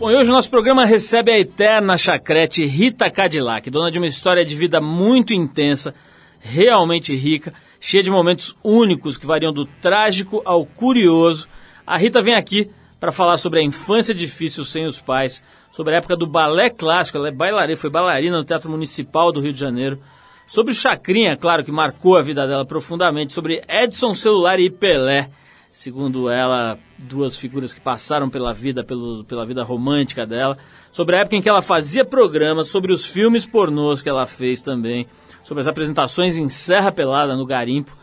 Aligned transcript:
Bom, 0.00 0.10
e 0.10 0.16
hoje 0.16 0.30
o 0.30 0.32
nosso 0.32 0.48
programa 0.48 0.86
recebe 0.86 1.30
a 1.30 1.38
eterna 1.38 1.98
chacrete 1.98 2.64
Rita 2.64 3.10
Cadillac, 3.10 3.68
dona 3.68 3.90
de 3.90 3.98
uma 3.98 4.06
história 4.06 4.42
de 4.46 4.56
vida 4.56 4.80
muito 4.80 5.34
intensa, 5.34 5.94
realmente 6.40 7.14
rica, 7.14 7.52
cheia 7.78 8.02
de 8.02 8.10
momentos 8.10 8.56
únicos 8.64 9.18
que 9.18 9.26
variam 9.26 9.52
do 9.52 9.66
trágico 9.66 10.40
ao 10.46 10.64
curioso. 10.64 11.46
A 11.86 11.98
Rita 11.98 12.22
vem 12.22 12.32
aqui 12.32 12.70
para 12.98 13.12
falar 13.12 13.36
sobre 13.36 13.60
a 13.60 13.62
infância 13.62 14.14
difícil 14.14 14.64
sem 14.64 14.86
os 14.86 15.02
pais, 15.02 15.42
sobre 15.70 15.92
a 15.92 15.98
época 15.98 16.16
do 16.16 16.26
balé 16.26 16.70
clássico, 16.70 17.18
ela 17.18 17.28
é 17.28 17.30
bailarina, 17.32 17.76
foi 17.76 17.90
bailarina 17.90 18.38
no 18.38 18.44
Teatro 18.44 18.70
Municipal 18.70 19.30
do 19.30 19.40
Rio 19.42 19.52
de 19.52 19.60
Janeiro, 19.60 20.00
sobre 20.46 20.72
o 20.72 20.74
Chacrinha, 20.74 21.36
claro, 21.36 21.62
que 21.62 21.70
marcou 21.70 22.16
a 22.16 22.22
vida 22.22 22.46
dela 22.46 22.64
profundamente, 22.64 23.34
sobre 23.34 23.62
Edson 23.68 24.14
Celular 24.14 24.58
e 24.60 24.70
Pelé, 24.70 25.28
segundo 25.72 26.28
ela, 26.28 26.78
duas 26.98 27.36
figuras 27.36 27.72
que 27.72 27.80
passaram 27.80 28.28
pela 28.28 28.52
vida, 28.52 28.82
pelo, 28.82 29.24
pela 29.24 29.46
vida 29.46 29.62
romântica 29.62 30.26
dela, 30.26 30.58
sobre 30.90 31.16
a 31.16 31.20
época 31.20 31.36
em 31.36 31.42
que 31.42 31.48
ela 31.48 31.62
fazia 31.62 32.04
programas, 32.04 32.68
sobre 32.68 32.92
os 32.92 33.06
filmes 33.06 33.46
pornôs 33.46 34.02
que 34.02 34.08
ela 34.08 34.26
fez 34.26 34.62
também, 34.62 35.06
sobre 35.42 35.62
as 35.62 35.68
apresentações 35.68 36.36
em 36.36 36.48
Serra 36.48 36.92
Pelada, 36.92 37.36
no 37.36 37.46
Garimpo, 37.46 37.96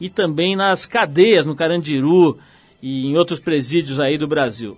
e 0.00 0.08
também 0.08 0.54
nas 0.54 0.86
cadeias, 0.86 1.46
no 1.46 1.54
Carandiru 1.54 2.38
e 2.82 3.06
em 3.06 3.16
outros 3.16 3.40
presídios 3.40 3.98
aí 3.98 4.18
do 4.18 4.28
Brasil. 4.28 4.76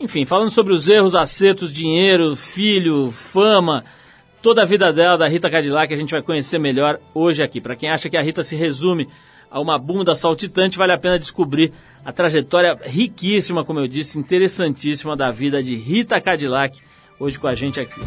Enfim, 0.00 0.24
falando 0.24 0.50
sobre 0.50 0.72
os 0.72 0.88
erros, 0.88 1.14
acertos, 1.14 1.72
dinheiro, 1.72 2.34
filho, 2.34 3.10
fama, 3.10 3.84
toda 4.40 4.62
a 4.62 4.64
vida 4.64 4.92
dela, 4.92 5.18
da 5.18 5.28
Rita 5.28 5.50
Cadillac, 5.50 5.92
a 5.92 5.96
gente 5.96 6.10
vai 6.10 6.22
conhecer 6.22 6.58
melhor 6.58 6.98
hoje 7.14 7.42
aqui. 7.42 7.60
Para 7.60 7.76
quem 7.76 7.90
acha 7.90 8.08
que 8.08 8.16
a 8.16 8.22
Rita 8.22 8.42
se 8.42 8.56
resume 8.56 9.08
a 9.52 9.60
uma 9.60 9.78
bunda 9.78 10.16
saltitante, 10.16 10.78
vale 10.78 10.92
a 10.92 10.98
pena 10.98 11.18
descobrir 11.18 11.72
a 12.02 12.10
trajetória 12.10 12.78
riquíssima, 12.82 13.62
como 13.62 13.78
eu 13.78 13.86
disse, 13.86 14.18
interessantíssima 14.18 15.14
da 15.14 15.30
vida 15.30 15.62
de 15.62 15.76
Rita 15.76 16.20
Cadillac, 16.20 16.80
hoje 17.20 17.38
com 17.38 17.46
a 17.46 17.54
gente 17.54 17.78
aqui. 17.78 18.00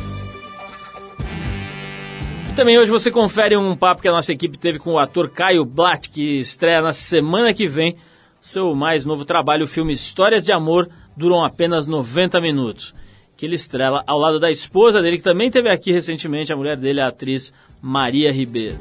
E 2.49 2.55
também 2.55 2.79
hoje 2.79 2.89
você 2.89 3.11
confere 3.11 3.55
um 3.55 3.75
papo 3.75 4.01
que 4.01 4.07
a 4.07 4.11
nossa 4.11 4.33
equipe 4.33 4.57
teve 4.57 4.79
com 4.79 4.93
o 4.93 4.99
ator 4.99 5.29
Caio 5.29 5.63
Blatt, 5.63 6.09
que 6.09 6.39
estreia 6.39 6.81
na 6.81 6.93
semana 6.93 7.53
que 7.53 7.67
vem 7.67 7.95
seu 8.41 8.73
mais 8.73 9.05
novo 9.05 9.23
trabalho, 9.23 9.65
o 9.65 9.67
filme 9.67 9.93
Histórias 9.93 10.43
de 10.43 10.51
Amor, 10.51 10.89
duram 11.15 11.43
apenas 11.43 11.85
90 11.85 12.41
minutos. 12.41 12.93
Que 13.37 13.45
ele 13.45 13.55
estrela 13.55 14.03
ao 14.07 14.17
lado 14.17 14.39
da 14.39 14.49
esposa 14.49 15.01
dele, 15.01 15.17
que 15.17 15.23
também 15.23 15.51
teve 15.51 15.69
aqui 15.69 15.91
recentemente, 15.91 16.51
a 16.51 16.55
mulher 16.55 16.77
dele, 16.77 17.01
a 17.01 17.07
atriz 17.07 17.53
Maria 17.81 18.31
Ribeiro. 18.31 18.77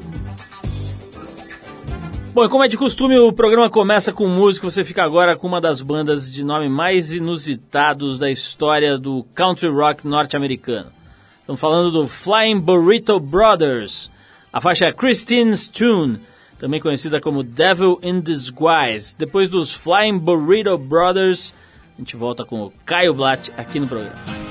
Bom, 2.35 2.43
e 2.43 2.49
como 2.49 2.65
é 2.65 2.67
de 2.67 2.75
costume, 2.75 3.17
o 3.17 3.31
programa 3.31 3.69
começa 3.69 4.11
com 4.11 4.27
música. 4.27 4.69
Você 4.69 4.83
fica 4.83 5.01
agora 5.01 5.37
com 5.37 5.47
uma 5.47 5.61
das 5.61 5.81
bandas 5.81 6.29
de 6.29 6.43
nome 6.43 6.67
mais 6.67 7.13
inusitados 7.13 8.19
da 8.19 8.29
história 8.29 8.97
do 8.97 9.25
country 9.33 9.69
rock 9.69 10.05
norte-americano. 10.05 10.91
Estamos 11.39 11.61
falando 11.61 11.91
do 11.91 12.09
Flying 12.09 12.59
Burrito 12.59 13.21
Brothers. 13.21 14.11
A 14.51 14.59
faixa 14.59 14.87
é 14.87 14.91
Christine's 14.91 15.69
Tune, 15.69 16.19
também 16.59 16.81
conhecida 16.81 17.21
como 17.21 17.41
Devil 17.41 18.01
in 18.03 18.19
Disguise. 18.19 19.15
Depois 19.17 19.49
dos 19.49 19.71
Flying 19.71 20.17
Burrito 20.17 20.77
Brothers, 20.77 21.53
a 21.97 22.01
gente 22.01 22.17
volta 22.17 22.43
com 22.43 22.63
o 22.63 22.73
Caio 22.85 23.13
Blatt 23.13 23.49
aqui 23.55 23.79
no 23.79 23.87
programa. 23.87 24.44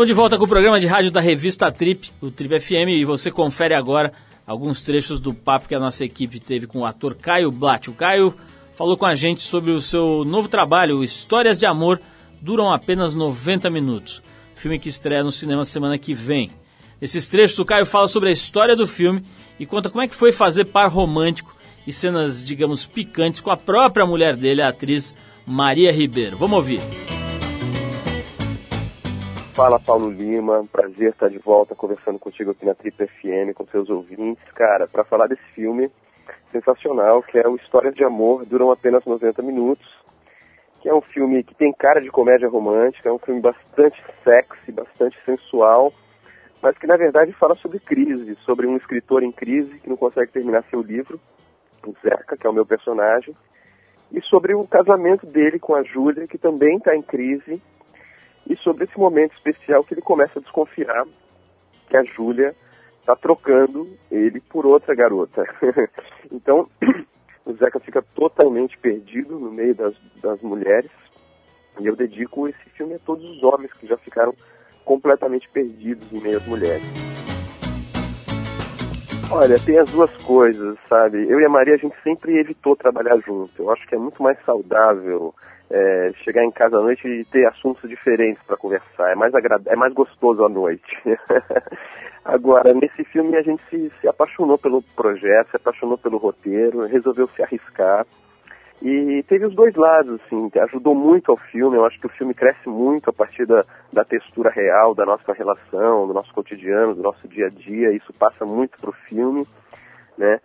Estamos 0.00 0.08
de 0.08 0.14
volta 0.14 0.38
com 0.38 0.44
o 0.44 0.48
programa 0.48 0.80
de 0.80 0.86
rádio 0.86 1.10
da 1.10 1.20
revista 1.20 1.70
Trip, 1.70 2.10
o 2.22 2.30
Trip 2.30 2.58
FM, 2.58 2.88
e 2.88 3.04
você 3.04 3.30
confere 3.30 3.74
agora 3.74 4.14
alguns 4.46 4.80
trechos 4.80 5.20
do 5.20 5.34
papo 5.34 5.68
que 5.68 5.74
a 5.74 5.78
nossa 5.78 6.02
equipe 6.02 6.40
teve 6.40 6.66
com 6.66 6.78
o 6.78 6.86
ator 6.86 7.14
Caio 7.14 7.50
Blatt. 7.50 7.90
O 7.90 7.92
Caio 7.92 8.34
falou 8.72 8.96
com 8.96 9.04
a 9.04 9.14
gente 9.14 9.42
sobre 9.42 9.72
o 9.72 9.82
seu 9.82 10.24
novo 10.24 10.48
trabalho, 10.48 11.04
Histórias 11.04 11.58
de 11.58 11.66
Amor, 11.66 12.00
duram 12.40 12.72
apenas 12.72 13.14
90 13.14 13.68
minutos. 13.68 14.22
Filme 14.54 14.78
que 14.78 14.88
estreia 14.88 15.22
no 15.22 15.30
cinema 15.30 15.66
semana 15.66 15.98
que 15.98 16.14
vem. 16.14 16.50
Esses 16.98 17.28
trechos 17.28 17.58
o 17.58 17.64
Caio 17.66 17.84
fala 17.84 18.08
sobre 18.08 18.30
a 18.30 18.32
história 18.32 18.74
do 18.74 18.86
filme 18.86 19.22
e 19.58 19.66
conta 19.66 19.90
como 19.90 20.02
é 20.02 20.08
que 20.08 20.16
foi 20.16 20.32
fazer 20.32 20.64
par 20.64 20.88
romântico 20.88 21.54
e 21.86 21.92
cenas, 21.92 22.42
digamos, 22.42 22.86
picantes 22.86 23.42
com 23.42 23.50
a 23.50 23.56
própria 23.56 24.06
mulher 24.06 24.34
dele, 24.34 24.62
a 24.62 24.68
atriz 24.68 25.14
Maria 25.46 25.92
Ribeiro. 25.92 26.38
Vamos 26.38 26.56
ouvir. 26.56 26.80
Fala 29.60 29.78
Paulo 29.78 30.08
Lima, 30.08 30.64
prazer 30.72 31.10
estar 31.10 31.28
de 31.28 31.36
volta 31.36 31.74
conversando 31.74 32.18
contigo 32.18 32.52
aqui 32.52 32.64
na 32.64 32.74
Triple 32.74 33.06
FM, 33.06 33.52
com 33.54 33.66
seus 33.66 33.90
ouvintes. 33.90 34.42
Cara, 34.54 34.88
para 34.88 35.04
falar 35.04 35.26
desse 35.26 35.44
filme 35.54 35.90
sensacional, 36.50 37.22
que 37.22 37.38
é 37.38 37.46
o 37.46 37.56
Histórias 37.56 37.94
de 37.94 38.02
Amor, 38.02 38.46
duram 38.46 38.70
apenas 38.70 39.04
90 39.04 39.42
minutos, 39.42 39.86
que 40.80 40.88
é 40.88 40.94
um 40.94 41.02
filme 41.02 41.44
que 41.44 41.54
tem 41.54 41.74
cara 41.74 42.00
de 42.00 42.10
comédia 42.10 42.48
romântica, 42.48 43.10
é 43.10 43.12
um 43.12 43.18
filme 43.18 43.42
bastante 43.42 44.02
sexy, 44.24 44.72
bastante 44.72 45.18
sensual, 45.26 45.92
mas 46.62 46.78
que 46.78 46.86
na 46.86 46.96
verdade 46.96 47.30
fala 47.34 47.54
sobre 47.56 47.80
crise, 47.80 48.38
sobre 48.46 48.66
um 48.66 48.78
escritor 48.78 49.22
em 49.22 49.30
crise 49.30 49.78
que 49.80 49.90
não 49.90 49.96
consegue 49.98 50.32
terminar 50.32 50.64
seu 50.70 50.80
livro, 50.80 51.20
o 51.86 51.94
Zeca, 52.02 52.34
que 52.34 52.46
é 52.46 52.48
o 52.48 52.54
meu 52.54 52.64
personagem, 52.64 53.36
e 54.10 54.22
sobre 54.22 54.54
o 54.54 54.66
casamento 54.66 55.26
dele 55.26 55.58
com 55.58 55.74
a 55.74 55.82
Júlia, 55.82 56.26
que 56.26 56.38
também 56.38 56.78
está 56.78 56.96
em 56.96 57.02
crise, 57.02 57.60
e 58.48 58.56
sobre 58.56 58.84
esse 58.84 58.98
momento 58.98 59.34
especial 59.34 59.84
que 59.84 59.94
ele 59.94 60.00
começa 60.00 60.38
a 60.38 60.42
desconfiar 60.42 61.06
que 61.88 61.96
a 61.96 62.04
Júlia 62.04 62.54
está 63.00 63.16
trocando 63.16 63.88
ele 64.10 64.40
por 64.40 64.66
outra 64.66 64.94
garota. 64.94 65.44
então, 66.30 66.68
o 67.44 67.52
Zeca 67.54 67.80
fica 67.80 68.02
totalmente 68.14 68.78
perdido 68.78 69.38
no 69.38 69.50
meio 69.50 69.74
das, 69.74 69.94
das 70.22 70.40
mulheres, 70.40 70.90
e 71.80 71.86
eu 71.86 71.96
dedico 71.96 72.48
esse 72.48 72.70
filme 72.76 72.94
a 72.94 72.98
todos 72.98 73.24
os 73.24 73.42
homens 73.42 73.72
que 73.74 73.86
já 73.86 73.96
ficaram 73.98 74.34
completamente 74.84 75.48
perdidos 75.48 76.12
em 76.12 76.20
meio 76.20 76.38
às 76.38 76.46
mulheres. 76.46 76.82
Olha, 79.32 79.56
tem 79.60 79.78
as 79.78 79.88
duas 79.90 80.10
coisas, 80.24 80.76
sabe? 80.88 81.24
Eu 81.28 81.40
e 81.40 81.44
a 81.44 81.48
Maria, 81.48 81.74
a 81.74 81.78
gente 81.78 81.94
sempre 82.02 82.36
evitou 82.36 82.74
trabalhar 82.74 83.16
junto. 83.18 83.62
Eu 83.62 83.70
acho 83.70 83.86
que 83.86 83.94
é 83.94 83.98
muito 83.98 84.20
mais 84.20 84.36
saudável 84.44 85.32
é, 85.70 86.12
chegar 86.24 86.44
em 86.44 86.50
casa 86.50 86.76
à 86.76 86.80
noite 86.80 87.06
e 87.06 87.24
ter 87.26 87.46
assuntos 87.46 87.88
diferentes 87.88 88.42
para 88.44 88.56
conversar. 88.56 89.12
É 89.12 89.14
mais, 89.14 89.34
agrad... 89.34 89.66
é 89.66 89.76
mais 89.76 89.92
gostoso 89.94 90.44
à 90.44 90.48
noite. 90.48 90.96
Agora, 92.24 92.74
nesse 92.74 93.04
filme 93.04 93.36
a 93.36 93.42
gente 93.42 93.62
se, 93.70 93.90
se 94.00 94.08
apaixonou 94.08 94.58
pelo 94.58 94.82
projeto, 94.94 95.50
se 95.50 95.56
apaixonou 95.56 95.96
pelo 95.96 96.18
roteiro, 96.18 96.86
resolveu 96.86 97.28
se 97.28 97.42
arriscar. 97.42 98.06
E 98.82 99.22
teve 99.28 99.44
os 99.44 99.54
dois 99.54 99.74
lados, 99.74 100.18
assim, 100.22 100.50
ajudou 100.60 100.94
muito 100.94 101.30
ao 101.30 101.36
filme. 101.36 101.76
Eu 101.76 101.84
acho 101.84 102.00
que 102.00 102.06
o 102.06 102.16
filme 102.16 102.32
cresce 102.32 102.66
muito 102.68 103.10
a 103.10 103.12
partir 103.12 103.46
da, 103.46 103.64
da 103.92 104.04
textura 104.04 104.50
real 104.50 104.94
da 104.94 105.04
nossa 105.04 105.32
relação, 105.34 106.06
do 106.06 106.14
nosso 106.14 106.32
cotidiano, 106.32 106.94
do 106.94 107.02
nosso 107.02 107.28
dia 107.28 107.46
a 107.46 107.50
dia. 107.50 107.92
Isso 107.92 108.12
passa 108.14 108.44
muito 108.44 108.78
pro 108.80 108.92
filme, 109.08 109.46
né? 110.16 110.40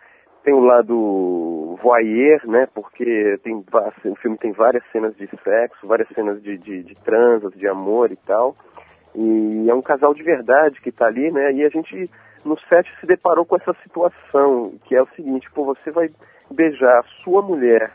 Tem 0.46 0.54
o 0.54 0.60
lado 0.60 1.76
voyeur, 1.82 2.48
né? 2.48 2.68
Porque 2.74 3.38
tem, 3.44 3.56
o 3.56 4.16
filme 4.16 4.38
tem 4.38 4.52
várias 4.52 4.84
cenas 4.92 5.16
de 5.18 5.28
sexo, 5.44 5.88
várias 5.88 6.08
cenas 6.10 6.42
de, 6.42 6.58
de, 6.58 6.84
de 6.84 6.96
de 7.56 7.68
amor 7.68 8.12
e 8.12 8.16
tal. 8.16 8.56
E 9.16 9.66
é 9.68 9.74
um 9.74 9.82
casal 9.82 10.14
de 10.14 10.22
verdade 10.22 10.80
que 10.82 10.90
está 10.90 11.08
ali, 11.08 11.32
né? 11.32 11.52
E 11.52 11.66
a 11.66 11.70
gente 11.70 12.10
no 12.46 12.58
set 12.70 12.88
se 13.00 13.08
deparou 13.08 13.44
com 13.44 13.56
essa 13.56 13.74
situação, 13.82 14.74
que 14.86 14.96
é 14.96 15.02
o 15.02 15.08
seguinte, 15.16 15.50
pô, 15.52 15.66
você 15.66 15.90
vai 15.90 16.12
beijar 16.52 17.00
a 17.00 17.24
sua 17.24 17.42
mulher 17.42 17.92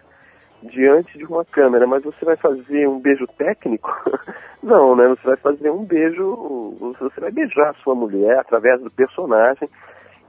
diante 0.63 1.17
de 1.17 1.25
uma 1.25 1.45
câmera, 1.45 1.87
mas 1.87 2.03
você 2.03 2.25
vai 2.25 2.37
fazer 2.37 2.89
um 2.89 2.99
beijo 2.99 3.27
técnico? 3.39 3.91
Não, 4.61 4.97
né? 4.97 5.07
Você 5.09 5.27
vai 5.27 5.37
fazer 5.37 5.71
um 5.71 5.85
beijo, 5.85 6.95
você 6.99 7.21
vai 7.21 7.31
beijar 7.31 7.71
a 7.71 7.75
sua 7.75 7.95
mulher 7.95 8.39
através 8.39 8.81
do 8.81 8.91
personagem. 8.91 9.69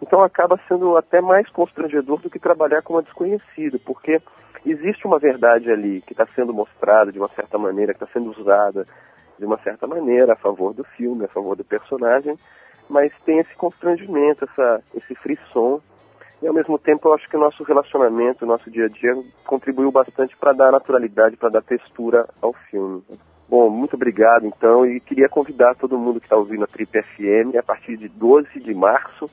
Então 0.01 0.23
acaba 0.23 0.59
sendo 0.67 0.97
até 0.97 1.21
mais 1.21 1.47
constrangedor 1.49 2.19
do 2.19 2.29
que 2.29 2.39
trabalhar 2.39 2.81
com 2.81 2.93
uma 2.93 3.03
desconhecida, 3.03 3.79
porque 3.85 4.19
existe 4.65 5.05
uma 5.05 5.19
verdade 5.19 5.71
ali 5.71 6.01
que 6.01 6.13
está 6.13 6.25
sendo 6.35 6.53
mostrada 6.53 7.11
de 7.11 7.19
uma 7.19 7.29
certa 7.29 7.57
maneira, 7.57 7.93
que 7.93 8.03
está 8.03 8.11
sendo 8.13 8.31
usada 8.31 8.85
de 9.37 9.45
uma 9.45 9.57
certa 9.59 9.87
maneira 9.87 10.33
a 10.33 10.37
favor 10.37 10.73
do 10.73 10.83
filme, 10.83 11.25
a 11.25 11.29
favor 11.29 11.55
do 11.55 11.63
personagem, 11.63 12.37
mas 12.89 13.11
tem 13.25 13.39
esse 13.39 13.55
constrangimento, 13.55 14.45
essa, 14.45 14.83
esse 14.95 15.15
frisson 15.15 15.81
e 16.41 16.47
ao 16.47 16.53
mesmo 16.53 16.79
tempo 16.79 17.07
eu 17.07 17.13
acho 17.13 17.29
que 17.29 17.37
o 17.37 17.39
nosso 17.39 17.63
relacionamento, 17.63 18.43
o 18.43 18.47
nosso 18.47 18.69
dia 18.71 18.85
a 18.85 18.89
dia 18.89 19.15
contribuiu 19.45 19.91
bastante 19.91 20.35
para 20.35 20.53
dar 20.53 20.71
naturalidade, 20.71 21.37
para 21.37 21.49
dar 21.49 21.61
textura 21.61 22.27
ao 22.41 22.53
filme. 22.53 23.03
Bom, 23.47 23.69
muito 23.69 23.95
obrigado 23.95 24.45
então 24.47 24.85
e 24.85 24.99
queria 24.99 25.29
convidar 25.29 25.75
todo 25.75 25.97
mundo 25.97 26.19
que 26.19 26.25
está 26.25 26.35
ouvindo 26.35 26.63
a 26.63 26.67
Trip 26.67 26.89
FM, 26.89 27.55
a 27.59 27.63
partir 27.63 27.95
de 27.97 28.07
12 28.07 28.59
de 28.59 28.73
março, 28.73 29.29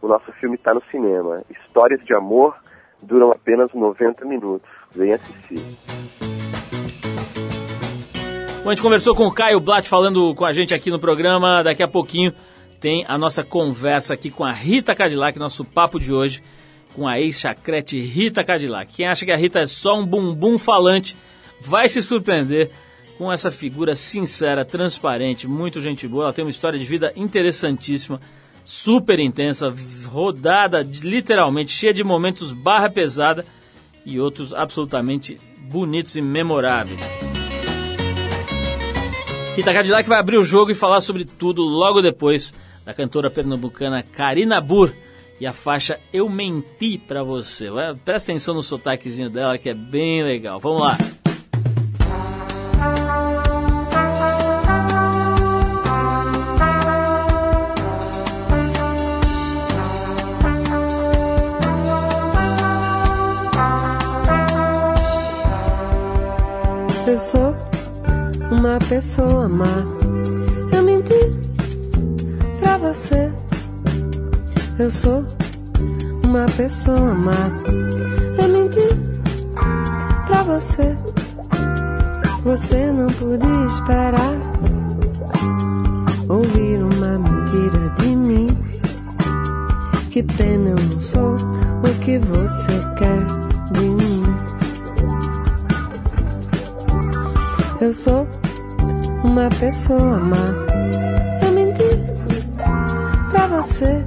o 0.00 0.08
nosso 0.08 0.30
filme 0.32 0.56
está 0.56 0.74
no 0.74 0.82
cinema. 0.90 1.42
Histórias 1.50 2.04
de 2.04 2.14
amor 2.14 2.54
duram 3.02 3.30
apenas 3.30 3.72
90 3.72 4.24
minutos. 4.24 4.68
Venha 4.94 5.16
assistir. 5.16 5.60
Bom, 8.62 8.70
a 8.70 8.74
gente 8.74 8.82
conversou 8.82 9.14
com 9.14 9.26
o 9.26 9.32
Caio 9.32 9.60
Blatt 9.60 9.88
falando 9.88 10.34
com 10.34 10.44
a 10.44 10.52
gente 10.52 10.74
aqui 10.74 10.90
no 10.90 10.98
programa. 10.98 11.62
Daqui 11.62 11.82
a 11.82 11.88
pouquinho 11.88 12.32
tem 12.80 13.04
a 13.08 13.16
nossa 13.16 13.44
conversa 13.44 14.14
aqui 14.14 14.30
com 14.30 14.44
a 14.44 14.52
Rita 14.52 14.94
Cadillac, 14.94 15.38
nosso 15.38 15.64
papo 15.64 16.00
de 16.00 16.12
hoje 16.12 16.42
com 16.96 17.06
a 17.06 17.20
ex-chacrete 17.20 18.00
Rita 18.00 18.42
Cadillac. 18.42 18.92
Quem 18.94 19.06
acha 19.06 19.24
que 19.26 19.30
a 19.30 19.36
Rita 19.36 19.60
é 19.60 19.66
só 19.66 19.98
um 19.98 20.06
bumbum 20.06 20.58
falante 20.58 21.14
vai 21.60 21.88
se 21.88 22.02
surpreender 22.02 22.70
com 23.18 23.30
essa 23.30 23.50
figura 23.50 23.94
sincera, 23.94 24.64
transparente, 24.64 25.46
muito 25.46 25.80
gente 25.80 26.08
boa. 26.08 26.24
Ela 26.24 26.32
tem 26.32 26.44
uma 26.44 26.50
história 26.50 26.78
de 26.78 26.84
vida 26.84 27.12
interessantíssima, 27.14 28.20
super 28.66 29.20
intensa, 29.20 29.72
rodada 30.06 30.82
literalmente, 30.82 31.72
cheia 31.72 31.94
de 31.94 32.02
momentos 32.02 32.52
barra 32.52 32.90
pesada 32.90 33.46
e 34.04 34.18
outros 34.18 34.52
absolutamente 34.52 35.38
bonitos 35.70 36.16
e 36.16 36.20
memoráveis. 36.20 37.00
Rita 39.54 39.72
Cadillac 39.72 40.06
vai 40.08 40.18
abrir 40.18 40.36
o 40.36 40.44
jogo 40.44 40.72
e 40.72 40.74
falar 40.74 41.00
sobre 41.00 41.24
tudo 41.24 41.62
logo 41.62 42.02
depois 42.02 42.52
da 42.84 42.92
cantora 42.92 43.30
pernambucana 43.30 44.02
Karina 44.02 44.60
Burr 44.60 44.92
e 45.40 45.46
a 45.46 45.52
faixa 45.52 45.98
Eu 46.12 46.28
Menti 46.28 46.98
Pra 46.98 47.22
Você. 47.22 47.68
Presta 48.04 48.32
atenção 48.32 48.54
no 48.54 48.62
sotaquezinho 48.62 49.30
dela 49.30 49.56
que 49.56 49.70
é 49.70 49.74
bem 49.74 50.22
legal. 50.22 50.58
Vamos 50.58 50.82
lá. 50.82 50.98
Uma 68.50 68.78
pessoa 68.88 69.48
má 69.48 69.96
você. 72.86 73.32
Eu 74.78 74.90
sou 74.90 75.24
uma 76.22 76.46
pessoa 76.56 77.14
má. 77.14 77.32
Eu 78.38 78.48
menti 78.48 78.88
pra 80.26 80.42
você. 80.44 80.96
Você 82.44 82.92
não 82.92 83.08
podia 83.08 83.66
esperar 83.66 84.34
ouvir 86.28 86.78
uma 86.82 87.18
mentira 87.18 87.90
de 87.98 88.14
mim. 88.14 88.46
Que 90.10 90.22
pena 90.22 90.70
eu 90.70 90.76
não 90.76 91.00
sou 91.00 91.36
o 91.36 92.00
que 92.00 92.18
você 92.18 92.72
quer 92.98 93.45
Eu 97.86 97.94
sou 97.94 98.26
uma 99.22 99.48
pessoa 99.48 100.18
má 100.18 100.66
você. 103.46 104.04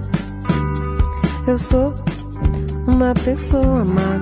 Eu 1.48 1.57
sou 1.57 1.95
uma 2.88 3.13
pessoa 3.13 3.86
má. 3.86 4.19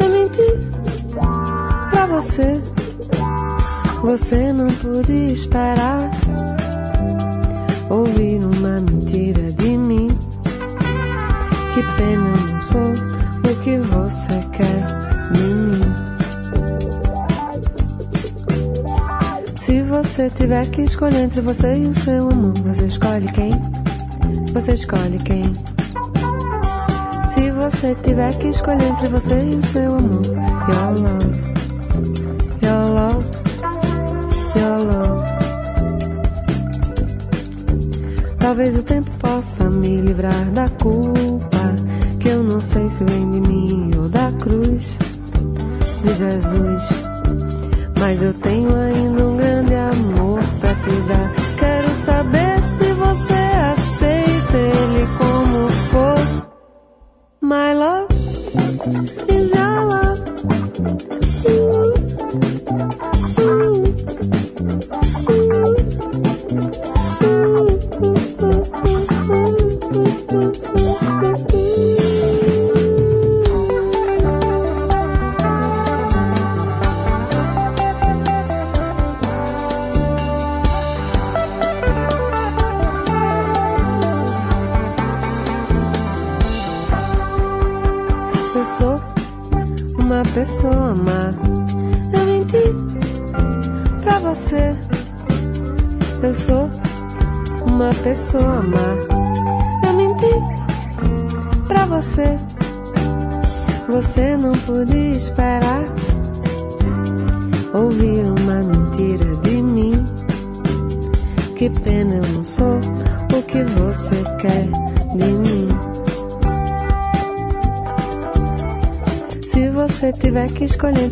Eu 0.00 0.08
menti 0.10 0.42
pra 1.90 2.06
você. 2.06 2.60
Você 4.02 4.52
não 4.52 4.66
podia 4.66 5.32
esperar 5.32 6.10
ouvir 7.88 8.40
uma 8.42 8.80
mentira 8.80 9.52
de 9.52 9.76
mim. 9.78 10.08
Que 11.74 11.82
pena 11.96 12.43
você 20.14 20.30
tiver 20.30 20.64
que 20.70 20.82
escolher 20.82 21.24
entre 21.24 21.40
você 21.40 21.74
e 21.74 21.88
o 21.88 21.92
seu 21.92 22.30
amor, 22.30 22.54
você 22.58 22.84
escolhe 22.84 23.26
quem? 23.32 23.50
você 24.52 24.74
escolhe 24.74 25.18
quem. 25.18 25.42
Se 27.34 27.50
você 27.50 27.96
tiver 27.96 28.32
que 28.36 28.46
escolher 28.46 28.84
entre 28.84 29.08
você 29.08 29.34
e 29.40 29.56
o 29.56 29.62
seu 29.66 29.96
amor, 29.96 30.24
your 30.68 30.94
love, 31.00 31.26
your 32.62 32.90
love, 32.94 33.26
your 34.54 34.84
love. 34.84 35.24
Talvez 38.38 38.78
o 38.78 38.84
tempo 38.84 39.10
possa 39.18 39.68
me 39.68 40.00
livrar 40.00 40.48
da 40.52 40.68
culpa 40.80 41.74
que 42.20 42.28
eu 42.28 42.40
não 42.40 42.60
sei 42.60 42.88
se 42.88 43.02
vem 43.02 43.32
de 43.32 43.40
mim 43.40 43.90
ou 43.98 44.08
da 44.08 44.30
cruz 44.38 44.96
de 46.04 46.14
Jesus. 46.14 46.82
Mas 47.98 48.22
eu 48.22 48.32
tenho 48.34 48.70
amor 48.76 48.93
pra 51.06 51.33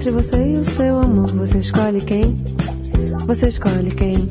entre 0.02 0.10
você 0.10 0.36
e 0.36 0.56
o 0.56 0.64
seu 0.64 0.98
amor, 0.98 1.28
você 1.28 1.58
escolhe 1.58 2.00
quem? 2.00 2.34
Você 3.24 3.46
escolhe 3.46 3.88
quem? 3.92 4.28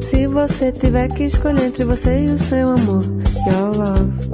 Se 0.00 0.26
você 0.26 0.72
tiver 0.72 1.08
que 1.08 1.24
escolher 1.24 1.66
entre 1.66 1.84
você 1.84 2.24
e 2.24 2.26
o 2.30 2.38
seu 2.38 2.70
amor, 2.70 3.04
your 3.46 3.76
love, 3.76 4.27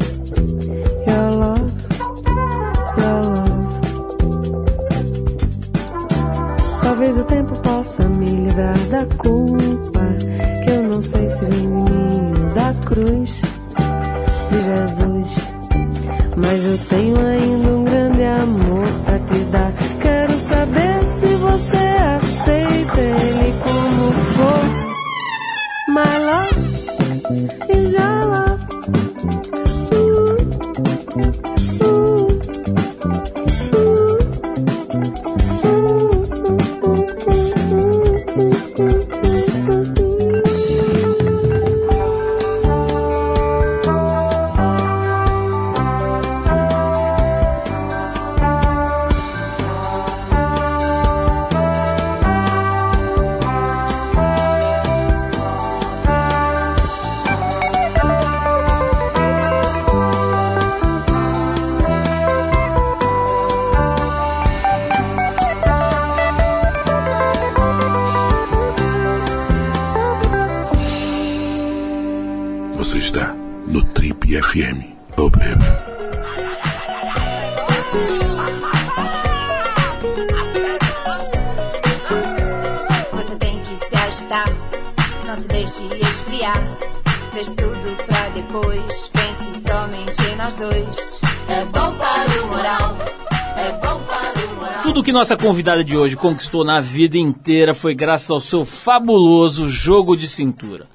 nossa 95.25 95.39
convidada 95.39 95.83
de 95.83 95.97
hoje 95.97 96.19
conquistou 96.19 96.67
na 96.67 96.83
vida 96.83 97.17
inteira 97.17 97.73
foi 97.73 97.95
graças 97.95 98.31
ao 98.31 98.41
seu 98.41 98.63
fabuloso 98.63 99.71
jogo 99.71 100.19
de 100.19 100.29
cintura. 100.29 100.87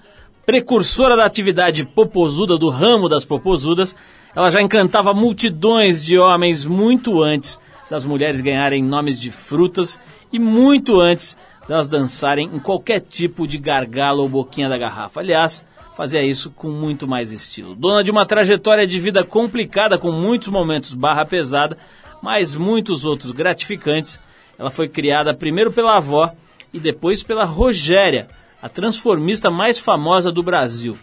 Precursora 0.45 1.17
da 1.17 1.25
atividade 1.25 1.83
popozuda 1.83 2.55
do 2.55 2.69
ramo 2.69 3.09
das 3.09 3.25
popozudas, 3.25 3.95
ela 4.35 4.51
já 4.51 4.61
encantava 4.61 5.15
multidões 5.15 5.99
de 5.99 6.19
homens 6.19 6.63
muito 6.63 7.23
antes 7.23 7.59
das 7.89 8.05
mulheres 8.05 8.39
ganharem 8.39 8.83
nomes 8.83 9.19
de 9.19 9.31
frutas 9.31 9.99
e 10.31 10.37
muito 10.37 11.01
antes 11.01 11.35
delas 11.67 11.87
dançarem 11.87 12.51
em 12.53 12.59
qualquer 12.59 12.99
tipo 12.99 13.47
de 13.47 13.57
gargalo 13.57 14.21
ou 14.21 14.29
boquinha 14.29 14.69
da 14.69 14.77
garrafa. 14.77 15.21
Aliás, 15.21 15.65
fazia 15.97 16.21
isso 16.21 16.51
com 16.51 16.69
muito 16.69 17.07
mais 17.07 17.31
estilo. 17.31 17.73
Dona 17.73 18.03
de 18.03 18.11
uma 18.11 18.27
trajetória 18.27 18.85
de 18.85 18.99
vida 18.99 19.23
complicada 19.23 19.97
com 19.97 20.11
muitos 20.11 20.49
momentos 20.49 20.93
barra 20.93 21.25
pesada, 21.25 21.79
mas 22.21 22.55
muitos 22.55 23.05
outros 23.05 23.31
gratificantes, 23.31 24.19
ela 24.57 24.69
foi 24.69 24.87
criada 24.87 25.33
primeiro 25.33 25.71
pela 25.71 25.97
avó 25.97 26.31
e 26.73 26.79
depois 26.79 27.23
pela 27.23 27.45
Rogéria, 27.45 28.27
a 28.61 28.67
transformista 28.67 29.49
mais 29.49 29.79
famosa 29.79 30.31
do 30.31 30.43
Brasil. 30.43 30.97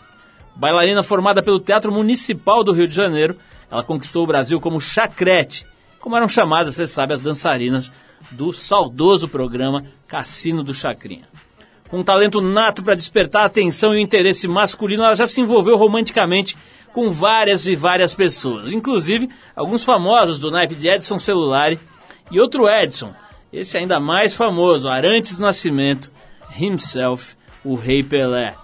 Bailarina 0.55 1.03
formada 1.03 1.43
pelo 1.43 1.61
Teatro 1.61 1.93
Municipal 1.93 2.63
do 2.63 2.73
Rio 2.73 2.89
de 2.89 2.95
Janeiro, 2.95 3.37
ela 3.71 3.83
conquistou 3.83 4.25
o 4.25 4.27
Brasil 4.27 4.61
como 4.61 4.81
chacrete, 4.81 5.67
como 5.99 6.17
eram 6.17 6.29
chamadas, 6.29 6.75
você 6.75 6.87
sabe, 6.87 7.15
as 7.15 7.23
dançarinas 7.23 7.93
do 8.31 8.53
saudoso 8.53 9.29
programa 9.29 9.85
Cassino 10.07 10.63
do 10.63 10.73
Chacrinha. 10.73 11.29
Com 11.89 12.01
um 12.01 12.05
talento 12.05 12.41
nato 12.41 12.83
para 12.83 12.95
despertar 12.95 13.43
a 13.43 13.47
atenção 13.47 13.95
e 13.95 13.99
o 13.99 14.01
interesse 14.01 14.49
masculino, 14.49 15.05
ela 15.05 15.15
já 15.15 15.27
se 15.27 15.41
envolveu 15.41 15.77
romanticamente 15.77 16.57
com 16.97 17.11
várias 17.11 17.67
e 17.67 17.77
várias 17.77 18.15
pessoas, 18.15 18.73
inclusive 18.73 19.29
alguns 19.55 19.85
famosos 19.85 20.39
do 20.39 20.51
naipe 20.51 20.75
de 20.75 20.89
Edson 20.89 21.19
Celulari 21.19 21.79
e 22.31 22.41
outro 22.41 22.67
Edson, 22.71 23.13
esse 23.53 23.77
ainda 23.77 24.01
mais 24.01 24.35
famoso, 24.35 24.89
Arantes 24.89 25.37
do 25.37 25.43
Nascimento, 25.43 26.11
himself, 26.59 27.37
o 27.63 27.75
Rei 27.75 28.03
Pelé. 28.03 28.55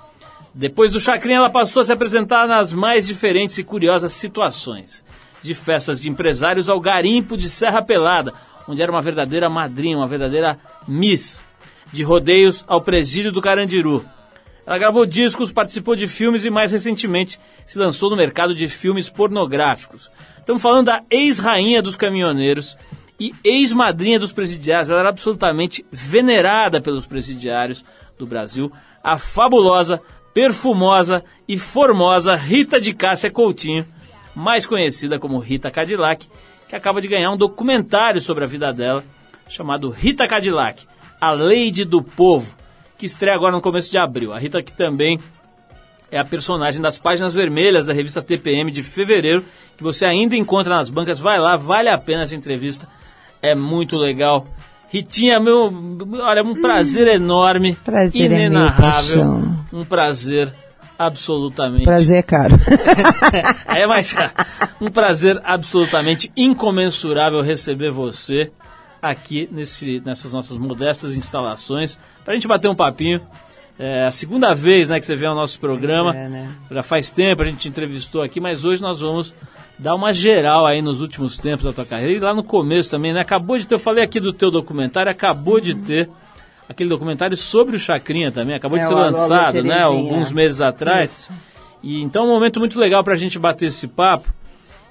Depois 0.54 0.92
do 0.92 0.98
Chacrinha, 0.98 1.36
ela 1.36 1.50
passou 1.50 1.82
a 1.82 1.84
se 1.84 1.92
apresentar 1.92 2.48
nas 2.48 2.72
mais 2.72 3.06
diferentes 3.06 3.58
e 3.58 3.62
curiosas 3.62 4.14
situações. 4.14 5.04
De 5.42 5.52
festas 5.52 6.00
de 6.00 6.08
empresários 6.08 6.70
ao 6.70 6.80
garimpo 6.80 7.36
de 7.36 7.50
Serra 7.50 7.82
Pelada, 7.82 8.32
onde 8.66 8.82
era 8.82 8.90
uma 8.90 9.02
verdadeira 9.02 9.50
madrinha, 9.50 9.98
uma 9.98 10.08
verdadeira 10.08 10.58
miss. 10.88 11.42
De 11.92 12.02
rodeios 12.02 12.64
ao 12.66 12.80
presídio 12.80 13.30
do 13.30 13.42
Carandiru. 13.42 14.02
Ela 14.66 14.78
gravou 14.78 15.04
discos, 15.04 15.52
participou 15.52 15.96
de 15.96 16.06
filmes 16.06 16.44
e 16.44 16.50
mais 16.50 16.70
recentemente 16.70 17.40
se 17.66 17.78
lançou 17.78 18.08
no 18.10 18.16
mercado 18.16 18.54
de 18.54 18.68
filmes 18.68 19.10
pornográficos. 19.10 20.10
Estamos 20.38 20.62
falando 20.62 20.86
da 20.86 21.02
ex-rainha 21.10 21.82
dos 21.82 21.96
caminhoneiros 21.96 22.76
e 23.18 23.32
ex-madrinha 23.44 24.18
dos 24.18 24.32
presidiários. 24.32 24.90
Ela 24.90 25.00
era 25.00 25.08
absolutamente 25.08 25.84
venerada 25.90 26.80
pelos 26.80 27.06
presidiários 27.06 27.84
do 28.16 28.26
Brasil. 28.26 28.72
A 29.02 29.18
fabulosa, 29.18 30.00
perfumosa 30.32 31.24
e 31.46 31.58
formosa 31.58 32.36
Rita 32.36 32.80
de 32.80 32.92
Cássia 32.92 33.30
Coutinho, 33.30 33.84
mais 34.34 34.66
conhecida 34.66 35.18
como 35.18 35.38
Rita 35.38 35.70
Cadillac, 35.70 36.28
que 36.68 36.76
acaba 36.76 37.00
de 37.00 37.08
ganhar 37.08 37.30
um 37.30 37.36
documentário 37.36 38.20
sobre 38.20 38.44
a 38.44 38.46
vida 38.46 38.72
dela, 38.72 39.04
chamado 39.48 39.90
Rita 39.90 40.26
Cadillac, 40.26 40.86
a 41.20 41.32
Lady 41.32 41.84
do 41.84 42.02
Povo, 42.02 42.56
que 43.02 43.06
estreia 43.06 43.34
agora 43.34 43.50
no 43.50 43.60
começo 43.60 43.90
de 43.90 43.98
abril. 43.98 44.32
A 44.32 44.38
Rita 44.38 44.62
que 44.62 44.72
também 44.72 45.18
é 46.08 46.20
a 46.20 46.24
personagem 46.24 46.80
das 46.80 47.00
páginas 47.00 47.34
vermelhas 47.34 47.86
da 47.86 47.92
revista 47.92 48.22
TPM 48.22 48.70
de 48.70 48.80
fevereiro, 48.80 49.44
que 49.76 49.82
você 49.82 50.04
ainda 50.04 50.36
encontra 50.36 50.76
nas 50.76 50.88
bancas. 50.88 51.18
Vai 51.18 51.40
lá, 51.40 51.56
vale 51.56 51.88
a 51.88 51.98
pena 51.98 52.22
essa 52.22 52.36
entrevista, 52.36 52.86
é 53.42 53.56
muito 53.56 53.96
legal. 53.96 54.46
Ritinha, 54.88 55.40
meu, 55.40 55.72
olha, 56.20 56.44
um 56.44 56.54
prazer 56.54 57.08
enorme, 57.08 57.74
Prazer 57.84 58.26
é 58.26 58.28
meu, 58.28 58.38
inenarrável, 58.38 59.42
um 59.72 59.84
prazer 59.84 60.54
absolutamente. 60.96 61.82
Prazer 61.82 62.18
é 62.18 62.22
caro. 62.22 62.54
é 63.74 63.84
mais 63.84 64.14
um 64.80 64.86
prazer 64.86 65.40
absolutamente 65.42 66.30
incomensurável 66.36 67.40
receber 67.40 67.90
você 67.90 68.52
aqui 69.00 69.48
nesse, 69.50 70.00
nessas 70.04 70.32
nossas 70.32 70.56
modestas 70.56 71.16
instalações 71.16 71.98
para 72.24 72.32
a 72.32 72.36
gente 72.36 72.46
bater 72.48 72.68
um 72.68 72.74
papinho. 72.74 73.20
É 73.78 74.04
a 74.06 74.10
segunda 74.12 74.54
vez 74.54 74.90
né, 74.90 75.00
que 75.00 75.06
você 75.06 75.16
vem 75.16 75.28
ao 75.28 75.34
nosso 75.34 75.58
programa. 75.58 76.14
É, 76.14 76.28
né? 76.28 76.50
Já 76.70 76.82
faz 76.82 77.10
tempo 77.10 77.42
a 77.42 77.44
gente 77.44 77.58
te 77.58 77.68
entrevistou 77.68 78.22
aqui, 78.22 78.40
mas 78.40 78.64
hoje 78.64 78.80
nós 78.82 79.00
vamos 79.00 79.34
dar 79.78 79.94
uma 79.94 80.12
geral 80.12 80.66
aí 80.66 80.80
nos 80.82 81.00
últimos 81.00 81.38
tempos 81.38 81.64
da 81.64 81.72
tua 81.72 81.84
carreira 81.84 82.12
e 82.12 82.20
lá 82.20 82.34
no 82.34 82.44
começo 82.44 82.90
também, 82.90 83.12
né? 83.12 83.20
Acabou 83.20 83.58
de 83.58 83.66
ter, 83.66 83.74
eu 83.74 83.78
falei 83.78 84.04
aqui 84.04 84.20
do 84.20 84.32
teu 84.32 84.50
documentário, 84.50 85.10
acabou 85.10 85.58
de 85.60 85.74
ter 85.74 86.08
aquele 86.68 86.88
documentário 86.90 87.36
sobre 87.36 87.74
o 87.76 87.78
Chacrinha 87.78 88.30
também, 88.30 88.54
acabou 88.54 88.78
de 88.78 88.84
É, 88.84 88.88
ser 88.88 88.94
o 88.94 88.98
Alô, 88.98 89.06
lançado, 89.06 89.62
né? 89.64 89.82
Alguns 89.82 90.30
meses 90.30 90.60
atrás. 90.60 91.10
Isso. 91.10 91.32
E 91.82 92.00
então 92.02 92.24
é 92.24 92.26
um 92.26 92.30
momento 92.30 92.60
muito 92.60 92.78
legal 92.78 93.02
para 93.02 93.14
a 93.14 93.16
gente 93.16 93.38
bater 93.38 93.66
esse 93.66 93.88
papo. 93.88 94.32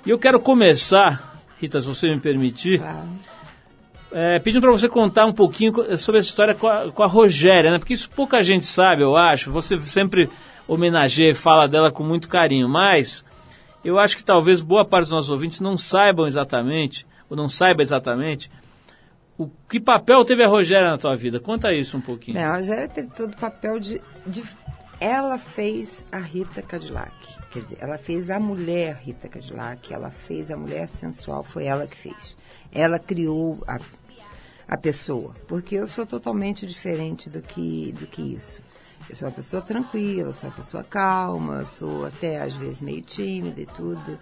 E 0.05 0.09
eu 0.09 0.19
quero 0.19 0.39
começar, 0.39 1.37
Rita, 1.61 1.79
se 1.79 1.87
você 1.87 2.09
me 2.09 2.19
permitir, 2.19 2.79
Claro. 2.79 3.07
É, 4.11 4.39
pedindo 4.39 4.61
para 4.61 4.71
você 4.71 4.87
contar 4.89 5.25
um 5.25 5.33
pouquinho 5.33 5.73
sobre 5.97 6.19
essa 6.19 6.27
história 6.27 6.53
com 6.53 6.67
a, 6.67 6.91
com 6.91 7.03
a 7.03 7.07
Rogéria, 7.07 7.71
né? 7.71 7.79
Porque 7.79 7.93
isso 7.93 8.09
pouca 8.09 8.41
gente 8.43 8.65
sabe, 8.65 9.01
eu 9.03 9.15
acho. 9.15 9.51
Você 9.51 9.79
sempre 9.81 10.29
homenageia 10.67 11.31
e 11.31 11.35
fala 11.35 11.67
dela 11.67 11.91
com 11.91 12.03
muito 12.03 12.29
carinho, 12.29 12.67
mas 12.69 13.25
eu 13.83 13.97
acho 13.99 14.15
que 14.17 14.23
talvez 14.23 14.61
boa 14.61 14.85
parte 14.85 15.03
dos 15.05 15.11
nossos 15.11 15.31
ouvintes 15.31 15.59
não 15.59 15.77
saibam 15.77 16.27
exatamente, 16.27 17.05
ou 17.29 17.35
não 17.35 17.49
saiba 17.49 17.81
exatamente, 17.81 18.49
o 19.37 19.49
que 19.67 19.79
papel 19.79 20.23
teve 20.23 20.43
a 20.43 20.47
Rogéria 20.47 20.91
na 20.91 20.97
tua 20.97 21.15
vida. 21.15 21.39
Conta 21.39 21.73
isso 21.73 21.97
um 21.97 22.01
pouquinho. 22.01 22.39
Não, 22.39 22.47
a 22.53 22.57
Rogéria 22.57 22.87
teve 22.87 23.09
todo 23.09 23.33
o 23.33 23.37
papel 23.37 23.79
de, 23.79 23.99
de- 24.27 24.43
Ela 24.99 25.37
fez 25.39 26.05
a 26.11 26.19
Rita 26.19 26.61
Cadillac. 26.61 27.11
Quer 27.49 27.59
dizer, 27.61 27.77
ela 27.81 27.97
fez 27.97 28.29
a 28.29 28.39
mulher 28.39 29.01
Rita 29.03 29.27
Cadillac, 29.27 29.91
ela 29.91 30.11
fez 30.11 30.51
a 30.51 30.55
mulher 30.57 30.87
sensual, 30.87 31.43
foi 31.43 31.65
ela 31.65 31.87
que 31.87 31.97
fez. 31.97 32.37
Ela 32.71 32.99
criou 32.99 33.61
a, 33.67 33.79
a 34.71 34.77
pessoa. 34.77 35.35
Porque 35.47 35.75
eu 35.75 35.85
sou 35.85 36.05
totalmente 36.05 36.65
diferente 36.65 37.29
do 37.29 37.41
que, 37.41 37.93
do 37.99 38.07
que 38.07 38.21
isso. 38.21 38.63
Eu 39.09 39.15
sou 39.17 39.27
uma 39.27 39.33
pessoa 39.35 39.61
tranquila, 39.61 40.31
sou 40.33 40.49
uma 40.49 40.55
pessoa 40.55 40.83
calma, 40.83 41.65
sou 41.65 42.05
até 42.05 42.41
às 42.41 42.53
vezes 42.53 42.81
meio 42.81 43.01
tímida 43.01 43.59
e 43.61 43.65
tudo. 43.65 44.17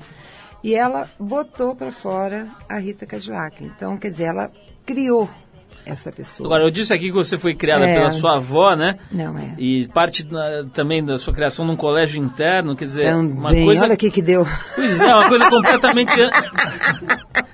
E 0.63 0.73
ela 0.73 1.07
botou 1.19 1.75
para 1.75 1.91
fora 1.91 2.47
a 2.67 2.79
Rita 2.79 3.05
Cadillac. 3.05 3.63
Então, 3.63 3.95
quer 3.97 4.09
dizer, 4.09 4.23
ela 4.25 4.51
criou 4.85 5.29
essa 5.85 6.11
pessoa. 6.11 6.47
Agora, 6.47 6.63
eu 6.63 6.71
disse 6.71 6.93
aqui 6.93 7.05
que 7.05 7.11
você 7.13 7.37
foi 7.37 7.55
criada 7.55 7.85
É. 7.87 7.93
pela 7.95 8.11
sua 8.11 8.37
avó, 8.37 8.75
né? 8.75 8.97
Não 9.11 9.37
é. 9.37 9.53
E 9.57 9.87
parte 9.89 10.25
na- 10.25 10.65
também 10.73 11.03
da 11.05 11.17
sua 11.17 11.33
criação 11.33 11.65
num 11.65 11.75
colégio 11.75 12.21
interno, 12.23 12.75
quer 12.75 12.85
dizer, 12.85 13.11
Também, 13.13 13.31
uma 13.37 13.53
coisa. 13.53 13.83
olha 13.85 13.93
o 13.93 13.97
que 13.97 14.11
que 14.11 14.21
deu. 14.21 14.45
Pois 14.75 14.99
é, 14.99 15.15
uma 15.15 15.27
coisa 15.29 15.49
completamente. 15.49 16.11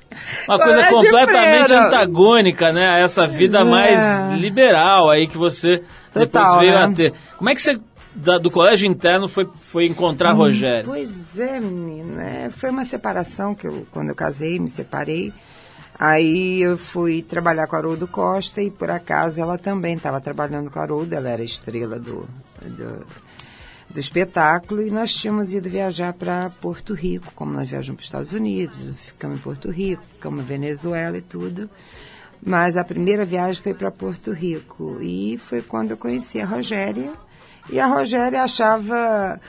Uma 0.48 0.60
coisa 0.60 0.88
completamente 0.88 1.68
Freira. 1.68 1.88
antagônica, 1.88 2.72
né? 2.72 2.88
A 2.90 2.98
essa 3.00 3.26
vida 3.28 3.60
É. 3.60 3.64
mais 3.64 4.32
liberal 4.40 5.10
aí 5.10 5.28
que 5.28 5.38
você 5.38 5.84
depois 6.14 6.30
Total, 6.46 6.60
veio 6.60 6.72
né? 6.74 6.84
a 6.84 6.92
ter. 6.92 7.14
Como 7.38 7.50
é 7.50 7.56
que 7.56 7.62
você, 7.62 7.80
da- 8.16 8.38
do 8.38 8.50
colégio 8.50 8.88
interno, 8.88 9.28
foi, 9.28 9.50
foi 9.62 9.86
encontrar 9.86 10.34
Hum, 10.34 10.38
Rogério? 10.38 10.86
Pois 10.86 11.38
é, 11.38 11.60
menina. 11.60 12.24
é, 12.24 12.50
Foi 12.50 12.70
uma 12.70 12.86
separação 12.86 13.54
que 13.54 13.68
eu, 13.68 13.86
quando 13.92 14.10
eu 14.10 14.16
casei, 14.16 14.58
me 14.60 14.70
separei. 14.70 15.34
Aí 15.98 16.62
eu 16.62 16.78
fui 16.78 17.22
trabalhar 17.22 17.68
com 17.68 17.76
a 17.76 17.80
Haroldo 17.80 18.06
Costa 18.08 18.62
e 18.62 18.70
por 18.70 18.90
acaso 18.92 19.40
ela 19.40 19.58
também 19.58 19.96
estava 19.96 20.20
trabalhando 20.20 20.70
com 20.70 20.78
a 20.80 20.82
Haroldo, 20.82 21.14
ela 21.16 21.30
era 21.30 21.42
estrela 21.44 21.98
do, 21.98 22.28
do, 22.62 23.06
do 23.96 24.00
espetáculo 24.00 24.82
e 24.82 24.92
nós 24.92 25.14
tínhamos 25.14 25.54
ido 25.54 25.70
viajar 25.70 26.12
para 26.12 26.50
Porto 26.50 26.94
Rico, 26.94 27.32
como 27.34 27.54
nós 27.54 27.70
viajamos 27.70 27.96
para 27.96 28.02
os 28.02 28.06
Estados 28.06 28.34
Unidos, 28.34 28.78
ficamos 28.98 29.40
em 29.40 29.42
Porto 29.42 29.72
Rico, 29.72 30.04
ficamos 30.16 30.44
em 30.44 30.46
Venezuela 30.46 31.18
e 31.18 31.22
tudo. 31.22 31.70
Mas 32.46 32.76
a 32.76 32.84
primeira 32.84 33.24
viagem 33.24 33.64
foi 33.64 33.74
para 33.74 33.90
Porto 33.90 34.34
Rico 34.34 34.98
e 35.02 35.38
foi 35.38 35.62
quando 35.62 35.92
eu 35.92 35.98
conheci 35.98 36.42
a 36.42 36.46
Rogéria. 36.46 37.14
E 37.70 37.80
a 37.80 37.88
Rogéria 37.88 38.44
achava 38.44 39.40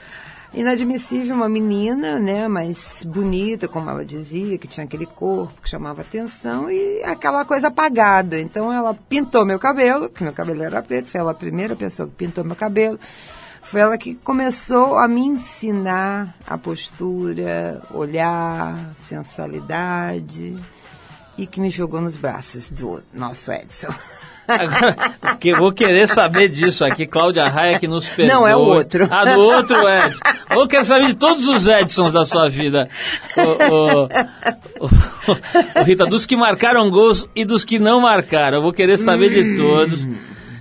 inadmissível 0.53 1.35
uma 1.35 1.49
menina, 1.49 2.17
né, 2.17 2.47
mais 2.47 3.03
bonita, 3.03 3.67
como 3.67 3.89
ela 3.89 4.05
dizia, 4.05 4.57
que 4.57 4.67
tinha 4.67 4.85
aquele 4.85 5.05
corpo 5.05 5.61
que 5.61 5.69
chamava 5.69 6.01
atenção 6.03 6.71
e 6.71 7.03
aquela 7.03 7.43
coisa 7.43 7.67
apagada. 7.67 8.39
Então 8.39 8.71
ela 8.71 8.93
pintou 8.93 9.45
meu 9.45 9.59
cabelo, 9.59 10.09
que 10.09 10.23
meu 10.23 10.31
cabelo 10.31 10.63
era 10.63 10.81
preto, 10.81 11.09
foi 11.09 11.19
ela 11.19 11.31
a 11.31 11.35
primeira 11.35 11.75
pessoa 11.75 12.07
que 12.07 12.15
pintou 12.15 12.45
meu 12.45 12.55
cabelo. 12.55 12.97
Foi 13.69 13.81
ela 13.81 13.97
que 13.97 14.15
começou 14.15 14.97
a 14.97 15.07
me 15.07 15.21
ensinar 15.21 16.33
a 16.47 16.57
postura, 16.57 17.81
olhar, 17.93 18.93
sensualidade 18.95 20.55
e 21.37 21.45
que 21.45 21.59
me 21.59 21.69
jogou 21.69 21.99
nos 22.01 22.15
braços 22.15 22.69
do 22.71 23.03
nosso 23.13 23.51
Edson. 23.51 23.93
Agora, 24.47 24.95
que 25.41 25.49
eu 25.49 25.57
vou 25.57 25.73
querer 25.73 26.07
saber 26.07 26.47
disso 26.47 26.85
aqui, 26.85 27.05
Cláudia 27.05 27.49
Raia 27.49 27.77
que 27.77 27.85
nos 27.89 28.07
perdoe. 28.07 28.33
Não, 28.33 28.47
é 28.47 28.55
o 28.55 28.59
outro. 28.59 29.05
Ah, 29.11 29.25
do 29.33 29.41
outro 29.41 29.75
Edson. 29.89 30.21
Eu 30.51 30.65
quero 30.69 30.85
saber 30.85 31.07
de 31.07 31.15
todos 31.15 31.45
os 31.49 31.67
Edsons 31.67 32.13
da 32.13 32.23
sua 32.23 32.47
vida. 32.47 32.87
O, 33.35 33.41
o- 33.41 34.03
o- 34.85 34.89
o- 35.79 35.83
Rita, 35.83 36.05
dos 36.05 36.25
que 36.25 36.37
marcaram 36.37 36.89
gols 36.89 37.27
e 37.35 37.43
dos 37.43 37.65
que 37.65 37.77
não 37.77 37.99
marcaram. 37.99 38.59
Eu 38.59 38.61
vou 38.63 38.71
querer 38.71 38.97
saber 38.97 39.29
de 39.31 39.57
todos. 39.57 40.07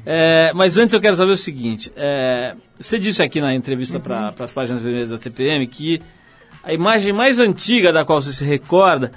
É, 0.09 0.53
mas 0.55 0.79
antes 0.79 0.95
eu 0.95 1.01
quero 1.01 1.17
saber 1.17 1.33
o 1.33 1.37
seguinte. 1.37 1.93
é, 1.97 2.55
você 2.79 2.97
disse 2.99 3.23
aqui 3.23 3.41
na 3.41 3.55
entrevista 3.55 3.99
para 3.99 4.33
as 4.39 4.53
páginas 4.53 4.81
vermelhas 4.83 5.11
da 5.11 5.19
TPM 5.19 5.67
que 5.67 6.01
a 6.63 6.73
imagem 6.73 7.13
mais 7.13 7.39
antiga 7.41 7.93
da 7.93 8.05
qual 8.05 8.21
você 8.23 8.33
se 8.33 8.45
recorda 8.45 9.11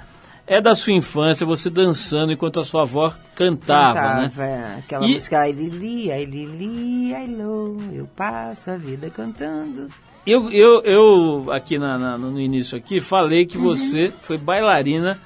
é 0.46 0.60
da 0.60 0.74
sua 0.74 0.92
infância, 0.92 1.46
você 1.46 1.70
dançando 1.70 2.32
enquanto 2.32 2.58
a 2.58 2.64
sua 2.64 2.82
avó 2.82 3.14
cantava, 3.36 4.14
né? 4.16 4.22
Cantava, 4.30 4.44
é, 4.44 4.78
Aquela 4.78 5.06
E- 5.06 5.12
música 5.12 5.38
Ai 5.40 5.52
Lili, 5.52 6.10
ai 6.10 6.24
Lili, 6.24 7.14
ai 7.14 7.26
Lô, 7.28 7.76
eu 7.92 8.06
passo 8.16 8.72
a 8.72 8.76
vida 8.76 9.08
cantando. 9.10 9.86
Eu, 10.26 10.50
eu, 10.50 10.82
eu 10.82 11.52
aqui 11.52 11.78
na- 11.78 11.96
na- 11.98 12.18
no 12.18 12.40
início 12.40 12.76
aqui, 12.76 13.00
falei 13.00 13.46
que 13.46 13.56
você 13.56 14.12
foi 14.22 14.36
bailarina 14.38 15.20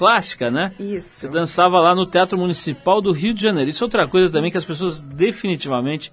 clássica, 0.00 0.50
né? 0.50 0.72
Isso. 0.80 1.20
Você 1.20 1.28
dançava 1.28 1.78
lá 1.78 1.94
no 1.94 2.06
Teatro 2.06 2.38
Municipal 2.38 3.02
do 3.02 3.12
Rio 3.12 3.34
de 3.34 3.42
Janeiro. 3.42 3.68
Isso 3.68 3.84
é 3.84 3.86
outra 3.86 4.08
coisa 4.08 4.32
também 4.32 4.50
que 4.50 4.56
as 4.56 4.64
pessoas 4.64 5.02
definitivamente 5.02 6.10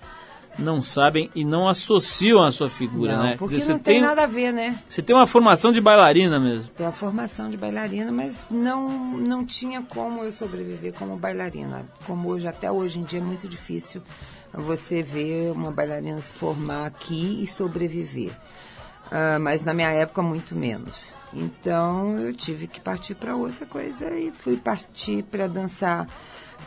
não 0.60 0.84
sabem 0.84 1.32
e 1.34 1.45
não 1.45 1.69
associam 1.69 2.43
à 2.43 2.52
sua 2.52 2.69
figura, 2.69 3.15
Não, 3.15 3.23
né? 3.23 3.36
Porque 3.38 3.56
dizer, 3.56 3.71
não 3.71 3.80
tem 3.80 3.93
tem, 3.93 4.02
nada 4.02 4.23
a 4.23 4.28
ver, 4.28 4.52
né? 4.52 4.78
você 4.89 5.02
tem 5.02 5.15
uma 5.15 5.26
formação 5.26 5.71
de 5.71 5.80
bailarina 5.80 6.38
mesmo. 6.38 6.69
Tem 6.76 6.86
a 6.86 6.91
formação 6.91 7.50
de 7.50 7.56
bailarina, 7.56 8.12
mas 8.12 8.50
não, 8.52 8.89
não 9.17 9.45
tinha 9.45 9.82
como 9.82 10.21
eu 10.21 10.34
sobreviver 10.34 10.93
como 10.93 11.15
bailarina. 11.15 11.86
Como 12.06 12.28
hoje, 12.28 12.45
até 12.45 12.69
hoje 12.69 13.00
em 13.00 13.04
dia, 13.04 13.19
é 13.19 13.23
muito 13.23 13.47
difícil 13.47 14.02
você 14.52 15.02
ver 15.02 15.52
uma 15.52 15.71
bailarina 15.71 16.19
se 16.19 16.34
formar 16.34 16.88
aqui 16.88 17.41
e 17.41 17.47
sobreviver. 17.47 18.34
Ah, 19.12 19.38
mas 19.39 19.63
na 19.63 19.74
minha 19.74 19.91
época, 19.91 20.22
muito 20.22 20.56
menos. 20.56 21.15
Então, 21.34 22.17
eu 22.20 22.34
tive 22.34 22.67
que 22.67 22.80
partir 22.80 23.15
para 23.15 23.36
outra 23.36 23.65
coisa 23.65 24.10
e 24.12 24.32
fui 24.32 24.58
partir 24.58 25.24
para 25.24 25.48
dançar, 25.48 26.08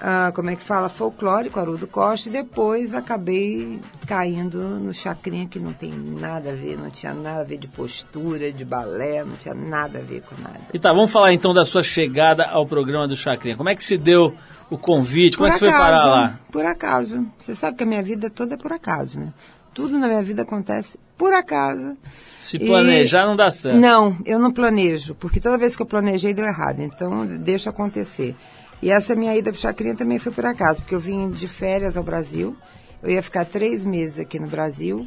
ah, 0.01 0.31
como 0.35 0.51
é 0.51 0.57
que 0.57 0.63
fala, 0.63 0.89
folclore 0.89 1.51
com 1.51 1.61
Haroldo 1.61 1.87
Costa. 1.87 2.29
E 2.29 2.33
depois 2.33 2.95
acabei 2.95 3.81
caindo 4.07 4.59
no 4.59 4.93
chacrinha, 4.93 5.47
que 5.47 5.59
não 5.59 5.73
tem 5.73 5.93
nada 5.93 6.51
a 6.51 6.55
ver, 6.55 6.79
não 6.79 6.91
tinha 6.91 7.15
nada 7.15 7.41
a 7.41 7.45
ver 7.45 7.59
de 7.59 7.69
postura, 7.69 8.53
de 8.53 8.65
balé, 8.65 9.25
não 9.25 9.37
tinha 9.37 9.55
nada 9.55 9.99
a 9.99 10.03
ver 10.03 10.23
com 10.23 10.41
nada. 10.41 10.61
E 10.73 10.79
tá, 10.79 10.93
vamos 10.93 11.11
falar 11.11 11.33
então 11.33 11.53
da 11.53 11.65
sua 11.65 11.83
chegada 11.83 12.45
ao 12.45 12.67
programa 12.67 13.09
do 13.09 13.17
Chacrinha. 13.17 13.57
Como 13.57 13.69
é 13.69 13.75
que 13.75 13.83
se 13.83 13.99
deu 13.99 14.35
o 14.71 14.79
convite? 14.79 15.37
Como 15.37 15.49
é 15.49 15.53
que 15.53 15.59
você 15.59 15.67
foi 15.67 15.75
parar 15.75 16.05
lá? 16.07 16.39
Por 16.53 16.65
acaso. 16.65 17.27
Você 17.37 17.55
sabe 17.55 17.77
que 17.77 17.83
a 17.83 17.87
minha 17.87 18.03
vida 18.03 18.31
toda 18.31 18.55
é 18.55 18.57
por 18.57 18.73
acaso, 18.73 19.21
né? 19.21 19.33
Tudo 19.75 19.99
na 19.99 20.09
minha 20.09 20.23
vida 20.23 20.43
acontece 20.43 20.99
por 21.17 21.33
acaso. 21.33 21.97
Se 22.43 22.57
E- 22.57 22.67
planejar 22.67 23.27
não 23.27 23.37
dá 23.37 23.51
certo. 23.51 23.79
Não, 23.79 24.17
eu 24.25 24.39
não 24.39 24.53
planejo, 24.53 25.15
porque 25.15 25.41
toda 25.41 25.59
vez 25.59 25.77
que 25.77 25.83
eu 25.83 25.87
planejei 25.87 26.35
deu 26.35 26.45
errado, 26.45 26.81
então 26.81 27.27
deixa 27.27 27.71
acontecer. 27.71 28.35
E 28.83 28.91
essa 28.91 29.15
minha 29.15 29.37
ida 29.37 29.53
para 29.53 29.61
Chacrinha 29.61 29.95
também 29.95 30.19
foi 30.19 30.33
por 30.33 30.47
acaso, 30.47 30.83
porque 30.83 30.95
eu 30.95 31.01
vim 31.01 31.31
de 31.31 31.47
férias 31.47 31.97
ao 31.97 32.03
Brasil, 32.03 32.57
eu 33.03 33.11
ia 33.11 33.23
ficar 33.23 33.45
três 33.45 33.85
meses 33.85 34.19
aqui 34.19 34.39
no 34.41 34.49
Brasil 34.49 35.07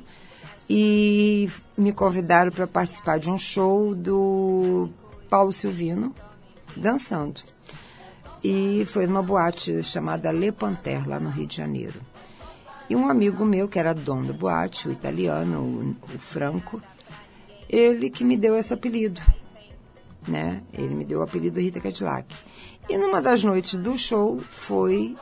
e 0.69 1.49
me 1.77 1.91
convidaram 1.91 2.51
para 2.51 2.67
participar 2.67 3.19
de 3.19 3.29
um 3.29 3.37
show 3.37 3.93
do 3.95 4.89
Paulo 5.29 5.51
Silvino 5.51 6.13
dançando. 6.75 7.41
E 8.43 8.85
foi 8.87 9.07
numa 9.07 9.23
boate 9.23 9.81
chamada 9.83 10.31
Le 10.31 10.51
Panter, 10.51 11.07
lá 11.07 11.19
no 11.19 11.29
Rio 11.29 11.47
de 11.47 11.55
Janeiro. 11.57 11.99
E 12.89 12.95
um 12.95 13.09
amigo 13.09 13.45
meu, 13.45 13.67
que 13.67 13.79
era 13.79 13.93
dono 13.93 14.27
da 14.27 14.33
boate, 14.33 14.87
o 14.87 14.91
italiano, 14.91 15.95
o, 16.11 16.15
o 16.15 16.19
Franco, 16.19 16.81
ele 17.69 18.09
que 18.09 18.23
me 18.23 18.37
deu 18.37 18.55
esse 18.55 18.73
apelido. 18.73 19.21
Né? 20.27 20.61
Ele 20.73 20.93
me 20.93 21.03
deu 21.03 21.19
o 21.19 21.23
apelido 21.23 21.59
Rita 21.59 21.79
Cadillac. 21.79 22.33
E 22.89 22.97
numa 22.97 23.21
das 23.21 23.43
noites 23.43 23.79
do 23.79 23.97
show 23.97 24.39
foi 24.39 25.15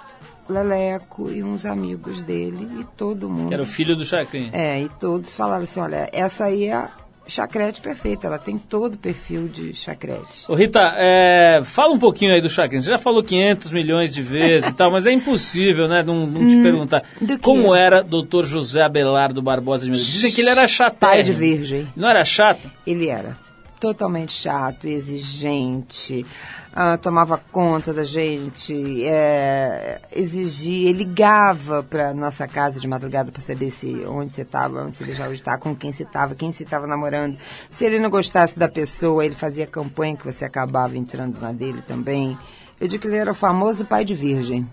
Leleco 0.49 1.29
e 1.31 1.43
uns 1.43 1.65
amigos 1.65 2.21
dele 2.21 2.67
e 2.79 2.83
todo 2.83 3.29
mundo. 3.29 3.47
Que 3.47 3.53
era 3.53 3.63
o 3.63 3.67
filho 3.67 3.95
do 3.95 4.03
Chacrinha. 4.03 4.49
É, 4.53 4.81
e 4.81 4.89
todos 4.89 5.33
falaram 5.33 5.63
assim, 5.63 5.79
olha, 5.79 6.09
essa 6.11 6.45
aí 6.45 6.65
é 6.65 6.73
a 6.73 6.91
chacrete 7.27 7.81
perfeita, 7.81 8.27
ela 8.27 8.37
tem 8.37 8.57
todo 8.57 8.95
o 8.95 8.97
perfil 8.97 9.47
de 9.47 9.73
chacrete. 9.73 10.45
Ô 10.47 10.55
Rita, 10.55 10.93
é, 10.97 11.61
fala 11.63 11.93
um 11.93 11.99
pouquinho 11.99 12.33
aí 12.33 12.41
do 12.41 12.49
Chacrinha. 12.49 12.81
Você 12.81 12.89
já 12.89 12.97
falou 12.97 13.23
500 13.23 13.71
milhões 13.71 14.13
de 14.13 14.21
vezes 14.21 14.69
e 14.69 14.75
tal, 14.75 14.91
mas 14.91 15.05
é 15.05 15.11
impossível, 15.11 15.87
né, 15.87 16.03
não, 16.03 16.25
não 16.25 16.47
te 16.47 16.61
perguntar. 16.61 17.03
Hum, 17.21 17.27
quê? 17.27 17.37
Como 17.37 17.73
era 17.75 18.03
Dr. 18.03 18.43
José 18.43 18.81
Abelardo 18.81 19.41
Barbosa 19.41 19.85
de 19.85 19.91
Medeiros? 19.91 20.11
Dizem 20.11 20.31
que 20.31 20.41
ele 20.41 20.49
era 20.49 20.67
chato. 20.67 20.97
Pai 20.97 21.23
de 21.23 21.33
virgem. 21.33 21.87
Não 21.95 22.09
era 22.09 22.23
chato? 22.25 22.69
Ele 22.85 23.07
era 23.07 23.37
totalmente 23.81 24.31
chato, 24.31 24.85
exigente, 24.85 26.23
ah, 26.71 26.99
tomava 26.99 27.41
conta 27.51 27.91
da 27.91 28.03
gente, 28.03 29.03
é, 29.03 29.99
exigia, 30.11 30.93
ligava 30.93 31.81
para 31.81 32.13
nossa 32.13 32.47
casa 32.47 32.79
de 32.79 32.87
madrugada 32.87 33.31
para 33.31 33.41
saber 33.41 33.71
se 33.71 34.05
onde 34.05 34.31
você 34.31 34.43
estava, 34.43 34.83
onde 34.83 34.95
você 34.95 35.03
deixava 35.03 35.29
de 35.29 35.39
estar, 35.39 35.57
com 35.57 35.75
quem 35.75 35.91
você 35.91 36.03
estava, 36.03 36.35
quem 36.35 36.51
você 36.51 36.63
estava 36.63 36.85
namorando. 36.85 37.35
Se 37.71 37.83
ele 37.83 37.97
não 37.97 38.11
gostasse 38.11 38.57
da 38.57 38.69
pessoa, 38.69 39.25
ele 39.25 39.33
fazia 39.33 39.65
campanha 39.65 40.15
que 40.15 40.31
você 40.31 40.45
acabava 40.45 40.95
entrando 40.95 41.41
na 41.41 41.51
dele 41.51 41.81
também. 41.81 42.37
Eu 42.79 42.87
digo 42.87 43.01
que 43.01 43.07
ele 43.07 43.17
era 43.17 43.31
o 43.31 43.35
famoso 43.35 43.83
pai 43.85 44.05
de 44.05 44.13
virgem, 44.13 44.71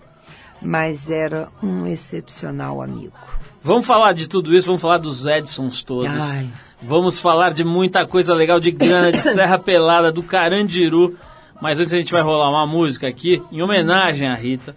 mas 0.61 1.09
era 1.09 1.49
um 1.63 1.87
excepcional 1.87 2.79
amigo. 2.79 3.17
Vamos 3.61 3.85
falar 3.85 4.13
de 4.13 4.27
tudo 4.27 4.55
isso, 4.55 4.67
vamos 4.67 4.81
falar 4.81 4.97
dos 4.97 5.25
Edsons 5.25 5.83
todos. 5.83 6.09
Ai. 6.09 6.49
Vamos 6.81 7.19
falar 7.19 7.51
de 7.51 7.63
muita 7.63 8.07
coisa 8.07 8.33
legal 8.33 8.59
de 8.59 8.71
grana, 8.71 9.11
de 9.11 9.17
Serra 9.21 9.59
Pelada, 9.59 10.11
do 10.11 10.23
Carandiru. 10.23 11.17
Mas 11.61 11.77
antes 11.79 11.93
a 11.93 11.97
gente 11.97 12.13
vai 12.13 12.21
rolar 12.21 12.49
uma 12.49 12.65
música 12.65 13.07
aqui 13.07 13.43
em 13.51 13.61
homenagem 13.61 14.29
à 14.29 14.33
Rita. 14.33 14.75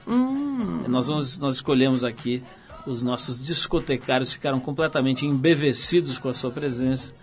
Nós, 0.88 1.06
vamos, 1.06 1.38
nós 1.38 1.54
escolhemos 1.54 2.04
aqui, 2.04 2.42
os 2.84 3.02
nossos 3.02 3.42
discotecários 3.42 4.32
ficaram 4.32 4.58
completamente 4.58 5.24
embevecidos 5.24 6.18
com 6.18 6.28
a 6.28 6.34
sua 6.34 6.50
presença 6.50 7.14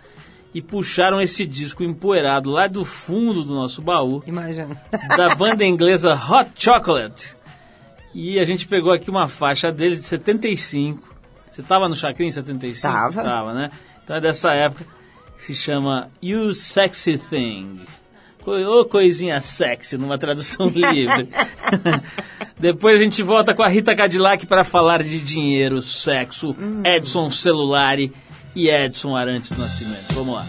e 0.54 0.62
puxaram 0.62 1.20
esse 1.20 1.46
disco 1.46 1.84
empoeirado 1.84 2.50
lá 2.50 2.66
do 2.66 2.84
fundo 2.84 3.44
do 3.44 3.54
nosso 3.54 3.80
baú 3.82 4.22
Imagina. 4.26 4.82
da 5.16 5.34
banda 5.34 5.64
inglesa 5.64 6.14
Hot 6.14 6.50
Chocolate. 6.56 7.36
E 8.14 8.40
a 8.40 8.44
gente 8.44 8.66
pegou 8.66 8.92
aqui 8.92 9.10
uma 9.10 9.28
faixa 9.28 9.70
deles 9.70 10.00
de 10.00 10.06
75. 10.06 11.09
Você 11.50 11.62
tava 11.62 11.88
no 11.88 11.94
Chacrinha 11.94 12.28
em 12.28 12.32
75? 12.32 12.80
Tava. 12.80 13.22
Tava, 13.22 13.54
né? 13.54 13.70
Então 14.02 14.16
é 14.16 14.20
dessa 14.20 14.52
época 14.52 14.86
que 15.36 15.42
se 15.42 15.54
chama 15.54 16.10
You 16.22 16.54
Sexy 16.54 17.18
Thing. 17.18 17.80
Ô 18.44 18.84
coisinha 18.86 19.40
sexy, 19.40 19.98
numa 19.98 20.16
tradução 20.16 20.66
livre. 20.68 21.28
Depois 22.58 23.00
a 23.00 23.04
gente 23.04 23.22
volta 23.22 23.54
com 23.54 23.62
a 23.62 23.68
Rita 23.68 23.94
Cadillac 23.94 24.46
para 24.46 24.64
falar 24.64 25.02
de 25.02 25.20
dinheiro, 25.20 25.82
sexo, 25.82 26.56
Edson 26.84 27.30
Celulari 27.30 28.12
e 28.54 28.68
Edson 28.68 29.14
Arantes 29.14 29.50
do 29.50 29.60
Nascimento. 29.60 30.12
Vamos 30.14 30.34
lá. 30.34 30.46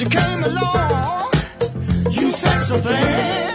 You 0.00 0.08
came 0.08 0.42
along, 0.44 1.30
you 2.10 2.30
sexy 2.30 2.78
thing. 2.78 3.49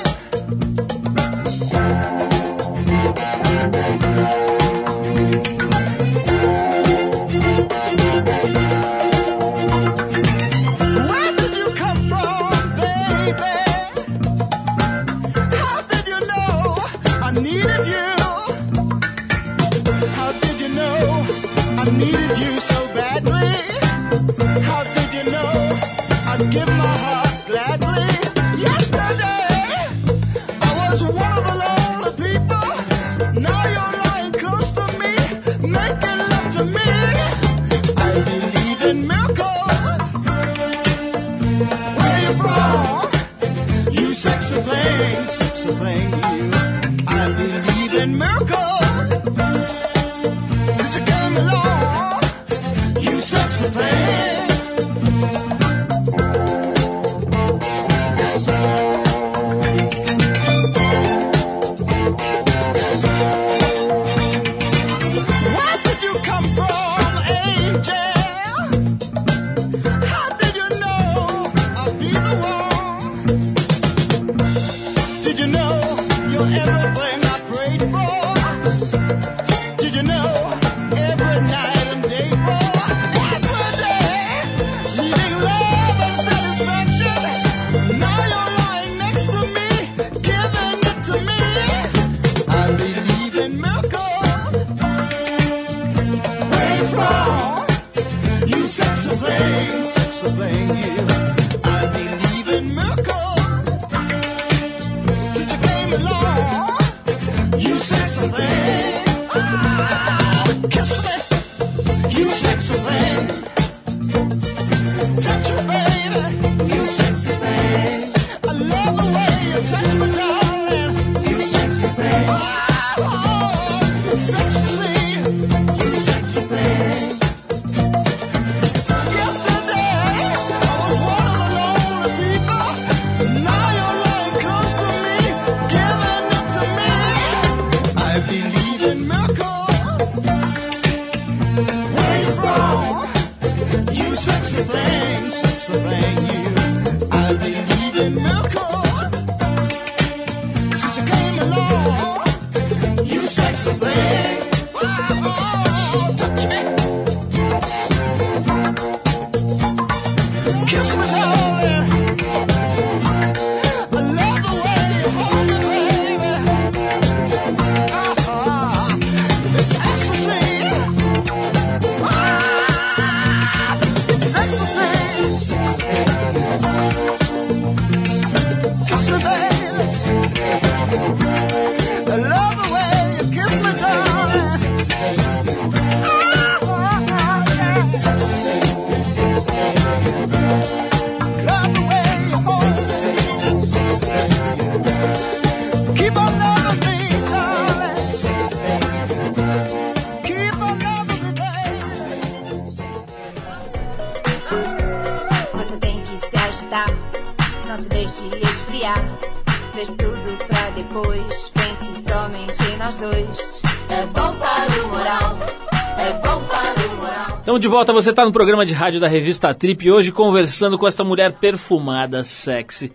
De 217.66 217.70
volta, 217.70 217.92
você 217.92 218.12
está 218.12 218.24
no 218.24 218.32
programa 218.32 218.64
de 218.64 218.76
rádio 218.76 219.00
da 219.00 219.08
revista 219.08 219.52
Trip 219.52 219.90
hoje 219.90 220.12
conversando 220.12 220.78
com 220.78 220.88
essa 220.88 221.04
mulher 221.04 221.32
perfumada, 221.32 222.24
sexy, 222.24 222.94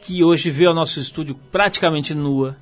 que 0.00 0.22
hoje 0.22 0.48
veio 0.48 0.68
ao 0.68 0.76
nosso 0.76 1.00
estúdio 1.00 1.34
praticamente 1.50 2.14
nua 2.14 2.56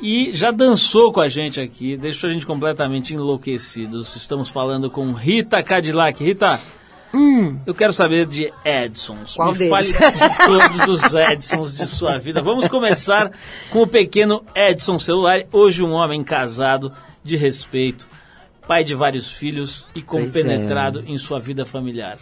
e 0.00 0.30
já 0.32 0.50
dançou 0.50 1.12
com 1.12 1.20
a 1.20 1.28
gente 1.28 1.60
aqui, 1.60 1.94
deixou 1.94 2.30
a 2.30 2.32
gente 2.32 2.46
completamente 2.46 3.12
enlouquecidos. 3.12 4.16
Estamos 4.16 4.48
falando 4.48 4.90
com 4.90 5.12
Rita 5.12 5.62
Cadillac. 5.62 6.24
Rita, 6.24 6.58
eu 7.66 7.74
quero 7.74 7.92
saber 7.92 8.24
de 8.24 8.50
Edsons. 8.64 9.34
Qual 9.34 9.52
Me 9.52 9.58
deles? 9.58 9.92
fale 9.92 10.10
de 10.10 10.46
todos 10.46 10.88
os 10.88 11.12
Edsons 11.12 11.76
de 11.76 11.86
sua 11.86 12.18
vida. 12.18 12.40
Vamos 12.40 12.66
começar 12.66 13.30
com 13.68 13.82
o 13.82 13.86
pequeno 13.86 14.42
Edson 14.54 14.98
Celular, 14.98 15.42
hoje 15.52 15.82
um 15.82 15.92
homem 15.92 16.24
casado, 16.24 16.90
de 17.22 17.36
respeito, 17.36 18.08
pai 18.68 18.84
de 18.84 18.94
vários 18.94 19.32
filhos 19.32 19.84
e 19.94 20.02
compenetrado 20.02 21.02
em 21.06 21.16
sua 21.18 21.40
vida 21.40 21.64
familiar. 21.64 22.18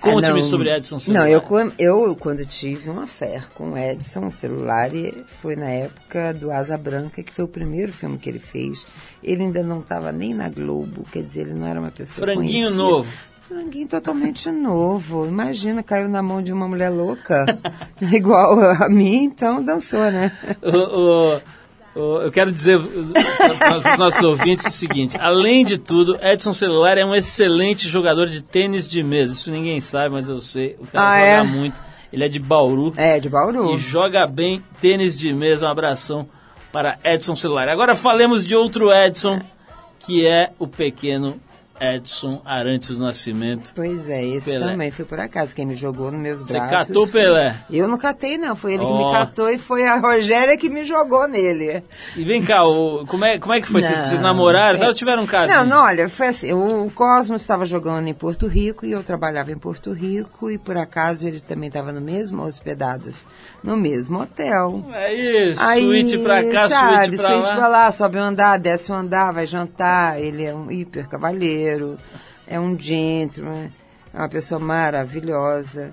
Conte-me 0.00 0.38
Ah, 0.38 0.42
sobre 0.42 0.70
Edson 0.74 0.98
Celular. 0.98 1.24
Não, 1.24 1.28
eu, 1.28 1.42
eu 1.78 2.14
quando 2.16 2.46
tive 2.46 2.88
uma 2.88 3.06
fé 3.06 3.42
com 3.54 3.76
Edson 3.76 4.30
celular, 4.30 4.88
foi 5.26 5.56
na 5.56 5.68
época 5.70 6.32
do 6.32 6.52
Asa 6.52 6.78
Branca, 6.78 7.20
que 7.22 7.32
foi 7.32 7.44
o 7.44 7.48
primeiro 7.48 7.92
filme 7.92 8.16
que 8.16 8.28
ele 8.28 8.38
fez. 8.38 8.86
Ele 9.24 9.42
ainda 9.42 9.62
não 9.62 9.80
estava 9.80 10.12
nem 10.12 10.32
na 10.32 10.48
Globo, 10.48 11.04
quer 11.10 11.22
dizer, 11.24 11.42
ele 11.42 11.54
não 11.54 11.66
era 11.66 11.80
uma 11.80 11.90
pessoa 11.90 12.24
Franguinho 12.26 12.68
conhecida. 12.68 12.76
novo. 12.76 13.12
Franguinho 13.48 13.88
totalmente 13.88 14.50
novo. 14.50 15.26
Imagina, 15.26 15.82
caiu 15.82 16.08
na 16.08 16.22
mão 16.22 16.40
de 16.42 16.52
uma 16.52 16.68
mulher 16.68 16.90
louca, 16.90 17.44
igual 18.12 18.60
a 18.60 18.88
mim, 18.88 19.24
então 19.24 19.64
dançou, 19.64 20.10
né? 20.12 20.30
O- 20.62 21.34
o- 21.36 21.40
eu 21.94 22.30
quero 22.30 22.52
dizer 22.52 22.78
para 23.58 23.92
os 23.92 23.98
nossos 23.98 24.22
ouvintes 24.22 24.64
o 24.66 24.70
seguinte: 24.70 25.16
além 25.18 25.64
de 25.64 25.78
tudo, 25.78 26.16
Edson 26.22 26.52
Celular 26.52 26.96
é 26.98 27.04
um 27.04 27.14
excelente 27.14 27.88
jogador 27.88 28.26
de 28.26 28.42
tênis 28.42 28.88
de 28.88 29.02
mesa. 29.02 29.32
Isso 29.32 29.50
ninguém 29.50 29.80
sabe, 29.80 30.14
mas 30.14 30.28
eu 30.28 30.38
sei. 30.38 30.76
O 30.80 30.86
cara 30.86 31.04
Ah, 31.08 31.18
joga 31.18 31.30
é? 31.30 31.42
muito. 31.42 31.82
Ele 32.12 32.24
é 32.24 32.28
de 32.28 32.38
Bauru 32.38 32.94
É, 32.96 33.18
de 33.20 33.28
Bauru. 33.28 33.74
e 33.74 33.78
joga 33.78 34.26
bem 34.26 34.62
tênis 34.80 35.18
de 35.18 35.32
mesa. 35.32 35.66
Um 35.66 35.70
abração 35.70 36.28
para 36.72 36.98
Edson 37.04 37.34
Celular. 37.34 37.68
Agora 37.68 37.94
falemos 37.96 38.44
de 38.44 38.54
outro 38.54 38.92
Edson, 38.92 39.40
que 39.98 40.26
é 40.26 40.50
o 40.58 40.66
pequeno 40.66 41.40
Edson 41.80 42.40
Arantes 42.44 42.96
do 42.96 43.04
Nascimento. 43.04 43.72
Pois 43.74 44.08
é, 44.08 44.24
esse 44.24 44.50
Pelé. 44.50 44.66
também 44.66 44.90
foi 44.90 45.04
por 45.04 45.18
acaso. 45.20 45.54
Quem 45.54 45.66
me 45.66 45.74
jogou 45.74 46.10
nos 46.10 46.20
meus 46.20 46.40
Você 46.42 46.52
braços. 46.54 46.88
catou 46.88 47.04
o 47.04 47.08
Pelé. 47.08 47.56
Eu 47.70 47.86
não 47.88 47.98
catei, 47.98 48.36
não. 48.38 48.54
Foi 48.56 48.74
ele 48.74 48.84
que 48.84 48.90
Ó. 48.92 49.06
me 49.06 49.12
catou 49.18 49.50
e 49.50 49.58
foi 49.58 49.86
a 49.86 49.96
Rogéria 49.96 50.56
que 50.56 50.68
me 50.68 50.84
jogou 50.84 51.26
nele. 51.28 51.82
E 52.16 52.24
vem 52.24 52.42
cá, 52.42 52.64
o- 52.64 53.04
como, 53.06 53.24
é, 53.24 53.38
como 53.38 53.54
é 53.54 53.60
que 53.60 53.68
foi? 53.68 53.82
Vocês 53.82 53.98
se 53.98 54.14
Não. 54.16 54.22
namoraram? 54.22 54.82
É- 54.82 54.94
tiveram 54.94 55.22
um 55.22 55.26
caso? 55.26 55.52
Não, 55.52 55.64
não, 55.64 55.84
olha, 55.84 56.08
foi 56.08 56.28
assim, 56.28 56.52
o 56.52 56.90
Cosmos 56.94 57.40
estava 57.40 57.64
jogando 57.64 58.08
em 58.08 58.14
Porto 58.14 58.46
Rico 58.46 58.84
e 58.84 58.92
eu 58.92 59.02
trabalhava 59.02 59.52
em 59.52 59.58
Porto 59.58 59.92
Rico 59.92 60.50
e 60.50 60.58
por 60.58 60.76
acaso 60.76 61.26
ele 61.26 61.38
também 61.40 61.68
estava 61.68 61.92
no 61.92 62.00
mesmo 62.00 62.42
hospedado, 62.42 63.12
no 63.62 63.76
mesmo 63.76 64.20
hotel. 64.20 64.84
É 64.92 65.12
isso, 65.50 65.62
Aí, 65.62 65.82
suíte 65.84 66.18
pra 66.18 66.44
cá, 66.50 66.68
sabe, 66.68 67.06
suíte 67.06 67.16
pra 67.16 67.28
suíte 67.28 67.48
lá. 67.48 67.56
pra 67.56 67.68
lá, 67.68 67.92
sobe 67.92 68.18
um 68.18 68.22
andar, 68.22 68.58
desce 68.58 68.92
um 68.92 68.94
andar, 68.94 69.32
vai 69.32 69.46
jantar, 69.46 70.20
ele 70.20 70.44
é 70.44 70.54
um 70.54 70.70
hiper 70.70 71.08
cavalheiro, 71.08 71.98
é 72.46 72.58
um 72.58 72.78
gentleman, 72.78 73.70
é 74.12 74.18
uma 74.18 74.28
pessoa 74.28 74.58
maravilhosa. 74.58 75.92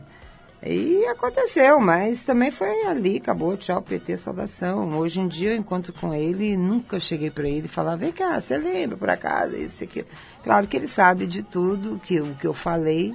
E 0.67 1.05
aconteceu, 1.05 1.79
mas 1.79 2.23
também 2.23 2.49
foi 2.49 2.85
ali, 2.85 3.17
acabou, 3.17 3.55
tchau, 3.55 3.83
PT, 3.83 4.17
saudação. 4.17 4.97
Hoje 4.97 5.19
em 5.19 5.27
dia 5.27 5.51
eu 5.51 5.57
encontro 5.57 5.93
com 5.93 6.11
ele, 6.11 6.57
nunca 6.57 6.99
cheguei 6.99 7.29
para 7.29 7.47
ele 7.47 7.65
e 7.65 7.69
falar, 7.69 7.95
vem 7.95 8.11
cá, 8.11 8.39
você 8.41 8.57
lembra 8.57 8.97
por 8.97 9.07
acaso, 9.07 9.55
isso 9.55 9.83
e 9.83 9.85
aquilo. 9.85 10.07
Claro 10.43 10.65
que 10.65 10.75
ele 10.75 10.87
sabe 10.87 11.27
de 11.27 11.43
tudo 11.43 11.99
que, 12.03 12.19
o 12.19 12.33
que 12.33 12.47
eu 12.47 12.53
falei, 12.53 13.13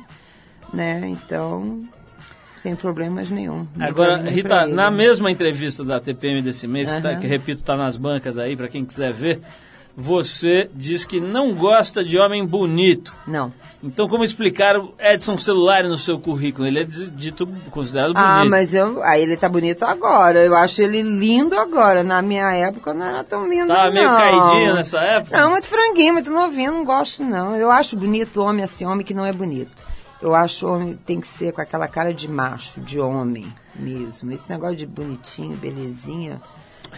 né? 0.72 1.00
Então, 1.08 1.82
sem 2.62 2.76
problemas 2.76 3.30
nenhum. 3.30 3.66
Agora, 3.78 4.18
mim, 4.18 4.30
Rita, 4.30 4.66
na 4.66 4.90
mesma 4.90 5.30
entrevista 5.30 5.84
da 5.84 5.98
TPM 6.00 6.42
desse 6.42 6.66
mês, 6.66 6.90
tá- 6.98 7.10
Aham. 7.10 7.20
que 7.20 7.26
repito, 7.26 7.62
tá 7.62 7.76
nas 7.76 7.96
bancas 7.96 8.36
aí, 8.38 8.56
pra 8.56 8.68
quem 8.68 8.84
quiser 8.84 9.12
ver, 9.12 9.40
você 9.96 10.70
diz 10.74 11.04
que 11.04 11.20
não 11.20 11.54
gosta 11.54 12.04
de 12.04 12.18
homem 12.18 12.46
bonito. 12.46 13.14
Não. 13.26 13.52
Então, 13.82 14.06
como 14.06 14.22
explicar 14.22 14.76
o 14.78 14.92
Edson 14.98 15.36
Celular 15.38 15.84
no 15.84 15.96
seu 15.96 16.18
currículo? 16.18 16.66
Ele 16.66 16.80
é 16.80 16.84
di- 16.84 17.10
dito, 17.10 17.46
considerado 17.70 18.12
bonito. 18.12 18.28
Ah, 18.28 18.44
mas 18.44 18.74
eu, 18.74 19.02
aí 19.02 19.22
ele 19.22 19.36
tá 19.38 19.48
bonito 19.48 19.84
agora. 19.84 20.38
Eu 20.44 20.54
acho 20.54 20.82
ele 20.82 21.00
lindo 21.02 21.56
agora. 21.58 22.04
Na 22.04 22.20
minha 22.20 22.52
época 22.54 22.92
não 22.94 23.06
era 23.06 23.24
tão 23.24 23.48
lindo, 23.48 23.68
Tava 23.68 23.86
não. 23.86 23.92
meio 23.92 24.06
caidinho 24.08 24.74
nessa 24.74 25.00
época? 25.00 25.38
Não, 25.40 25.50
muito 25.50 25.66
franguinho, 25.66 26.12
muito 26.12 26.30
novinho, 26.30 26.72
não 26.72 26.84
gosto 26.84 27.24
não. 27.24 27.56
Eu 27.56 27.70
acho 27.70 27.96
bonito 27.96 28.42
homem 28.42 28.64
assim, 28.64 28.84
homem 28.84 29.04
que 29.04 29.14
não 29.14 29.24
é 29.24 29.32
bonito. 29.32 29.88
Eu 30.22 30.34
acho 30.34 30.66
homem 30.66 30.98
tem 31.06 31.18
que 31.20 31.26
ser 31.26 31.52
com 31.52 31.60
aquela 31.60 31.88
cara 31.88 32.12
de 32.12 32.28
macho, 32.28 32.80
de 32.80 33.00
homem 33.00 33.52
mesmo. 33.74 34.30
Esse 34.32 34.48
negócio 34.50 34.76
de 34.76 34.86
bonitinho, 34.86 35.56
belezinha. 35.56 36.40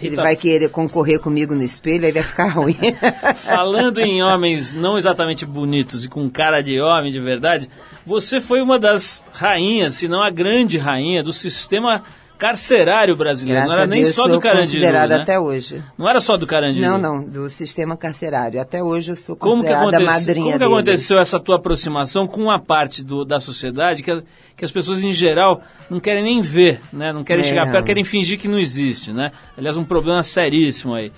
Ele 0.00 0.10
Rita- 0.10 0.22
vai 0.22 0.34
querer 0.34 0.70
concorrer 0.70 1.20
comigo 1.20 1.54
no 1.54 1.62
espelho, 1.62 2.06
aí 2.06 2.12
vai 2.12 2.22
ficar 2.22 2.48
ruim. 2.48 2.76
Falando 3.36 3.98
em 3.98 4.22
homens 4.22 4.72
não 4.72 4.96
exatamente 4.96 5.44
bonitos 5.44 6.04
e 6.04 6.08
com 6.08 6.28
cara 6.30 6.62
de 6.62 6.80
homem 6.80 7.12
de 7.12 7.20
verdade, 7.20 7.68
você 8.04 8.40
foi 8.40 8.62
uma 8.62 8.78
das 8.78 9.22
rainhas, 9.32 9.94
se 9.94 10.08
não 10.08 10.22
a 10.22 10.30
grande 10.30 10.78
rainha, 10.78 11.22
do 11.22 11.32
sistema 11.32 12.02
carcerário 12.46 13.16
brasileiro. 13.16 13.60
Graças 13.60 13.68
não 13.72 13.78
era 13.82 13.86
nem 13.88 14.02
Deus, 14.02 14.14
só 14.16 14.26
do 14.26 14.40
Carandiru, 14.40 14.66
considerada 14.82 15.16
né? 15.16 15.22
até 15.22 15.38
hoje. 15.38 15.80
Não 15.96 16.08
era 16.08 16.18
só 16.18 16.36
do 16.36 16.44
Carandiru. 16.46 16.84
Não, 16.90 16.98
não, 16.98 17.22
do 17.22 17.48
sistema 17.48 17.96
carcerário. 17.96 18.60
Até 18.60 18.82
hoje 18.82 19.12
eu 19.12 19.16
sou 19.16 19.36
Como 19.36 19.62
que, 19.62 19.68
considerada 19.68 20.00
madrinha 20.00 20.34
como 20.34 20.52
que 20.52 20.58
deles. 20.58 20.72
aconteceu 20.74 21.18
essa 21.20 21.38
tua 21.38 21.56
aproximação 21.56 22.26
com 22.26 22.42
uma 22.42 22.58
parte 22.60 23.04
do- 23.04 23.24
da 23.24 23.38
sociedade 23.38 24.02
que, 24.02 24.22
que 24.56 24.64
as 24.64 24.72
pessoas 24.72 25.04
em 25.04 25.12
geral 25.12 25.62
não 25.88 26.00
querem 26.00 26.24
nem 26.24 26.40
ver, 26.40 26.80
né? 26.92 27.12
Não 27.12 27.22
querem 27.22 27.44
É, 27.44 27.48
chegar 27.48 27.64
não. 27.66 27.72
perto, 27.72 27.86
querem 27.86 28.02
fingir 28.04 28.38
que 28.40 28.48
não 28.48 28.58
existe, 28.58 29.12
né? 29.12 29.30
Aliás, 29.56 29.76
um 29.76 29.84
problema 29.84 30.22
seríssimo 30.24 30.94
aí. 30.94 31.12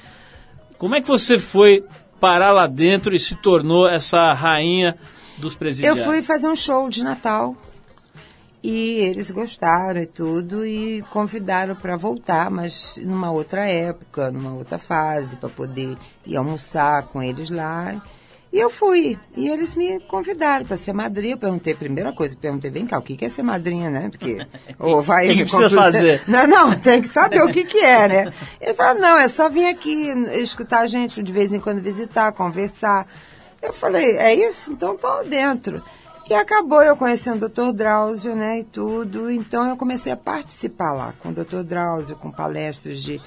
Como 0.77 0.95
é 0.95 1.01
que 1.01 1.09
você 1.09 1.39
foi 1.39 1.83
parar 2.21 2.53
lá 2.53 2.67
dentro 2.67 3.15
e 3.15 3.19
se 3.19 3.35
tornou 3.37 3.89
essa 3.89 4.35
rainha 4.35 4.95
dos 5.39 5.53
Eu 5.55 5.59
presidiários? 5.59 6.05
fui 6.05 6.23
fazer 6.23 6.49
um 6.49 6.57
show 6.57 6.89
de 6.91 7.03
Natal 7.03 7.57
e 8.67 9.01
eles 9.01 9.31
gostaram 9.31 10.01
e 10.01 10.07
tudo 10.07 10.65
e 10.65 11.03
convidaram 11.11 11.77
para 11.77 11.99
voltar, 11.99 12.51
mas 12.51 12.99
numa 13.03 13.31
outra 13.31 13.69
época, 13.69 14.31
numa 14.31 14.55
outra 14.55 14.79
fase, 14.79 15.37
para 15.37 15.51
poder 15.51 15.99
ir 16.25 16.35
almoçar 16.35 17.03
com 17.09 17.23
eles 17.23 17.51
lá. 17.51 18.03
E 18.51 18.59
eu 18.59 18.71
fui. 18.71 19.19
E 19.37 19.51
eles 19.51 19.75
me 19.75 20.01
convidaram 20.01 20.65
para 20.65 20.79
ser 20.79 20.95
madrinha. 20.95 21.35
Eu 21.35 21.39
perguntei, 21.39 21.75
primeira 21.75 22.11
coisa, 22.15 22.35
perguntei, 22.41 22.71
vem 22.71 22.87
cá, 22.87 22.97
o 22.97 23.03
que 23.03 23.19
que 23.19 23.27
é 23.27 23.29
ser 23.29 23.43
madrinha, 23.43 23.91
né? 23.91 24.09
Porque, 24.09 24.47
ou 24.81 25.03
vai... 25.03 25.31
O 25.31 25.37
que 25.37 25.45
precisa 25.45 25.69
fazer? 25.69 26.23
Não, 26.27 26.47
não, 26.47 26.75
tem 26.79 27.03
que 27.03 27.09
saber 27.09 27.43
o 27.43 27.49
que 27.49 27.65
que 27.65 27.85
é, 27.85 28.09
né? 28.09 28.33
Ele 28.59 28.73
falou, 28.73 28.99
não, 28.99 29.19
é 29.19 29.29
só 29.29 29.51
vir 29.51 29.67
aqui 29.67 30.09
escutar 30.41 30.81
a 30.81 30.87
gente 30.87 31.23
de 31.23 31.33
vez 31.33 31.53
em 31.53 31.61
quando 31.61 31.83
visitar, 31.83 32.33
conversar. 32.33 33.07
Eu 33.61 33.75
falei, 33.75 34.17
é 34.17 34.35
isso? 34.35 34.73
Então 34.73 34.97
tô 34.97 35.23
dentro. 35.25 35.83
E 36.29 36.33
acabou 36.33 36.83
eu 36.83 36.97
conhecendo 36.97 37.45
o 37.45 37.49
Dr. 37.49 37.73
Drauzio, 37.73 38.35
né, 38.35 38.61
e 38.61 38.65
tudo. 38.65 39.31
Então 39.31 39.69
eu 39.69 39.77
comecei 39.77 40.11
a 40.11 40.17
participar 40.17 40.93
lá 40.95 41.13
com 41.19 41.29
o 41.29 41.33
Dr. 41.33 41.63
Drauzio, 41.63 42.17
com 42.17 42.31
palestras 42.31 43.03
de, 43.03 43.21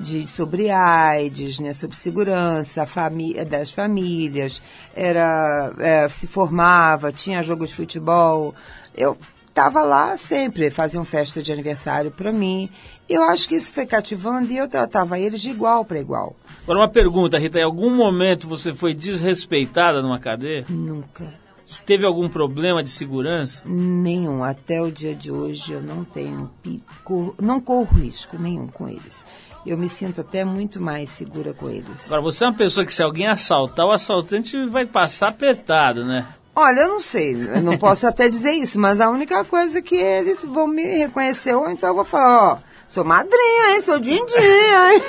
de 0.00 0.26
sobre 0.26 0.68
AIDS, 0.68 1.60
né, 1.60 1.72
sobre 1.72 1.96
segurança, 1.96 2.84
família, 2.86 3.44
das 3.44 3.70
famílias. 3.70 4.60
Era, 4.96 5.72
é, 5.78 6.08
se 6.08 6.26
formava, 6.26 7.12
tinha 7.12 7.40
jogo 7.40 7.64
de 7.66 7.74
futebol. 7.74 8.52
Eu 8.96 9.16
estava 9.46 9.82
lá 9.84 10.16
sempre, 10.16 10.70
faziam 10.70 11.04
festa 11.04 11.40
de 11.40 11.52
aniversário 11.52 12.10
para 12.10 12.32
mim. 12.32 12.68
Eu 13.08 13.22
acho 13.24 13.48
que 13.48 13.54
isso 13.54 13.70
foi 13.70 13.86
cativando 13.86 14.50
e 14.52 14.56
eu 14.56 14.68
tratava 14.68 15.20
eles 15.20 15.40
de 15.40 15.50
igual 15.50 15.84
para 15.84 16.00
igual. 16.00 16.34
Agora 16.64 16.80
uma 16.80 16.90
pergunta, 16.90 17.38
Rita, 17.38 17.60
em 17.60 17.64
algum 17.64 17.94
momento 17.94 18.48
você 18.48 18.72
foi 18.72 18.92
desrespeitada 18.92 20.02
numa 20.02 20.18
cadeia? 20.18 20.64
Nunca. 20.68 21.32
Teve 21.78 22.04
algum 22.04 22.28
problema 22.28 22.82
de 22.82 22.90
segurança? 22.90 23.62
Nenhum. 23.66 24.42
Até 24.42 24.82
o 24.82 24.90
dia 24.90 25.14
de 25.14 25.30
hoje 25.30 25.72
eu 25.72 25.82
não 25.82 26.04
tenho, 26.04 26.50
não 27.40 27.60
corro 27.60 27.96
risco 27.96 28.36
nenhum 28.38 28.66
com 28.66 28.88
eles. 28.88 29.26
Eu 29.64 29.76
me 29.76 29.88
sinto 29.88 30.22
até 30.22 30.44
muito 30.44 30.80
mais 30.80 31.10
segura 31.10 31.52
com 31.52 31.68
eles. 31.68 32.06
Agora, 32.06 32.22
você 32.22 32.44
é 32.44 32.48
uma 32.48 32.56
pessoa 32.56 32.86
que 32.86 32.94
se 32.94 33.02
alguém 33.02 33.26
assaltar, 33.26 33.86
o 33.86 33.92
assaltante 33.92 34.66
vai 34.66 34.86
passar 34.86 35.28
apertado, 35.28 36.04
né? 36.04 36.26
Olha, 36.54 36.80
eu 36.80 36.88
não 36.88 37.00
sei, 37.00 37.34
eu 37.34 37.62
não 37.62 37.78
posso 37.78 38.06
até 38.06 38.28
dizer 38.28 38.52
isso, 38.52 38.78
mas 38.78 39.00
a 39.00 39.08
única 39.08 39.44
coisa 39.44 39.80
que 39.80 39.94
eles 39.94 40.44
vão 40.44 40.66
me 40.66 40.82
reconhecer, 40.82 41.54
ou 41.54 41.70
então 41.70 41.90
eu 41.90 41.94
vou 41.94 42.04
falar, 42.04 42.54
ó, 42.54 42.58
sou 42.88 43.04
madrinha, 43.04 43.74
hein, 43.74 43.80
sou 43.80 44.00
din-din, 44.00 44.36
hein. 44.36 45.02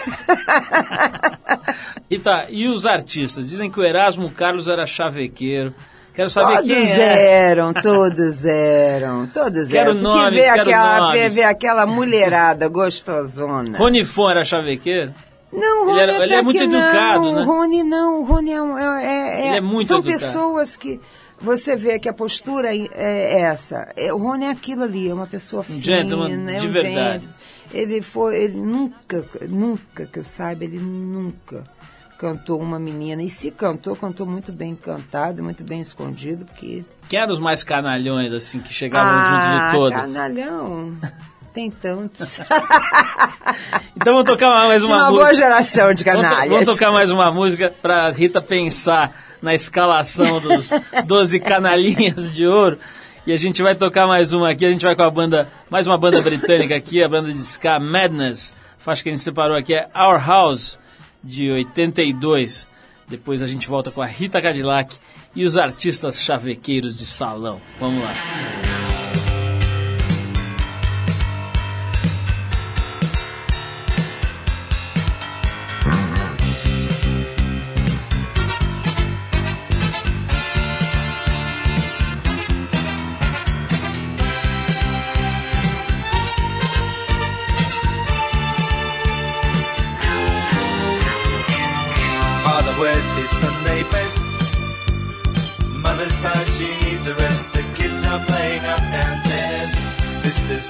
Rita, 2.09 2.47
e 2.51 2.67
os 2.67 2.85
artistas? 2.85 3.49
Dizem 3.49 3.71
que 3.71 3.79
o 3.79 3.83
Erasmo 3.83 4.31
Carlos 4.31 4.67
era 4.67 4.85
chavequeiro. 4.85 5.73
Quero 6.13 6.29
saber 6.29 6.55
Todos 6.57 6.69
quem 6.71 6.91
é. 6.91 7.31
eram, 7.51 7.73
todos 7.73 8.45
eram, 8.45 9.27
todos 9.27 9.69
Quero 9.69 9.91
eram. 9.91 10.01
nomes, 10.01 10.33
ver 10.33 10.43
quero 10.43 10.61
aquela, 10.61 10.99
nomes. 10.99 11.33
ver, 11.33 11.43
aquela 11.43 11.85
mulherada 11.85 12.67
gostosona. 12.67 13.77
Rony 13.77 14.03
Fon 14.03 14.29
era 14.29 14.43
chavequeiro? 14.43 15.13
Não, 15.53 15.85
o 15.87 15.89
Ele 15.91 15.99
Rony 15.99 16.01
era- 16.13 16.23
ele 16.25 16.33
é 16.33 16.41
muito 16.41 16.63
educado, 16.63 17.23
não. 17.23 17.35
né? 17.35 17.41
O 17.41 17.45
Rony 17.45 17.83
não, 17.83 18.21
o 18.21 18.23
Rony 18.25 18.51
é, 18.51 18.61
um- 18.61 18.77
é, 18.77 19.05
é- 19.05 19.47
Ele 19.47 19.57
é 19.57 19.61
muito 19.61 19.87
São 19.87 19.99
educado. 19.99 20.19
pessoas 20.19 20.75
que 20.77 20.99
você 21.39 21.75
vê 21.75 21.97
que 21.99 22.07
a 22.09 22.13
postura 22.13 22.75
é 22.75 23.39
essa. 23.39 23.87
É, 23.95 24.13
o 24.13 24.17
Rony 24.17 24.45
é 24.45 24.49
aquilo 24.51 24.83
ali, 24.83 25.09
é 25.09 25.13
uma 25.13 25.27
pessoa 25.27 25.63
fina, 25.63 25.81
gentleman 25.81 26.49
é 26.51 26.59
de 26.59 26.67
um 26.67 26.71
verdade. 26.71 27.23
gentleman. 27.23 27.35
Ele 27.73 28.01
foi, 28.01 28.35
ele 28.43 28.57
nunca, 28.57 29.25
nunca 29.47 30.05
que 30.05 30.19
eu 30.19 30.25
saiba, 30.25 30.65
ele 30.65 30.77
nunca 30.77 31.63
cantou 32.21 32.61
uma 32.61 32.77
menina. 32.77 33.23
E 33.23 33.29
se 33.31 33.49
cantou, 33.49 33.95
cantou 33.95 34.27
muito 34.27 34.51
bem 34.51 34.75
cantado, 34.75 35.43
muito 35.43 35.63
bem 35.63 35.81
escondido, 35.81 36.45
porque 36.45 36.85
Quem 37.09 37.19
eram 37.19 37.33
os 37.33 37.39
mais 37.39 37.63
canalhões, 37.63 38.31
assim, 38.31 38.59
que 38.59 38.71
chegavam 38.71 39.11
ah, 39.11 39.31
junto 39.33 39.65
de 39.65 39.71
todo? 39.77 40.01
canalhão. 40.01 40.97
Tem 41.51 41.69
tantos. 41.71 42.39
Então 43.95 44.13
vamos 44.13 44.23
tocar 44.31 44.49
mais 44.67 44.81
uma, 44.83 44.95
uma 44.95 45.05
música. 45.09 45.23
boa 45.23 45.35
geração 45.35 45.93
de 45.93 46.03
Vamos, 46.03 46.21
to- 46.21 46.29
canalhas. 46.29 46.49
vamos 46.53 46.65
tocar 46.69 46.91
mais 46.91 47.11
uma 47.11 47.31
música 47.31 47.73
pra 47.81 48.09
Rita 48.09 48.41
pensar 48.41 49.11
na 49.41 49.53
escalação 49.53 50.39
dos 50.39 50.69
12 51.05 51.39
canalinhas 51.39 52.33
de 52.33 52.47
ouro. 52.47 52.79
E 53.27 53.31
a 53.33 53.37
gente 53.37 53.61
vai 53.61 53.75
tocar 53.75 54.07
mais 54.07 54.31
uma 54.33 54.49
aqui. 54.49 54.65
A 54.65 54.71
gente 54.71 54.83
vai 54.83 54.95
com 54.95 55.03
a 55.03 55.09
banda, 55.11 55.47
mais 55.69 55.85
uma 55.85 55.97
banda 55.97 56.19
britânica 56.21 56.75
aqui, 56.75 57.03
a 57.03 57.09
banda 57.09 57.31
de 57.31 57.37
ska 57.39 57.79
Madness. 57.79 58.55
A 58.79 58.83
faixa 58.83 59.03
que 59.03 59.09
a 59.09 59.11
gente 59.11 59.21
separou 59.23 59.55
aqui 59.55 59.75
é 59.75 59.87
Our 59.95 60.25
House, 60.25 60.79
de 61.23 61.49
82. 61.51 62.67
Depois 63.07 63.41
a 63.41 63.47
gente 63.47 63.67
volta 63.67 63.91
com 63.91 64.01
a 64.01 64.05
Rita 64.05 64.41
Cadillac 64.41 64.95
e 65.35 65.43
os 65.43 65.57
artistas 65.57 66.21
chavequeiros 66.21 66.97
de 66.97 67.05
salão. 67.05 67.61
Vamos 67.79 68.03
lá. 68.03 68.90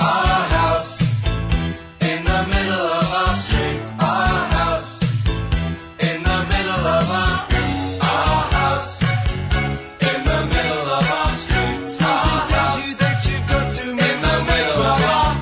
Our 0.00 0.48
house 0.58 1.02
in 2.00 2.24
the 2.24 2.46
middle 2.48 2.86
of 3.00 3.06
our 3.12 3.34
street. 3.34 3.84
Our 4.00 4.44
house 4.58 5.02
in 6.00 6.22
the 6.22 6.38
middle 6.48 6.84
of 6.98 7.10
our 7.10 7.36
our 8.02 8.42
house 8.58 9.02
in 10.10 10.18
the 10.24 10.40
middle 10.54 10.86
of 10.98 11.04
our 11.18 11.34
street. 11.34 11.86
Something 11.86 12.48
tells 12.48 12.76
you 12.80 12.94
that 12.96 13.18
you've 13.28 13.46
got 13.46 13.70
to 13.72 13.90
in 13.90 14.16
the 14.28 14.36
middle 14.50 14.82
of 14.92 15.00
our 15.14 15.34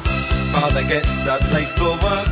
Father 0.54 0.82
gets 0.82 1.26
up 1.26 1.42
late 1.52 1.72
for 1.78 1.94
work. 2.02 2.28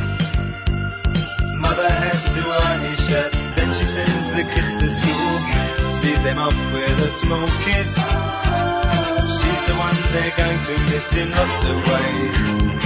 Mother 1.57 1.89
has 1.89 2.25
to 2.35 2.41
iron 2.49 2.81
his 2.89 2.99
shirt. 3.07 3.31
Then 3.55 3.73
she 3.73 3.85
sends 3.85 4.31
the 4.31 4.43
kids 4.53 4.73
to 4.75 4.87
school. 4.89 5.91
Sees 5.91 6.21
them 6.23 6.39
off 6.39 6.55
with 6.73 6.97
a 6.99 7.09
small 7.21 7.47
kiss. 7.63 8.46
One 9.77 9.93
they're 10.11 10.33
going 10.35 10.59
to 10.59 10.73
miss 10.85 11.15
in 11.15 11.29
lots 11.29 11.63
of 11.63 11.75
ways. 11.75 12.76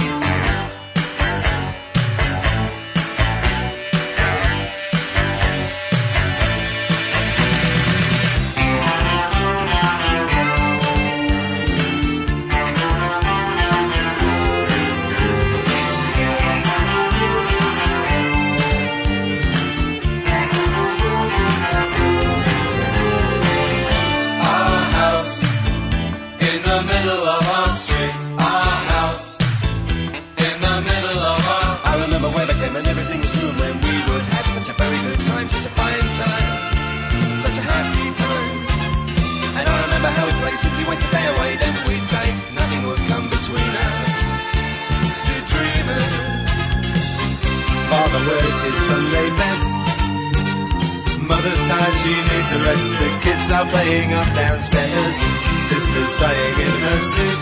Sighing 56.22 56.58
in 56.66 56.74
her 56.86 56.98
sleep. 57.10 57.38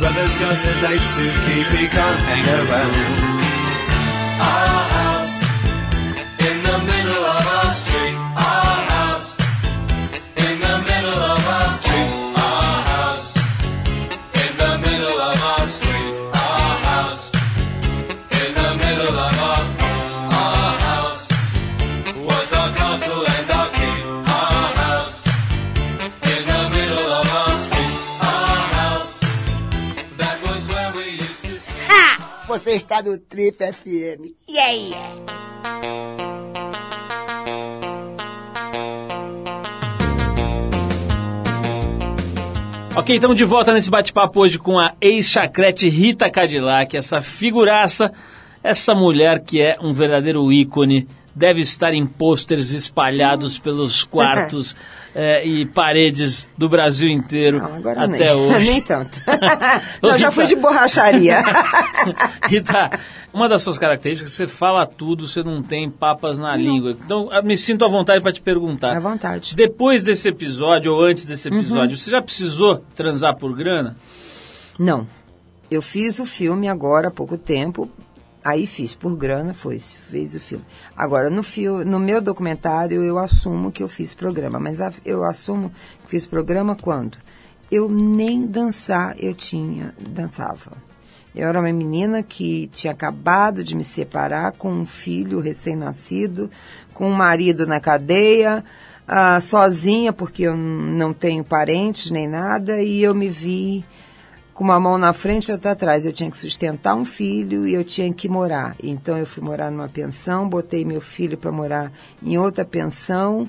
Brother's 0.00 0.36
got 0.42 0.58
a 0.58 0.74
date 0.82 1.06
to 1.14 1.24
keep, 1.46 1.68
he 1.78 1.86
can't 1.86 2.20
hang 2.26 2.46
around. 2.58 2.94
Our 4.42 4.83
Você 32.46 32.72
está 32.72 33.02
no 33.02 33.16
Trip 33.16 33.56
FM. 33.56 34.34
Yeah, 34.48 34.72
yeah. 34.72 35.14
Ok, 42.96 43.16
estamos 43.16 43.36
de 43.36 43.44
volta 43.46 43.72
nesse 43.72 43.88
bate-papo 43.90 44.40
hoje 44.40 44.58
com 44.58 44.78
a 44.78 44.94
ex-chacrete 45.00 45.88
Rita 45.88 46.30
Cadillac, 46.30 46.94
essa 46.94 47.22
figuraça, 47.22 48.12
essa 48.62 48.94
mulher 48.94 49.42
que 49.42 49.60
é 49.60 49.76
um 49.80 49.92
verdadeiro 49.92 50.52
ícone, 50.52 51.08
deve 51.34 51.60
estar 51.60 51.92
em 51.92 52.06
pôsteres 52.06 52.70
espalhados 52.70 53.58
pelos 53.58 54.04
quartos 54.04 54.76
eh, 55.14 55.46
e 55.46 55.66
paredes 55.66 56.48
do 56.56 56.68
Brasil 56.68 57.08
inteiro 57.08 57.58
Não, 57.58 57.74
agora 57.74 58.04
até 58.04 58.18
nem, 58.18 58.32
hoje. 58.34 58.70
nem 58.70 58.80
tanto. 58.80 59.20
Não, 60.02 60.10
já 60.10 60.28
Rita. 60.28 60.32
fui 60.32 60.46
de 60.46 60.56
borracharia. 60.56 61.42
Rita, 62.48 62.90
uma 63.32 63.48
das 63.48 63.62
suas 63.62 63.78
características, 63.78 64.32
você 64.32 64.46
fala 64.46 64.86
tudo, 64.86 65.26
você 65.26 65.42
não 65.42 65.62
tem 65.62 65.90
papas 65.90 66.38
na 66.38 66.56
língua. 66.56 66.92
Então, 66.92 67.32
eu 67.32 67.42
me 67.42 67.56
sinto 67.56 67.84
à 67.84 67.88
vontade 67.88 68.20
para 68.22 68.32
te 68.32 68.40
perguntar. 68.40 68.96
À 68.96 69.00
vontade. 69.00 69.54
Depois 69.56 70.02
desse 70.02 70.28
episódio, 70.28 70.92
ou 70.94 71.02
antes 71.04 71.24
desse 71.24 71.48
Uhum. 71.48 71.58
episódio, 71.58 71.96
você 71.96 72.10
já 72.10 72.22
precisou 72.22 72.84
transar 72.94 73.36
por 73.36 73.54
grana? 73.56 73.96
Não. 74.78 75.06
Eu 75.70 75.82
fiz 75.82 76.18
o 76.20 76.26
filme 76.26 76.68
agora 76.68 77.08
há 77.08 77.10
pouco 77.10 77.36
tempo. 77.36 77.90
Aí 78.44 78.66
fiz, 78.66 78.94
por 78.94 79.16
grana 79.16 79.54
foi, 79.54 79.78
fez 79.78 80.34
o 80.34 80.40
filme. 80.40 80.64
Agora, 80.94 81.30
no, 81.30 81.42
fio, 81.42 81.82
no 81.82 81.98
meu 81.98 82.20
documentário, 82.20 83.02
eu 83.02 83.18
assumo 83.18 83.72
que 83.72 83.82
eu 83.82 83.88
fiz 83.88 84.14
programa. 84.14 84.60
Mas 84.60 84.82
a- 84.82 84.92
eu 85.02 85.24
assumo 85.24 85.70
que 86.04 86.10
fiz 86.10 86.26
programa 86.26 86.76
quando? 86.76 87.16
Eu 87.70 87.88
nem 87.88 88.46
dançar 88.46 89.16
eu 89.18 89.32
tinha, 89.32 89.94
dançava. 89.98 90.72
Eu 91.34 91.48
era 91.48 91.58
uma 91.58 91.72
menina 91.72 92.22
que 92.22 92.68
tinha 92.72 92.92
acabado 92.92 93.64
de 93.64 93.74
me 93.74 93.84
separar 93.84 94.52
com 94.52 94.70
um 94.70 94.86
filho 94.86 95.40
recém-nascido, 95.40 96.50
com 96.92 97.08
um 97.08 97.14
marido 97.14 97.66
na 97.66 97.80
cadeia, 97.80 98.62
ah, 99.08 99.40
sozinha, 99.40 100.12
porque 100.12 100.42
eu 100.42 100.54
não 100.56 101.12
tenho 101.14 101.42
parentes 101.42 102.10
nem 102.10 102.28
nada, 102.28 102.80
e 102.82 103.02
eu 103.02 103.14
me 103.14 103.28
vi 103.30 103.84
com 104.54 104.62
uma 104.62 104.78
mão 104.78 104.96
na 104.96 105.12
frente 105.12 105.48
e 105.48 105.52
outra 105.52 105.72
atrás. 105.72 106.06
Eu 106.06 106.12
tinha 106.12 106.30
que 106.30 106.38
sustentar 106.38 106.94
um 106.94 107.04
filho 107.04 107.66
e 107.66 107.74
eu 107.74 107.84
tinha 107.84 108.12
que 108.14 108.28
morar. 108.28 108.76
Então 108.82 109.18
eu 109.18 109.26
fui 109.26 109.42
morar 109.42 109.70
numa 109.70 109.88
pensão, 109.88 110.48
botei 110.48 110.84
meu 110.84 111.00
filho 111.00 111.36
para 111.36 111.50
morar 111.50 111.92
em 112.22 112.38
outra 112.38 112.64
pensão 112.64 113.48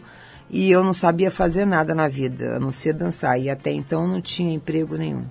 e 0.49 0.71
eu 0.71 0.83
não 0.83 0.93
sabia 0.93 1.29
fazer 1.29 1.65
nada 1.65 1.93
na 1.93 2.07
vida, 2.07 2.55
a 2.55 2.59
não 2.59 2.71
ser 2.71 2.93
dançar. 2.93 3.39
E 3.39 3.49
até 3.49 3.71
então 3.71 4.07
não 4.07 4.19
tinha 4.19 4.53
emprego 4.53 4.97
nenhum. 4.97 5.23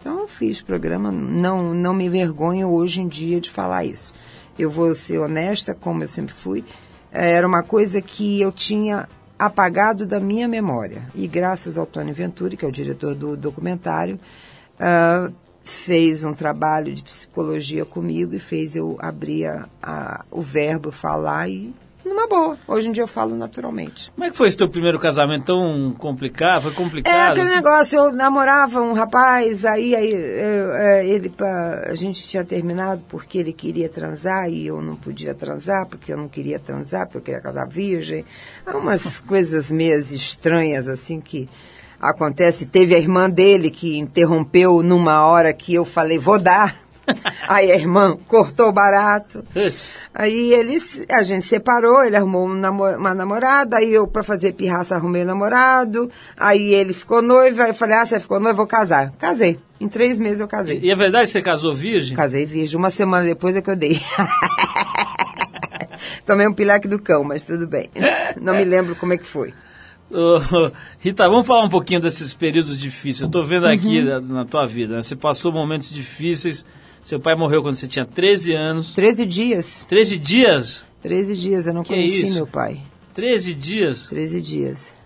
Então 0.00 0.20
eu 0.20 0.28
fiz 0.28 0.62
programa, 0.62 1.12
não, 1.12 1.74
não 1.74 1.92
me 1.92 2.06
envergonho 2.06 2.70
hoje 2.70 3.02
em 3.02 3.08
dia 3.08 3.40
de 3.40 3.50
falar 3.50 3.84
isso. 3.84 4.14
Eu 4.58 4.70
vou 4.70 4.94
ser 4.94 5.18
honesta, 5.18 5.74
como 5.74 6.02
eu 6.02 6.08
sempre 6.08 6.34
fui. 6.34 6.64
Eh, 7.12 7.32
Era 7.32 7.46
uma 7.46 7.62
coisa 7.62 8.00
que 8.00 8.40
eu 8.40 8.50
tinha 8.50 9.08
apagado 9.38 10.06
da 10.06 10.18
minha 10.18 10.48
memória. 10.48 11.02
E 11.14 11.26
graças 11.26 11.78
ao 11.78 11.86
Tony 11.86 12.12
Venturi, 12.12 12.56
que 12.56 12.64
é 12.64 12.68
o 12.68 12.72
diretor 12.72 13.14
do 13.14 13.36
documentário, 13.36 14.18
ah, 14.80 15.30
fez 15.64 16.24
um 16.24 16.32
trabalho 16.32 16.94
de 16.94 17.02
psicologia 17.02 17.84
comigo 17.84 18.34
e 18.34 18.38
fez 18.38 18.74
eu 18.74 18.96
abrir 19.00 19.46
a- 19.46 19.68
a- 19.82 20.24
o 20.30 20.40
verbo 20.40 20.90
falar 20.90 21.48
e 21.48 21.74
numa 22.04 22.26
boa. 22.26 22.56
Hoje 22.66 22.88
em 22.88 22.92
dia 22.92 23.02
eu 23.02 23.06
falo 23.08 23.36
naturalmente. 23.36 24.10
Como 24.12 24.24
é 24.24 24.30
que 24.30 24.36
foi 24.36 24.48
esse 24.48 24.56
teu 24.56 24.66
primeiro 24.66 24.98
casamento 24.98 25.44
tão 25.44 25.94
complicado? 25.98 26.62
Foi 26.62 26.70
É 26.70 26.74
complicado? 26.74 27.32
aquele 27.32 27.46
assim? 27.48 27.54
negócio, 27.56 27.98
eu 27.98 28.12
namorava 28.12 28.80
um 28.80 28.94
rapaz, 28.94 29.66
aí, 29.66 29.94
aí 29.94 30.10
eu, 30.10 30.72
é, 30.72 31.06
ele, 31.06 31.30
a 31.84 31.94
gente 31.94 32.26
tinha 32.26 32.42
terminado 32.42 33.04
porque 33.10 33.36
ele 33.36 33.52
queria 33.52 33.90
transar 33.90 34.48
e 34.48 34.66
eu 34.68 34.80
não 34.80 34.96
podia 34.96 35.34
transar, 35.34 35.84
porque 35.84 36.10
eu 36.10 36.16
não 36.16 36.28
queria 36.28 36.58
transar, 36.58 37.04
porque 37.06 37.18
eu 37.18 37.22
queria 37.22 37.40
casar 37.42 37.66
virgem. 37.68 38.24
Há 38.64 38.74
umas 38.78 39.20
coisas 39.20 39.70
meio 39.70 40.00
estranhas 40.00 40.88
assim 40.88 41.20
que 41.20 41.46
acontece. 42.00 42.66
Teve 42.66 42.94
a 42.94 42.98
irmã 42.98 43.28
dele 43.28 43.70
que 43.70 43.98
interrompeu 43.98 44.82
numa 44.82 45.26
hora 45.26 45.52
que 45.52 45.74
eu 45.74 45.84
falei, 45.84 46.18
vou 46.18 46.38
dar. 46.38 46.76
Aí 47.48 47.72
a 47.72 47.76
irmã 47.76 48.16
cortou 48.26 48.70
barato. 48.70 49.44
Aí 50.14 50.52
eles, 50.52 51.04
a 51.10 51.22
gente 51.22 51.44
separou, 51.44 52.04
ele 52.04 52.16
arrumou 52.16 52.46
um 52.46 52.58
uma 52.58 53.14
namorada, 53.14 53.78
aí 53.78 53.92
eu, 53.92 54.06
pra 54.06 54.22
fazer 54.22 54.52
pirraça, 54.52 54.94
arrumei 54.94 55.22
um 55.22 55.26
namorado, 55.26 56.10
aí 56.36 56.74
ele 56.74 56.92
ficou 56.92 57.22
noivo, 57.22 57.62
aí 57.62 57.70
eu 57.70 57.74
falei, 57.74 57.96
ah, 57.96 58.04
você 58.04 58.20
ficou 58.20 58.38
noivo, 58.38 58.58
vou 58.58 58.66
casar. 58.66 59.12
Casei. 59.12 59.58
Em 59.80 59.88
três 59.88 60.18
meses 60.18 60.40
eu 60.40 60.48
casei. 60.48 60.80
E 60.82 60.90
é 60.90 60.96
verdade 60.96 61.26
que 61.26 61.32
você 61.32 61.40
casou 61.40 61.72
virgem? 61.72 62.16
Casei 62.16 62.44
virgem. 62.44 62.76
Uma 62.76 62.90
semana 62.90 63.24
depois 63.24 63.56
é 63.56 63.62
que 63.62 63.70
eu 63.70 63.76
dei. 63.76 64.00
Tomei 66.26 66.46
um 66.46 66.52
pilaque 66.52 66.88
do 66.88 67.00
cão, 67.00 67.24
mas 67.24 67.44
tudo 67.44 67.66
bem. 67.66 67.88
Não 68.40 68.54
me 68.54 68.64
lembro 68.64 68.96
como 68.96 69.12
é 69.12 69.16
que 69.16 69.26
foi. 69.26 69.54
Rita, 71.00 71.28
vamos 71.28 71.46
falar 71.46 71.64
um 71.64 71.68
pouquinho 71.68 72.00
desses 72.00 72.32
períodos 72.34 72.78
difíceis. 72.78 73.20
Eu 73.20 73.30
tô 73.30 73.42
vendo 73.42 73.66
aqui 73.66 74.00
Uhum. 74.00 74.04
na, 74.06 74.20
na 74.20 74.44
tua 74.44 74.66
vida, 74.66 74.96
né? 74.96 75.02
Você 75.02 75.14
passou 75.16 75.52
momentos 75.52 75.90
difíceis. 75.90 76.64
Seu 77.02 77.20
pai 77.20 77.34
morreu 77.34 77.62
quando 77.62 77.74
você 77.76 77.86
tinha 77.88 78.04
13 78.04 78.54
anos. 78.54 78.94
13 78.94 79.24
dias. 79.26 79.84
13 79.88 80.18
dias? 80.18 80.84
13 81.02 81.36
dias, 81.36 81.66
eu 81.66 81.74
não 81.74 81.82
Que 81.82 81.90
conheci 81.90 82.30
meu 82.32 82.46
pai. 82.46 82.80
13 83.14 83.54
dias? 83.54 84.06
13 84.06 84.40
dias. 84.40 84.96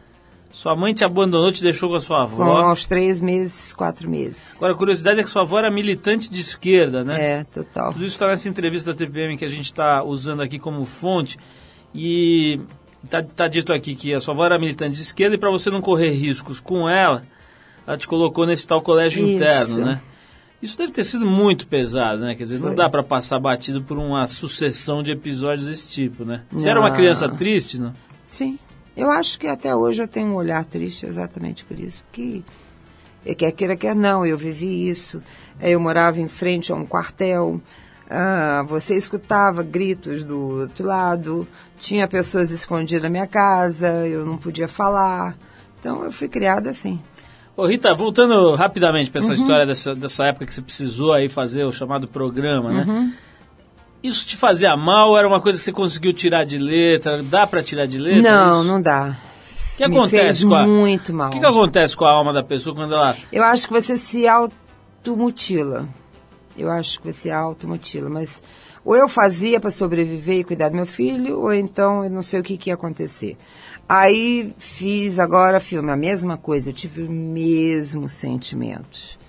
Sua 0.51 0.77
mãe 0.77 0.93
te 0.93 1.03
abandonou, 1.05 1.51
te 1.51 1.63
deixou 1.63 1.89
com 1.89 1.95
a 1.97 2.01
sua 2.01 2.29
Com 2.29 2.43
avó. 2.43 2.61
aos 2.61 2.87
três 2.87 3.21
meses, 3.23 3.73
quatro 3.73 4.09
meses. 4.09 4.57
Agora, 4.59 4.73
a 4.75 4.77
curiosidade 4.77 5.21
é 5.21 5.23
que 5.23 5.31
sua 5.31 5.43
avó 5.43 5.59
era 5.59 5.71
militante 5.71 6.31
de 6.31 6.41
esquerda, 6.41 7.03
né? 7.03 7.39
É, 7.41 7.45
total. 7.45 7.93
Tudo 7.93 8.05
isso 8.05 8.15
está 8.15 8.27
nessa 8.27 8.49
entrevista 8.51 8.93
da 8.93 8.97
TPM 8.99 9.37
que 9.39 9.45
a 9.47 9.49
gente 9.49 9.65
está 9.65 10.03
usando 10.05 10.43
aqui 10.43 10.59
como 10.59 10.85
fonte. 10.85 11.39
E 11.95 12.61
está 13.05 13.23
tá 13.23 13.49
dito 13.49 13.73
aqui 13.73 13.95
que 13.95 14.15
a 14.15 14.21
sua 14.21 14.35
avó 14.35 14.45
era 14.47 14.59
militante 14.59 14.97
de 14.97 15.03
esquerda 15.03 15.35
e 15.35 15.39
para 15.39 15.51
você 15.51 15.71
não 15.71 15.81
correr 15.81 16.11
riscos 16.11 16.61
com 16.61 16.89
ela, 16.89 17.25
ela 17.87 17.97
te 17.97 18.07
colocou 18.09 18.47
nesse 18.47 18.67
tal 18.67 18.81
colégio 18.83 19.25
Isso. 19.25 19.35
interno, 19.35 19.85
né? 19.85 20.01
Isso 20.63 20.79
deve 20.79 20.93
ter 20.93 21.03
sido 21.03 21.27
muito 21.27 21.67
pesado, 21.67 22.23
né? 22.23 22.37
Quer 22.37 22.45
dizer, 22.45 22.61
não 22.61 22.69
Foi. 22.69 22.77
dá 22.77 22.89
para 22.89 23.03
passar 23.03 23.41
batido 23.41 23.83
por 23.83 23.99
uma 23.99 24.29
sucessão 24.29 25.03
de 25.03 25.11
episódios 25.11 25.67
desse 25.67 25.91
tipo, 25.91 26.25
né? 26.25 26.43
Você 26.53 26.71
era 26.71 26.79
uma 26.79 26.89
Não. 26.89 26.95
criança 26.97 27.29
triste, 27.29 27.81
não? 27.81 27.93
Sim. 28.25 28.57
Eu 28.97 29.11
acho 29.11 29.41
que 29.41 29.49
até 29.49 29.75
hoje 29.75 30.01
eu 30.03 30.07
tenho 30.07 30.29
um 30.29 30.35
olhar 30.35 30.65
triste 30.65 31.05
exatamente 31.05 31.65
por 31.65 31.77
isso. 31.81 32.05
Porque, 32.05 32.43
eh, 33.27 33.35
quer 33.35 33.51
queira, 33.51 33.75
quer 33.77 33.97
não, 33.97 34.25
eu 34.25 34.39
vivi 34.39 34.89
isso. 34.89 35.21
Eh, 35.61 35.71
Eu 35.71 35.81
morava 35.81 36.21
em 36.21 36.29
frente 36.29 36.71
a 36.71 36.77
um 36.77 36.87
quartel. 36.87 37.61
Ah, 38.13 38.65
você 38.69 38.95
escutava 38.95 39.63
gritos 39.63 40.25
do 40.25 40.61
outro 40.61 40.87
lado. 40.87 41.49
Tinha 41.79 42.07
pessoas 42.07 42.51
escondidas 42.51 43.03
na 43.03 43.09
minha 43.09 43.27
casa. 43.27 43.89
Eu 44.07 44.27
não 44.27 44.37
podia 44.37 44.69
falar. 44.69 45.35
Então 45.81 46.05
eu 46.05 46.13
fui 46.13 46.29
criada 46.29 46.71
assim. 46.71 47.01
Ô 47.57 47.67
Rita, 47.67 47.95
voltando 47.95 48.55
rapidamente 48.55 49.11
para 49.11 49.21
Uhum. 49.21 49.33
essa 49.33 49.35
história 49.41 49.67
dessa, 49.67 49.95
dessa 49.95 50.25
época 50.27 50.47
que 50.47 50.55
você 50.55 50.63
precisou 50.63 51.13
aí 51.13 51.29
fazer 51.29 51.65
o 51.65 51.73
chamado 51.73 52.07
programa, 52.07 52.71
né? 52.71 52.85
Uhum. 52.87 53.13
Isso 54.03 54.27
te 54.27 54.37
fazia 54.37 54.77
mal? 54.77 55.17
Era 55.17 55.27
uma 55.29 55.41
coisa 55.41 55.59
que 55.59 55.65
você 55.65 55.73
conseguiu 55.73 56.13
tirar 56.13 56.45
de 56.45 56.59
letra? 56.59 57.23
Dá 57.23 57.47
para 57.47 57.63
tirar 57.63 57.87
de 57.87 57.99
letra? 57.99 58.23
não, 58.31 58.61
isso? 58.61 58.69
não 58.69 58.83
dá. 58.83 59.17
O 59.75 59.77
que 59.77 59.89
Me 59.89 59.97
acontece 59.97 60.45
com 60.47 60.55
a... 60.55 60.67
muito 60.67 61.13
mal. 61.15 61.29
O 61.29 61.31
que, 61.33 61.41
que 61.41 61.47
acontece 61.47 61.97
com 61.97 62.05
a 62.05 62.11
alma 62.11 62.33
da 62.33 62.43
pessoa 62.43 62.75
quando 62.75 62.95
ela... 62.95 63.17
Eu 63.33 63.43
acho 63.45 63.67
que 63.67 63.73
você 63.73 63.97
se 63.97 64.27
automutila. 64.29 65.89
Eu 66.57 66.71
acho 66.71 67.01
que 67.01 67.13
você 67.13 67.31
automutila, 67.31 68.11
mas 68.11 68.43
ou 68.85 68.97
eu 68.97 69.09
fazia 69.09 69.61
para 69.61 69.71
sobreviver 69.71 70.41
e 70.41 70.45
cuidar 70.45 70.69
do 70.69 70.77
meu 70.77 70.87
filho, 70.87 71.41
ou 71.41 71.55
então 71.55 72.05
eu 72.05 72.11
não 72.11 72.23
sei 72.23 72.41
o 72.41 72.43
que, 72.43 72.57
que 72.57 72.71
ia 72.71 72.75
acontecer. 72.75 73.37
Aí 73.89 74.53
fiz 74.59 75.19
agora 75.19 75.61
filme, 75.61 75.91
a 75.91 75.97
mesma 75.97 76.37
coisa, 76.37 76.71
eu 76.71 76.75
tive 76.75 77.03
o 77.03 77.11
mesmo 77.11 78.09
sentimento. 78.09 79.21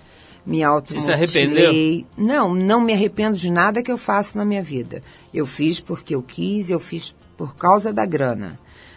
Me 0.44 0.62
automutilei. 0.62 1.04
se 1.04 1.12
arrependeu? 1.12 2.06
Não, 2.16 2.54
não 2.54 2.80
me 2.80 2.92
arrependo 2.92 3.36
de 3.36 3.50
nada 3.50 3.82
que 3.82 3.90
eu 3.90 3.96
faço 3.96 4.36
na 4.36 4.44
minha 4.44 4.62
vida. 4.62 5.02
Eu 5.32 5.46
fiz 5.46 5.80
porque 5.80 6.14
eu 6.14 6.22
quis, 6.22 6.68
eu 6.68 6.80
fiz 6.80 7.16
por 7.36 7.56
causa 7.56 7.92
da 7.92 8.04
grana. 8.04 8.56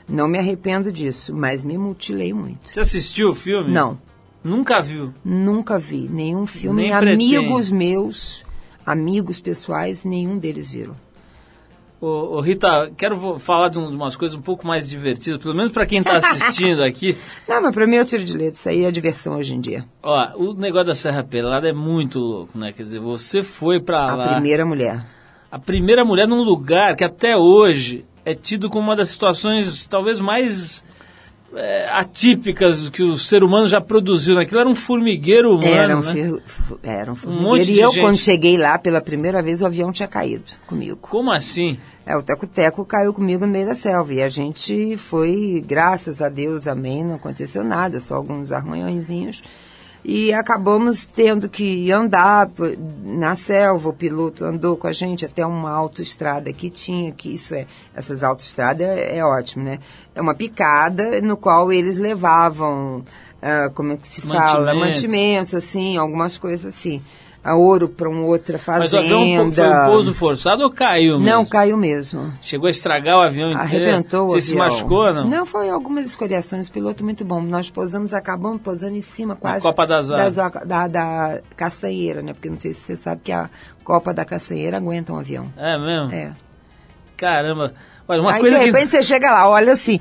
Não 0.09 0.27
me 0.27 0.37
arrependo 0.37 0.91
disso, 0.91 1.33
mas 1.33 1.63
me 1.63 1.77
mutilei 1.77 2.33
muito. 2.33 2.69
Você 2.69 2.79
assistiu 2.81 3.31
o 3.31 3.35
filme? 3.35 3.71
Não. 3.71 3.99
Nunca 4.43 4.79
viu? 4.81 5.13
Nunca 5.23 5.77
vi 5.79 6.07
nenhum 6.09 6.45
filme. 6.47 6.83
Nem 6.83 6.91
amigos 6.93 7.69
meus, 7.69 8.43
amigos 8.85 9.39
pessoais, 9.39 10.05
nenhum 10.05 10.37
deles 10.37 10.69
viram. 10.69 10.95
Ô, 11.99 12.35
ô, 12.37 12.41
Rita, 12.41 12.91
quero 12.95 13.39
falar 13.39 13.69
de, 13.69 13.79
um- 13.79 13.89
umas 13.89 14.15
coisas 14.15 14.37
um 14.37 14.41
pouco 14.41 14.67
mais 14.67 14.87
divertidas, 14.87 15.39
pelo 15.41 15.55
menos 15.55 15.71
para 15.71 15.83
quem 15.85 15.97
está 15.99 16.17
assistindo 16.17 16.83
aqui. 16.85 17.17
Não, 17.47 17.59
mas 17.59 17.73
pra 17.73 17.87
mim 17.87 17.95
é 17.95 18.01
o 18.03 18.05
tiro 18.05 18.23
de 18.23 18.33
letra. 18.37 18.53
Isso 18.53 18.69
aí 18.69 18.85
é 18.85 18.91
diversão 18.91 19.35
hoje 19.35 19.55
em 19.55 19.59
dia. 19.59 19.83
Ó, 20.03 20.27
o 20.37 20.53
negócio 20.53 20.85
da 20.87 20.95
Serra 20.95 21.23
Pelada 21.23 21.67
é 21.67 21.73
muito 21.73 22.19
louco, 22.19 22.55
né? 22.55 22.71
Quer 22.71 22.83
dizer, 22.83 22.99
você 22.99 23.41
foi 23.41 23.79
para 23.81 24.11
A 24.11 24.15
lá... 24.15 24.27
primeira 24.33 24.63
mulher. 24.63 25.03
a 25.51 25.57
primeira 25.57 26.05
mulher 26.05 26.27
num 26.27 26.43
lugar 26.43 26.95
que 26.95 27.03
até 27.03 27.35
hoje 27.35 28.05
é 28.23 28.35
tido 28.35 28.69
como 28.69 28.83
uma 28.89 28.95
das 28.95 29.09
situações 29.09 29.87
talvez 29.87 30.19
mais 30.19 30.83
é, 31.55 31.87
atípicas 31.91 32.89
que 32.89 33.03
o 33.03 33.17
ser 33.17 33.43
humano 33.43 33.67
já 33.67 33.79
produziu. 33.79 34.35
Naquilo 34.35 34.59
era 34.59 34.69
um 34.69 34.75
formigueiro 34.75 35.55
humano, 35.55 35.67
Era 35.67 35.97
um, 35.97 36.01
né? 36.01 36.39
era 36.83 37.11
um 37.11 37.15
monte 37.15 37.21
formigueiro. 37.21 37.65
de 37.65 37.71
E 37.73 37.79
eu, 37.79 37.91
gente. 37.91 38.01
quando 38.03 38.17
cheguei 38.17 38.57
lá 38.57 38.77
pela 38.77 39.01
primeira 39.01 39.41
vez, 39.41 39.61
o 39.61 39.65
avião 39.65 39.91
tinha 39.91 40.07
caído 40.07 40.45
comigo. 40.65 40.97
Como 41.01 41.31
assim? 41.31 41.77
É, 42.05 42.15
o 42.15 42.23
Teco-Teco 42.23 42.85
caiu 42.85 43.13
comigo 43.13 43.45
no 43.45 43.51
meio 43.51 43.65
da 43.65 43.75
selva. 43.75 44.13
E 44.13 44.21
a 44.21 44.29
gente 44.29 44.95
foi, 44.97 45.63
graças 45.65 46.21
a 46.21 46.29
Deus, 46.29 46.67
amém, 46.67 47.03
não 47.03 47.15
aconteceu 47.15 47.63
nada, 47.63 47.99
só 47.99 48.15
alguns 48.15 48.51
arranhõezinhos. 48.51 49.43
E 50.05 50.31
acabamos 50.33 51.05
tendo 51.05 51.49
que 51.49 51.91
andar 51.91 52.47
por- 52.47 52.77
na 53.03 53.35
selva. 53.35 53.89
O 53.89 53.93
piloto 53.93 54.45
andou 54.45 54.77
com 54.77 54.87
a 54.87 54.91
gente 54.93 55.25
até 55.25 55.45
uma 55.45 55.71
autoestrada 55.71 56.51
que 56.53 56.69
tinha, 56.69 57.11
que 57.11 57.33
isso 57.33 57.53
é, 57.53 57.65
essas 57.93 58.23
autoestradas 58.23 58.87
é, 58.87 59.17
é 59.17 59.25
ótimo, 59.25 59.65
né? 59.65 59.79
É 60.15 60.21
uma 60.21 60.33
picada 60.33 61.19
no 61.21 61.35
qual 61.35 61.73
eles 61.73 61.97
levavam, 61.97 63.03
ah, 63.41 63.69
como 63.75 63.91
é 63.93 63.97
que 63.97 64.07
se 64.07 64.21
fala? 64.21 64.73
Mantimentos. 64.73 64.87
Mantimentos, 65.01 65.53
assim, 65.55 65.97
algumas 65.97 66.37
coisas 66.37 66.65
assim. 66.73 67.01
A 67.49 67.55
ouro 67.55 67.87
para 67.87 68.09
uma 68.09 68.23
outra 68.25 68.55
Mas 68.57 68.61
o 68.61 68.65
fazenda. 68.65 68.99
avião 69.15 69.51
foi 69.53 69.69
um 69.69 69.85
pouso 69.85 70.13
forçado 70.13 70.63
ou 70.63 70.69
caiu 70.69 71.17
mesmo? 71.17 71.25
Não, 71.31 71.45
caiu 71.45 71.77
mesmo. 71.77 72.33
Chegou 72.41 72.67
a 72.67 72.69
estragar 72.71 73.15
o 73.17 73.21
avião 73.21 73.51
inteiro? 73.53 73.61
Arrebentou 73.85 74.25
o 74.25 74.29
Você 74.29 74.41
se 74.41 74.51
avião. 74.51 74.67
machucou, 74.67 75.13
não? 75.13 75.25
Não, 75.25 75.45
foi 75.45 75.69
algumas 75.69 76.05
escoriações. 76.05 76.67
Piloto 76.67 77.05
muito 77.05 77.23
bom. 77.23 77.39
Nós 77.41 77.69
pousamos, 77.69 78.13
acabamos 78.13 78.59
pousando 78.61 78.97
em 78.97 79.01
cima 79.01 79.35
quase. 79.37 79.61
Copa 79.61 79.87
das 79.87 80.09
oca- 80.37 80.65
da, 80.65 80.87
da 80.89 81.39
castanheira, 81.55 82.21
né? 82.21 82.33
Porque 82.33 82.49
não 82.49 82.59
sei 82.59 82.73
se 82.73 82.81
você 82.81 82.95
sabe 82.97 83.21
que 83.23 83.31
a 83.31 83.49
Copa 83.81 84.13
da 84.13 84.25
Castanheira 84.25 84.75
aguenta 84.75 85.13
um 85.13 85.17
avião. 85.17 85.47
É 85.55 85.77
mesmo? 85.77 86.13
É. 86.13 86.33
Caramba. 87.15 87.73
Olha, 88.07 88.21
uma 88.21 88.33
Aí, 88.33 88.41
coisa 88.41 88.57
de 88.57 88.63
que... 88.65 88.71
repente, 88.71 88.91
você 88.91 89.03
chega 89.03 89.31
lá, 89.31 89.47
olha 89.49 89.71
assim, 89.71 89.99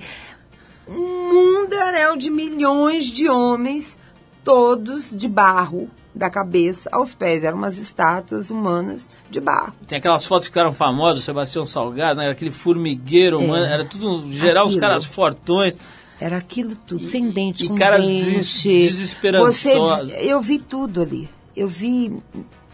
um 0.88 1.32
mundaréu 1.62 2.16
de 2.16 2.30
milhões 2.30 3.04
de 3.06 3.28
homens, 3.28 3.98
todos 4.44 5.16
de 5.16 5.28
barro, 5.28 5.88
da 6.16 6.30
cabeça 6.30 6.88
aos 6.90 7.14
pés. 7.14 7.44
Eram 7.44 7.58
umas 7.58 7.78
estátuas 7.78 8.50
humanas 8.50 9.08
de 9.30 9.38
barro. 9.38 9.74
Tem 9.86 9.98
aquelas 9.98 10.24
fotos 10.24 10.48
que 10.48 10.52
ficaram 10.52 10.72
famosas, 10.72 11.22
o 11.22 11.24
Sebastião 11.24 11.66
Salgado, 11.66 12.16
né? 12.18 12.24
Era 12.24 12.32
aquele 12.32 12.50
formigueiro, 12.50 13.40
É. 13.42 13.46
mano, 13.46 13.64
era 13.66 13.84
tudo, 13.84 14.32
geral, 14.32 14.64
os 14.64 14.72
Aquilo. 14.72 14.80
caras 14.80 15.04
fortões. 15.04 15.76
Era 16.18 16.38
aquilo 16.38 16.74
tudo, 16.74 17.04
sem 17.04 17.28
dente, 17.30 17.66
e 17.66 17.68
com 17.68 17.74
cara 17.76 17.98
dente. 17.98 18.24
des- 18.30 18.62
desesperançosa. 18.62 20.06
Você, 20.06 20.16
eu 20.22 20.40
vi 20.40 20.58
tudo 20.58 21.02
ali. 21.02 21.28
Eu 21.54 21.68
vi 21.68 22.16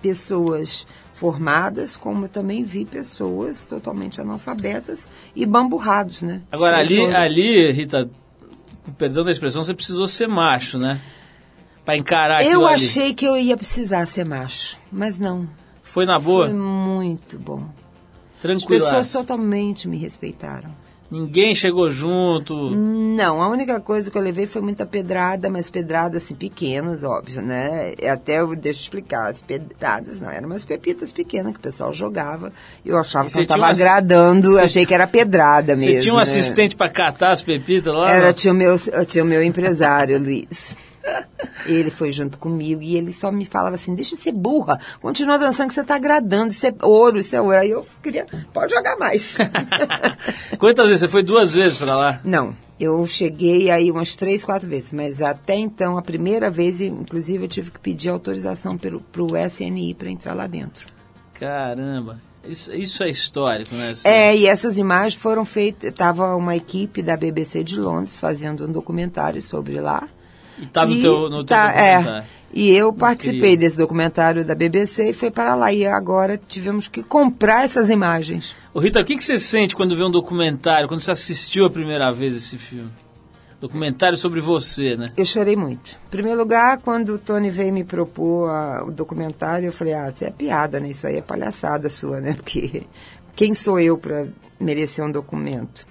pessoas 0.01 0.87
formadas, 1.13 1.97
como 1.97 2.25
eu 2.25 2.29
também 2.29 2.65
vi 2.65 2.85
pessoas 2.85 3.65
totalmente 3.65 4.21
analfabetas 4.21 5.09
e 5.35 5.47
bamburrados, 5.47 6.23
né? 6.23 6.43
Agora, 6.51 6.79
ali, 6.79 7.01
ali, 7.15 7.71
Rita, 7.73 8.11
perdão 8.99 9.25
da 9.25 9.31
expressão, 9.31 9.63
você 9.63 9.75
precisou 9.75 10.07
ser 10.09 10.27
macho, 10.29 10.79
né? 10.79 11.01
Pra 11.85 11.97
encarar 11.97 12.41
aquilo 12.41 12.63
Eu 12.63 12.67
ali. 12.67 12.75
achei 12.77 13.15
que 13.15 13.25
eu 13.25 13.37
ia 13.37 13.57
precisar 13.57 14.07
ser 14.07 14.25
macho, 14.25 14.79
mas 14.91 15.19
não. 15.19 15.49
Foi 15.83 16.07
na 16.07 16.19
boa? 16.19 16.47
Foi 16.47 16.55
muito 16.55 17.39
bom. 17.39 17.65
As 18.37 18.41
Tranquilo. 18.43 18.85
pessoas 18.85 19.11
totalmente 19.11 19.89
me 19.89 19.97
respeitaram. 19.97 20.71
Ninguém 21.13 21.55
chegou 21.55 21.91
junto. 21.91 22.71
Não, 22.71 23.43
a 23.43 23.49
única 23.49 23.79
coisa 23.81 24.11
que 24.11 24.17
eu 24.17 24.23
levei 24.23 24.47
foi 24.47 24.63
muita 24.63 24.87
pedrada, 24.87 25.51
mas 25.51 25.69
pedradas 25.69 26.25
assim 26.25 26.35
pequenas, 26.35 27.05
óbvio, 27.05 27.43
né? 27.43 27.93
Até 28.11 28.41
eu 28.41 28.57
deixa 28.57 28.81
eu 28.81 28.83
explicar, 28.85 29.29
as 29.29 29.43
pedradas 29.43 30.23
não, 30.23 30.31
eram 30.31 30.47
umas 30.47 30.65
pepitas 30.65 31.13
pequenas 31.13 31.53
que 31.53 31.59
o 31.59 31.63
pessoal 31.63 31.93
jogava. 31.93 32.51
Eu 32.83 32.99
achava 32.99 33.29
que 33.29 33.37
eu 33.37 33.43
estava 33.43 33.67
agradando, 33.67 34.53
você 34.53 34.63
achei 34.63 34.87
que 34.87 34.95
era 34.95 35.07
pedrada 35.07 35.77
mesmo. 35.77 35.93
Você 35.93 36.01
tinha 36.01 36.15
um 36.15 36.17
né? 36.17 36.23
assistente 36.23 36.75
pra 36.75 36.89
catar 36.89 37.33
as 37.33 37.43
pepitas 37.43 37.93
lá? 37.93 38.11
Era, 38.11 38.29
não? 38.29 38.33
tinha 38.33 38.55
o 38.55 38.57
meu, 38.57 38.81
eu 38.91 39.05
tinha 39.05 39.23
o 39.23 39.27
meu 39.27 39.43
empresário, 39.43 40.17
Luiz. 40.23 40.79
Ele 41.67 41.91
foi 41.91 42.11
junto 42.13 42.39
comigo 42.39 42.83
e 42.83 42.97
ele 42.97 43.13
só 43.13 43.31
me 43.31 43.45
falava 43.45 43.75
assim, 43.75 43.95
deixa 43.95 44.17
de 44.17 44.23
ser 44.23 44.33
burra, 44.33 44.81
continua 45.01 45.39
dançando 45.39 45.69
que 45.69 45.75
você 45.75 45.81
está 45.83 45.95
agradando, 45.95 46.53
isso 46.53 46.67
é 46.67 46.75
ouro, 46.83 47.19
isso 47.19 47.37
é 47.37 47.41
ouro. 47.41 47.57
Aí 47.57 47.71
eu 47.71 47.87
queria, 48.03 48.27
pode 48.53 48.75
jogar 48.75 48.97
mais. 48.97 49.39
Quantas 50.59 50.87
vezes? 50.87 51.01
Você 51.01 51.09
foi 51.09 51.23
duas 51.23 51.53
vezes 51.53 51.79
pra 51.79 51.97
lá? 51.97 52.21
Não, 52.25 52.55
eu 52.81 53.07
cheguei 53.07 53.71
aí 53.71 53.91
umas 53.91 54.17
três, 54.17 54.45
quatro 54.45 54.69
vezes, 54.69 54.93
mas 54.93 55.23
até 55.23 55.55
então, 55.55 55.97
a 55.97 56.03
primeira 56.03 56.51
vez, 56.51 56.81
inclusive, 56.81 57.45
eu 57.45 57.49
tive 57.49 57.71
que 57.71 57.79
pedir 57.79 58.09
autorização 58.09 58.77
pelo, 58.77 59.01
pro 59.01 59.37
SNI 59.37 59.95
para 59.95 60.11
entrar 60.11 60.35
lá 60.35 60.47
dentro. 60.47 60.87
Caramba. 61.35 62.21
Isso, 62.45 62.75
isso 62.75 63.05
é 63.05 63.09
histórico, 63.09 63.75
né? 63.75 63.91
Assim, 63.91 64.09
É, 64.09 64.37
e 64.37 64.47
essas 64.47 64.79
imagens 64.79 65.15
foram 65.15 65.45
feitas, 65.45 65.91
estava 65.91 66.35
uma 66.35 66.57
equipe 66.57 67.03
da 67.03 67.17
BBC 67.17 67.63
de 67.63 67.79
Londres 67.79 68.19
fazendo 68.19 68.67
um 68.67 68.73
documentário 68.73 69.41
sobre 69.41 69.81
lá. 69.81 70.09
E 70.63 70.67
tá 70.67 70.87
no 70.87 70.95
E 70.95 71.03
teu, 71.03 71.29
no 71.29 71.45
teu 71.45 71.57
tá, 71.57 71.67
documentário. 71.67 72.09
É, 72.09 72.25
e 72.55 72.71
eu 72.71 72.93
participei 72.93 73.57
desse 73.57 73.77
documentário 73.77 74.45
da 74.45 74.55
BBC 74.55 75.11
e 75.11 75.13
foi 75.13 75.31
para 75.31 75.55
lá. 75.55 75.73
E 75.73 75.85
agora 75.87 76.39
tivemos 76.49 76.87
que 76.89 77.03
comprar 77.03 77.65
essas 77.65 77.91
imagens. 77.91 78.55
Ô 78.73 78.79
Rita, 78.81 79.01
o 79.01 79.05
que, 79.05 79.17
que 79.17 79.25
você 79.25 79.39
sente 79.39 79.75
quando 79.75 79.97
vê 79.97 80.05
um 80.05 80.11
documentário, 80.11 80.87
quando 80.87 81.01
você 81.01 81.11
assistiu 81.11 81.65
a 81.67 81.71
primeira 81.71 82.13
vez 82.13 82.37
esse 82.37 82.57
filme? 82.59 82.91
Documentário 83.61 84.17
sobre 84.19 84.41
você, 84.41 84.97
né? 84.97 85.07
Eu 85.17 85.25
chorei 85.25 85.55
muito. 85.57 85.93
Em 86.09 86.11
primeiro 86.11 86.39
lugar, 86.39 86.79
quando 86.79 87.11
o 87.15 87.19
Tony 87.19 87.49
veio 87.49 87.73
me 87.73 87.85
propor 87.85 88.51
a- 88.51 88.85
o 88.85 88.91
documentário, 88.91 89.67
eu 89.67 89.73
falei, 89.73 89.95
ah, 89.95 90.11
isso 90.13 90.25
é 90.25 90.31
piada, 90.31 90.81
né? 90.81 90.89
Isso 90.91 91.07
aí 91.07 91.17
é 91.19 91.23
palhaçada 91.23 91.89
sua, 91.89 92.21
né? 92.21 92.35
Porque 92.43 92.83
quem 93.37 93.55
sou 93.55 93.79
eu 93.79 93.97
para 93.97 94.27
merecer 94.59 95.05
um 95.05 95.13
documento? 95.13 95.87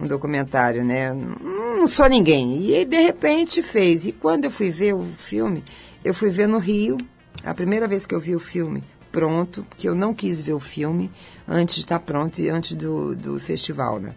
Um 0.00 0.06
documentário, 0.06 0.84
né? 0.84 1.12
Não 1.12 1.86
sou 1.86 2.08
ninguém. 2.08 2.60
E 2.60 2.74
aí, 2.74 2.84
de 2.84 3.00
repente, 3.00 3.62
fez. 3.62 4.06
E 4.06 4.12
quando 4.12 4.44
eu 4.44 4.50
fui 4.50 4.70
ver 4.70 4.94
o 4.94 5.04
filme, 5.16 5.62
eu 6.04 6.12
fui 6.12 6.30
ver 6.30 6.48
no 6.48 6.58
Rio, 6.58 6.96
a 7.44 7.54
primeira 7.54 7.86
vez 7.86 8.06
que 8.06 8.14
eu 8.14 8.20
vi 8.20 8.34
o 8.34 8.40
filme 8.40 8.82
pronto, 9.12 9.62
porque 9.68 9.86
eu 9.88 9.94
não 9.94 10.14
quis 10.14 10.40
ver 10.40 10.54
o 10.54 10.60
filme 10.60 11.10
antes 11.46 11.74
de 11.74 11.82
estar 11.82 12.00
pronto 12.00 12.40
e 12.40 12.48
antes 12.48 12.74
do, 12.74 13.14
do 13.14 13.38
festival, 13.38 14.00
né? 14.00 14.14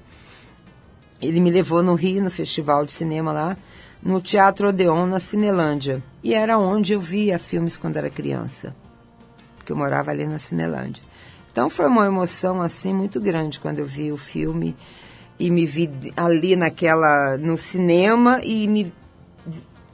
Ele 1.21 1.39
me 1.41 1.51
levou 1.51 1.83
no 1.83 1.95
Rio, 1.95 2.23
no 2.23 2.31
festival 2.31 2.85
de 2.85 2.91
cinema 2.91 3.31
lá, 3.31 3.57
no 4.01 4.21
Teatro 4.21 4.69
Odeon, 4.69 5.05
na 5.05 5.19
Cinelândia. 5.19 6.01
E 6.23 6.33
era 6.33 6.57
onde 6.57 6.93
eu 6.93 6.99
via 6.99 7.37
filmes 7.37 7.77
quando 7.77 7.97
era 7.97 8.09
criança. 8.09 8.75
Porque 9.57 9.71
eu 9.71 9.75
morava 9.75 10.11
ali 10.11 10.25
na 10.25 10.39
Cinelândia. 10.39 11.03
Então 11.51 11.69
foi 11.69 11.87
uma 11.87 12.05
emoção, 12.05 12.61
assim, 12.61 12.93
muito 12.93 13.19
grande 13.19 13.59
quando 13.59 13.79
eu 13.79 13.85
vi 13.85 14.11
o 14.11 14.17
filme 14.17 14.75
e 15.39 15.51
me 15.51 15.65
vi 15.65 15.89
ali 16.15 16.55
naquela, 16.55 17.37
no 17.37 17.57
cinema 17.57 18.39
e 18.43 18.67
me, 18.67 18.93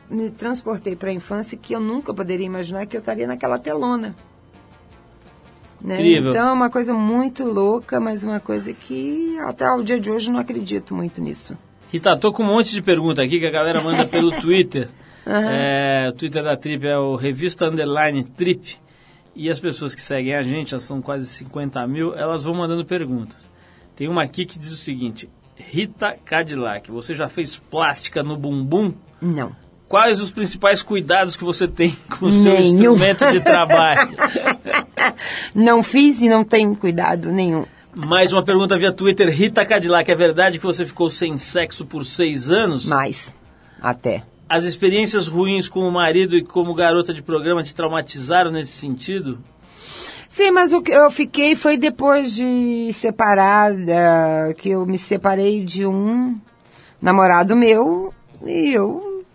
me 0.10 0.30
transportei 0.30 0.96
para 0.96 1.10
a 1.10 1.14
infância 1.14 1.58
que 1.58 1.74
eu 1.74 1.80
nunca 1.80 2.14
poderia 2.14 2.46
imaginar 2.46 2.86
que 2.86 2.96
eu 2.96 3.00
estaria 3.00 3.28
naquela 3.28 3.58
telona. 3.58 4.16
Né? 5.84 6.00
Então 6.02 6.50
é 6.50 6.52
uma 6.52 6.70
coisa 6.70 6.94
muito 6.94 7.44
louca, 7.44 8.00
mas 8.00 8.24
uma 8.24 8.40
coisa 8.40 8.72
que 8.72 9.36
até 9.40 9.68
o 9.72 9.82
dia 9.82 10.00
de 10.00 10.12
hoje 10.12 10.30
eu 10.30 10.34
não 10.34 10.40
acredito 10.40 10.94
muito 10.94 11.20
nisso. 11.22 11.58
Rita, 11.92 12.16
tô 12.16 12.32
com 12.32 12.44
um 12.44 12.48
monte 12.48 12.72
de 12.72 12.82
pergunta 12.82 13.22
aqui 13.24 13.40
que 13.40 13.46
a 13.46 13.52
galera 13.52 13.82
manda 13.82 14.06
pelo 14.06 14.32
Twitter. 14.40 14.90
É, 15.26 16.08
o 16.10 16.14
Twitter 16.14 16.44
da 16.44 16.56
Trip 16.56 16.86
é 16.86 16.98
o 16.98 17.16
Revista 17.16 17.66
Underline 17.66 18.24
Trip. 18.24 18.80
E 19.36 19.50
as 19.50 19.60
pessoas 19.60 19.96
que 19.96 20.02
seguem 20.02 20.36
a 20.36 20.44
gente, 20.44 20.74
elas 20.74 20.84
são 20.84 21.02
quase 21.02 21.26
50 21.26 21.86
mil, 21.88 22.14
elas 22.14 22.44
vão 22.44 22.54
mandando 22.54 22.86
perguntas. 22.86 23.51
Tem 24.02 24.08
uma 24.08 24.24
aqui 24.24 24.48
que 24.48 24.58
diz 24.58 24.72
o 24.72 24.78
seguinte: 24.78 25.30
Rita 25.56 26.18
Cadillac, 26.26 26.90
você 26.90 27.14
já 27.14 27.30
fez 27.30 27.58
plástica 27.58 28.24
no 28.24 28.36
bumbum? 28.36 28.96
Não. 29.22 29.56
Quais 29.88 30.20
os 30.20 30.32
principais 30.32 30.82
cuidados 30.82 31.38
que 31.38 31.44
você 31.44 31.68
tem 31.68 31.96
com 32.18 32.26
o 32.26 32.32
seu 32.32 32.52
Nenhum. 32.56 32.74
instrumento 32.74 33.32
de 33.32 33.40
trabalho? 33.42 34.10
Não 35.54 35.84
fiz 35.84 36.20
e 36.20 36.28
não 36.28 36.44
tenho 36.44 36.76
cuidado 36.76 37.32
nenhum. 37.32 37.64
Mais 37.94 38.34
uma 38.34 38.42
pergunta 38.42 38.76
via 38.76 38.92
Twitter. 38.92 39.30
Rita 39.30 39.64
Cadillac, 39.64 40.10
é 40.10 40.16
verdade 40.16 40.58
que 40.58 40.66
você 40.66 40.84
ficou 40.84 41.12
sem 41.12 41.38
sexo 41.38 41.86
por 41.86 42.04
seis 42.04 42.50
anos? 42.50 42.88
Mais. 42.88 43.36
Até. 43.80 44.24
As 44.50 44.66
experiências 44.66 45.28
ruins 45.28 45.70
como 45.70 45.92
marido 45.92 46.36
e 46.36 46.44
como 46.44 46.74
garota 46.74 47.14
de 47.14 47.22
programa 47.22 47.62
te 47.62 47.76
traumatizaram 47.76 48.50
nesse 48.50 48.72
sentido? 48.72 49.38
Sim, 50.32 50.52
mas 50.52 50.72
o 50.72 50.82
que 50.82 50.94
eu 50.94 51.12
fiquei 51.12 51.58
foi 51.58 51.76
depois 51.76 52.34
de 52.34 52.90
separada, 52.94 54.56
que 54.58 54.70
eu 54.70 54.86
me 54.86 54.98
separei 54.98 55.62
de 55.62 55.86
um 55.86 56.40
namorado 57.02 57.54
meu 57.54 58.14
e 58.46 58.74
eu 58.74 59.26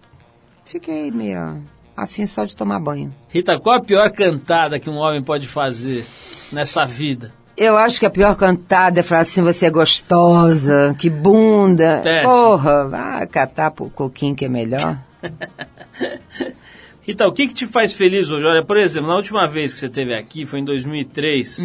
fiquei 0.65 1.11
meio 1.11 1.63
afim 1.95 2.27
só 2.27 2.47
de 2.47 2.57
tomar 2.57 2.81
banho. 2.81 3.15
Rita, 3.29 3.61
qual 3.61 3.77
a 3.77 3.81
pior 3.81 4.11
cantada 4.11 4.81
que 4.81 4.89
um 4.89 4.97
homem 4.97 5.23
pode 5.23 5.47
fazer 5.47 6.07
nessa 6.51 6.87
vida? 6.87 7.31
Eu 7.59 7.77
acho 7.77 8.01
que 8.01 8.07
a 8.07 8.11
pior 8.11 8.35
cantada 8.35 9.01
é 9.01 9.03
falar 9.03 9.21
assim, 9.21 9.43
você 9.43 9.67
é 9.67 9.71
gostosa, 9.71 10.97
que 10.99 11.11
bunda. 11.11 12.01
Péssimo. 12.03 12.31
Porra, 12.31 12.89
vai 12.89 13.27
catar 13.27 13.71
pro 13.71 13.91
coquinho 13.91 14.35
que 14.35 14.47
é 14.47 14.49
melhor. 14.49 14.97
Rita, 17.07 17.25
o 17.25 17.31
que, 17.31 17.47
que 17.47 17.55
te 17.55 17.69
faz 17.69 17.93
feliz 17.93 18.33
hoje? 18.33 18.45
Olha, 18.45 18.65
por 18.65 18.77
exemplo, 18.77 19.09
na 19.09 19.15
última 19.15 19.47
vez 19.47 19.73
que 19.73 19.79
você 19.79 19.87
esteve 19.87 20.13
aqui, 20.13 20.45
foi 20.45 20.59
em 20.59 20.65
2003, 20.65 21.65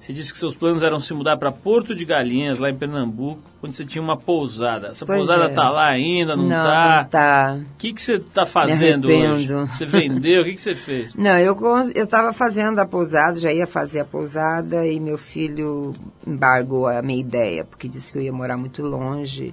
você 0.00 0.14
disse 0.14 0.32
que 0.32 0.38
seus 0.38 0.56
planos 0.56 0.82
eram 0.82 0.98
se 0.98 1.12
mudar 1.12 1.36
para 1.36 1.52
Porto 1.52 1.94
de 1.94 2.06
Galinhas, 2.06 2.58
lá 2.58 2.70
em 2.70 2.74
Pernambuco, 2.74 3.38
onde 3.62 3.76
você 3.76 3.84
tinha 3.84 4.00
uma 4.00 4.16
pousada. 4.16 4.88
Essa 4.88 5.04
Pois 5.04 5.18
pousada 5.18 5.44
é. 5.44 5.48
tá 5.50 5.68
lá 5.68 5.88
ainda, 5.88 6.34
não, 6.34 6.44
não, 6.44 6.56
tá? 6.56 7.02
não 7.02 7.10
tá. 7.10 7.58
O 7.60 7.76
que, 7.76 7.92
que 7.92 8.00
você 8.00 8.18
tá 8.18 8.46
fazendo 8.46 9.08
hoje? 9.08 9.46
Você 9.46 9.84
vendeu? 9.84 10.40
O 10.40 10.44
que, 10.46 10.54
que 10.54 10.60
você 10.60 10.74
fez? 10.74 11.12
Não, 11.18 11.38
eu 11.38 11.58
eu 11.94 12.04
estava 12.04 12.32
fazendo 12.32 12.78
a 12.78 12.86
pousada, 12.86 13.38
já 13.38 13.52
ia 13.52 13.66
fazer 13.66 14.00
a 14.00 14.04
pousada 14.06 14.86
e 14.86 14.98
meu 14.98 15.18
filho 15.18 15.92
embargou 16.26 16.86
a 16.86 17.02
minha 17.02 17.20
ideia, 17.20 17.62
porque 17.62 17.88
disse 17.88 18.10
que 18.10 18.18
eu 18.18 18.22
ia 18.22 18.32
morar 18.32 18.56
muito 18.56 18.80
longe 18.82 19.52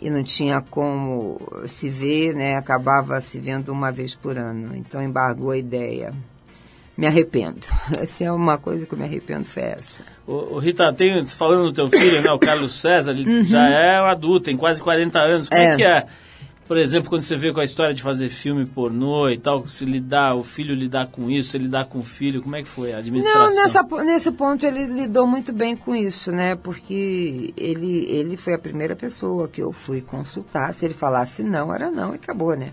e 0.00 0.08
não 0.08 0.22
tinha 0.22 0.60
como 0.60 1.40
se 1.66 1.90
ver, 1.90 2.34
né? 2.34 2.56
Acabava 2.56 3.20
se 3.20 3.38
vendo 3.38 3.70
uma 3.70 3.92
vez 3.92 4.14
por 4.14 4.38
ano. 4.38 4.74
Então 4.76 5.02
embargou 5.02 5.50
a 5.50 5.58
ideia. 5.58 6.14
Me 6.96 7.06
arrependo. 7.06 7.66
Essa 7.98 8.24
é 8.24 8.32
uma 8.32 8.58
coisa 8.58 8.86
que 8.86 8.92
eu 8.92 8.98
me 8.98 9.04
arrependo, 9.04 9.44
foi 9.44 9.62
essa. 9.62 10.02
Ô, 10.26 10.56
ô, 10.56 10.58
Rita, 10.58 10.92
tem, 10.92 11.24
falando 11.26 11.64
do 11.64 11.72
teu 11.72 11.88
filho, 11.88 12.20
né, 12.20 12.30
o 12.30 12.38
Carlos 12.38 12.78
César, 12.78 13.12
ele 13.12 13.44
já 13.44 13.68
é 13.68 14.02
um 14.02 14.04
adulto, 14.04 14.46
tem 14.46 14.56
quase 14.56 14.82
40 14.82 15.18
anos. 15.18 15.48
Como 15.48 15.60
é. 15.60 15.66
Uhum. 15.66 15.72
É. 15.72 15.76
que 15.76 15.82
é, 15.82 16.06
por 16.70 16.78
exemplo, 16.78 17.10
quando 17.10 17.22
você 17.22 17.36
vê 17.36 17.52
com 17.52 17.58
a 17.58 17.64
história 17.64 17.92
de 17.92 18.00
fazer 18.00 18.28
filme 18.28 18.64
pornô 18.64 19.28
e 19.28 19.36
tal, 19.36 19.66
se 19.66 19.84
lidar, 19.84 20.36
o 20.36 20.44
filho 20.44 20.72
lidar 20.72 21.08
com 21.08 21.28
isso, 21.28 21.56
ele 21.56 21.64
lidar 21.64 21.86
com 21.86 21.98
o 21.98 22.04
filho, 22.04 22.40
como 22.40 22.54
é 22.54 22.62
que 22.62 22.68
foi 22.68 22.92
a 22.92 22.98
administração? 22.98 23.46
Não, 23.46 23.56
nessa, 23.56 23.82
nesse 24.04 24.30
ponto 24.30 24.64
ele 24.64 24.86
lidou 24.86 25.26
muito 25.26 25.52
bem 25.52 25.74
com 25.74 25.96
isso, 25.96 26.30
né? 26.30 26.54
Porque 26.54 27.52
ele, 27.56 28.06
ele 28.08 28.36
foi 28.36 28.54
a 28.54 28.58
primeira 28.58 28.94
pessoa 28.94 29.48
que 29.48 29.60
eu 29.60 29.72
fui 29.72 30.00
consultar. 30.00 30.72
Se 30.72 30.84
ele 30.84 30.94
falasse 30.94 31.42
não, 31.42 31.74
era 31.74 31.90
não 31.90 32.12
e 32.12 32.14
acabou, 32.14 32.56
né? 32.56 32.72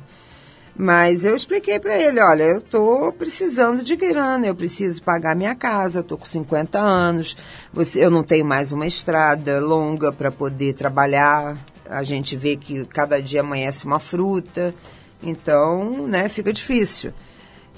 Mas 0.78 1.26
eu 1.26 1.36
expliquei 1.36 1.80
para 1.80 2.00
ele, 2.00 2.20
olha, 2.20 2.43
eu 2.43 2.62
tô 2.62 3.12
precisando 3.12 3.82
de 3.82 3.95
grana, 3.95 4.45
eu 4.45 4.54
preciso 4.54 5.02
pagar 5.02 5.36
minha 5.36 5.56
casa, 5.56 6.02
eu 6.02 6.04
tô 6.04 6.20
com 6.20 6.26
50 6.28 6.78
anos, 6.78 7.36
você, 7.74 8.06
eu 8.06 8.12
não 8.12 8.24
tenho 8.24 8.45
mais 8.45 8.72
uma 8.72 8.86
estrada 8.86 9.60
longa 9.60 10.12
para 10.12 10.32
poder 10.32 10.76
trabalhar. 10.76 11.58
A 11.90 12.04
gente 12.04 12.36
vê 12.36 12.56
que 12.58 12.86
cada 12.86 13.22
dia 13.22 13.42
amanhece 13.42 13.86
uma 13.86 14.00
fruta, 14.00 14.74
então, 15.22 16.08
né, 16.08 16.30
fica 16.30 16.52
difícil. 16.54 17.12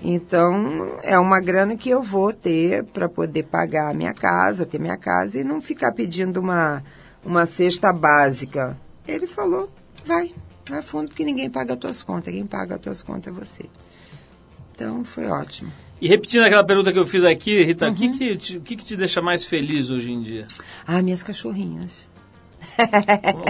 Então, 0.02 0.98
é 1.04 1.20
uma 1.20 1.42
grana 1.42 1.76
que 1.76 1.90
eu 1.90 2.02
vou 2.02 2.32
ter 2.34 2.86
para 2.86 3.10
poder 3.10 3.44
pagar 3.44 3.90
a 3.90 3.94
minha 3.94 4.14
casa, 4.14 4.66
ter 4.66 4.80
minha 4.80 4.98
casa 4.98 5.40
e 5.40 5.44
não 5.44 5.62
ficar 5.62 5.92
pedindo 5.92 6.40
uma, 6.40 6.82
uma 7.24 7.46
cesta 7.46 7.92
básica. 7.92 8.78
Ele 9.08 9.28
falou, 9.28 9.70
vai, 10.06 10.34
vai 10.70 10.82
fundo, 10.82 11.10
porque 11.10 11.26
ninguém 11.26 11.50
paga 11.50 11.74
as 11.74 11.80
tuas 11.80 12.02
contas, 12.04 12.34
quem 12.34 12.46
paga 12.46 12.76
as 12.76 12.82
tuas 12.82 13.04
contas 13.04 13.34
é 13.36 13.38
você. 13.40 13.66
Então, 14.74 15.04
foi 15.04 15.28
ótimo. 15.28 15.72
E 16.02 16.08
repetindo 16.08 16.44
aquela 16.44 16.64
pergunta 16.64 16.94
que 16.94 17.00
eu 17.00 17.06
fiz 17.06 17.26
aqui, 17.26 17.62
Rita, 17.66 17.88
o 17.88 17.90
Uhum. 17.90 17.96
que, 17.96 18.10
que, 18.12 18.38
te, 18.38 18.60
que, 18.62 18.76
que 18.78 18.86
te 18.86 18.96
deixa 18.96 19.22
mais 19.22 19.46
feliz 19.46 19.90
hoje 19.90 20.10
em 20.14 20.22
dia? 20.22 20.48
Ah, 20.88 21.02
minhas 21.02 21.22
cachorrinhas. 21.24 22.08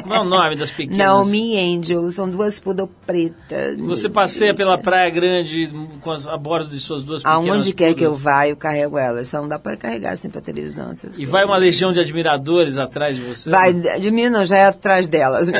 Como 0.01 0.13
é 0.13 0.19
o 0.19 0.23
nome 0.23 0.55
das 0.55 0.71
pequenas? 0.71 0.97
Naomi 0.97 1.57
Angel, 1.57 2.09
são 2.11 2.29
duas 2.29 2.59
poodle 2.59 2.89
pretas. 3.05 3.77
Você 3.77 4.09
passeia 4.09 4.53
pela 4.53 4.77
Praia 4.77 5.09
Grande 5.09 5.69
com 6.01 6.11
as, 6.11 6.27
a 6.27 6.37
bordo 6.37 6.69
de 6.69 6.79
suas 6.79 7.03
duas 7.03 7.23
pequenas 7.23 7.49
Aonde 7.49 7.73
quer 7.73 7.93
que 7.93 8.03
eu 8.03 8.15
vá, 8.15 8.47
eu 8.47 8.55
carrego 8.55 8.97
elas. 8.97 9.27
Só 9.27 9.41
não 9.41 9.47
dá 9.47 9.59
para 9.59 9.77
carregar 9.77 10.13
assim 10.13 10.29
para 10.29 10.41
televisão. 10.41 10.91
E 10.93 10.95
coisas. 10.95 11.29
vai 11.29 11.45
uma 11.45 11.57
legião 11.57 11.93
de 11.93 11.99
admiradores 11.99 12.77
atrás 12.77 13.15
de 13.15 13.23
você? 13.23 13.49
Vai, 13.49 13.73
de 13.73 14.11
mim 14.11 14.29
não, 14.29 14.45
já 14.45 14.57
é 14.57 14.65
atrás 14.65 15.07
delas. 15.07 15.49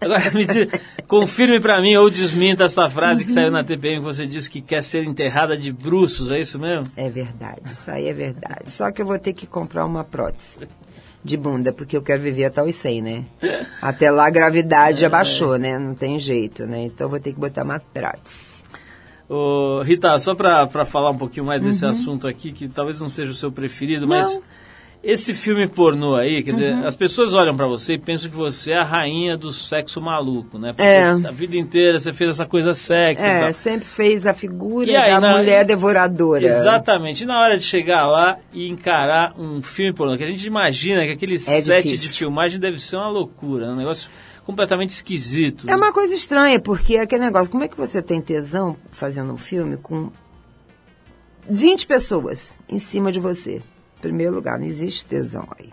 Agora, 0.00 0.30
me 0.32 0.44
diz, 0.44 0.68
confirme 1.08 1.60
pra 1.60 1.80
mim 1.80 1.96
ou 1.96 2.08
desminta 2.08 2.64
essa 2.64 2.88
frase 2.88 3.24
que 3.24 3.30
saiu 3.30 3.50
na 3.50 3.64
TPM 3.64 3.98
que 3.98 4.04
você 4.04 4.24
disse 4.24 4.48
que 4.48 4.60
quer 4.60 4.82
ser 4.82 5.04
enterrada 5.04 5.56
de 5.56 5.72
bruços, 5.72 6.30
é 6.30 6.38
isso 6.38 6.58
mesmo? 6.58 6.84
É 6.96 7.10
verdade, 7.10 7.60
isso 7.72 7.90
aí 7.90 8.06
é 8.06 8.14
verdade. 8.14 8.70
Só 8.70 8.92
que 8.92 9.02
eu 9.02 9.06
vou 9.06 9.18
ter 9.18 9.32
que 9.32 9.46
comprar 9.46 9.84
uma 9.84 10.04
prótese 10.04 10.60
de 11.24 11.36
bunda, 11.36 11.72
porque 11.72 11.96
eu 11.96 12.02
quero 12.02 12.22
viver 12.22 12.44
até 12.44 12.62
os 12.62 12.74
100, 12.74 13.02
né? 13.02 13.24
Até 13.82 14.10
lá 14.10 14.26
a 14.26 14.30
gravidade 14.30 15.00
já 15.00 15.08
baixou, 15.08 15.58
né? 15.58 15.78
Não 15.78 15.94
tem 15.94 16.18
jeito, 16.18 16.66
né? 16.66 16.84
Então 16.84 17.08
vou 17.08 17.18
ter 17.20 17.32
que 17.32 17.40
botar 17.40 17.64
uma 17.64 17.80
prótese. 17.80 18.56
Ô, 19.28 19.82
Rita, 19.82 20.18
só 20.20 20.34
pra, 20.34 20.66
pra 20.66 20.84
falar 20.84 21.10
um 21.10 21.18
pouquinho 21.18 21.44
mais 21.44 21.62
desse 21.62 21.84
assunto 21.84 22.28
aqui, 22.28 22.52
que 22.52 22.68
talvez 22.68 23.00
não 23.00 23.08
seja 23.08 23.32
o 23.32 23.34
seu 23.34 23.50
preferido, 23.50 24.06
mas 24.06 24.28
Uhum. 24.28 24.34
Não. 24.34 24.40
Uhum. 24.40 24.65
Esse 25.08 25.32
filme 25.34 25.66
pornô 25.68 26.16
aí, 26.16 26.42
quer 26.42 26.50
dizer, 26.50 26.72
as 26.84 26.96
pessoas 26.96 27.32
olham 27.32 27.54
pra 27.56 27.66
você 27.66 27.92
e 27.94 27.98
pensam 27.98 28.28
que 28.30 28.36
você 28.36 28.72
é 28.72 28.78
a 28.78 28.82
rainha 28.82 29.36
do 29.36 29.52
sexo 29.52 30.00
maluco, 30.00 30.58
né? 30.58 30.70
Porque 30.72 30.82
É. 30.82 31.04
a 31.10 31.30
vida 31.30 31.56
inteira 31.56 31.98
você 32.00 32.12
fez 32.12 32.30
essa 32.30 32.44
coisa 32.44 32.74
sexy 32.74 33.24
É, 33.24 33.52
sempre 33.52 33.86
fez 33.86 34.26
a 34.26 34.34
figura 34.34 34.90
E 34.90 34.96
aí, 34.96 35.10
da 35.12 35.20
na- 35.20 35.36
mulher 35.36 35.64
devoradora. 35.64 36.44
Exatamente. 36.44 37.22
E 37.22 37.26
na 37.26 37.38
hora 37.40 37.56
de 37.56 37.64
chegar 37.64 38.06
lá 38.06 38.38
e 38.52 38.68
encarar 38.68 39.34
um 39.38 39.62
filme 39.62 39.92
pornô, 39.92 40.16
que 40.16 40.24
a 40.24 40.26
gente 40.26 40.44
imagina 40.46 41.04
que 41.04 41.12
aquele 41.12 41.38
set 41.38 41.70
É 41.70 41.80
difícil. 41.82 42.08
de 42.10 42.18
filmagem 42.18 42.58
deve 42.58 42.78
ser 42.80 42.96
uma 42.96 43.08
loucura, 43.08 43.66
um 43.70 43.76
negócio 43.76 44.10
completamente 44.44 44.90
esquisito. 44.90 45.68
É 45.70 45.76
uma 45.76 45.92
coisa 45.92 46.14
estranha, 46.14 46.58
porque 46.60 46.96
é 46.96 47.00
aquele 47.02 47.24
negócio, 47.24 47.50
como 47.50 47.64
é 47.64 47.68
que 47.68 47.76
você 47.76 48.02
tem 48.02 48.20
tesão 48.20 48.76
fazendo 48.90 49.32
um 49.32 49.38
filme 49.38 49.76
com 49.76 50.10
20 51.48 51.86
pessoas 51.86 52.56
em 52.68 52.78
cima 52.78 53.12
de 53.12 53.20
você? 53.20 53.62
Em 53.98 54.00
primeiro 54.00 54.34
lugar, 54.34 54.58
não 54.58 54.66
existe 54.66 55.06
tesão 55.06 55.46
aí. 55.58 55.72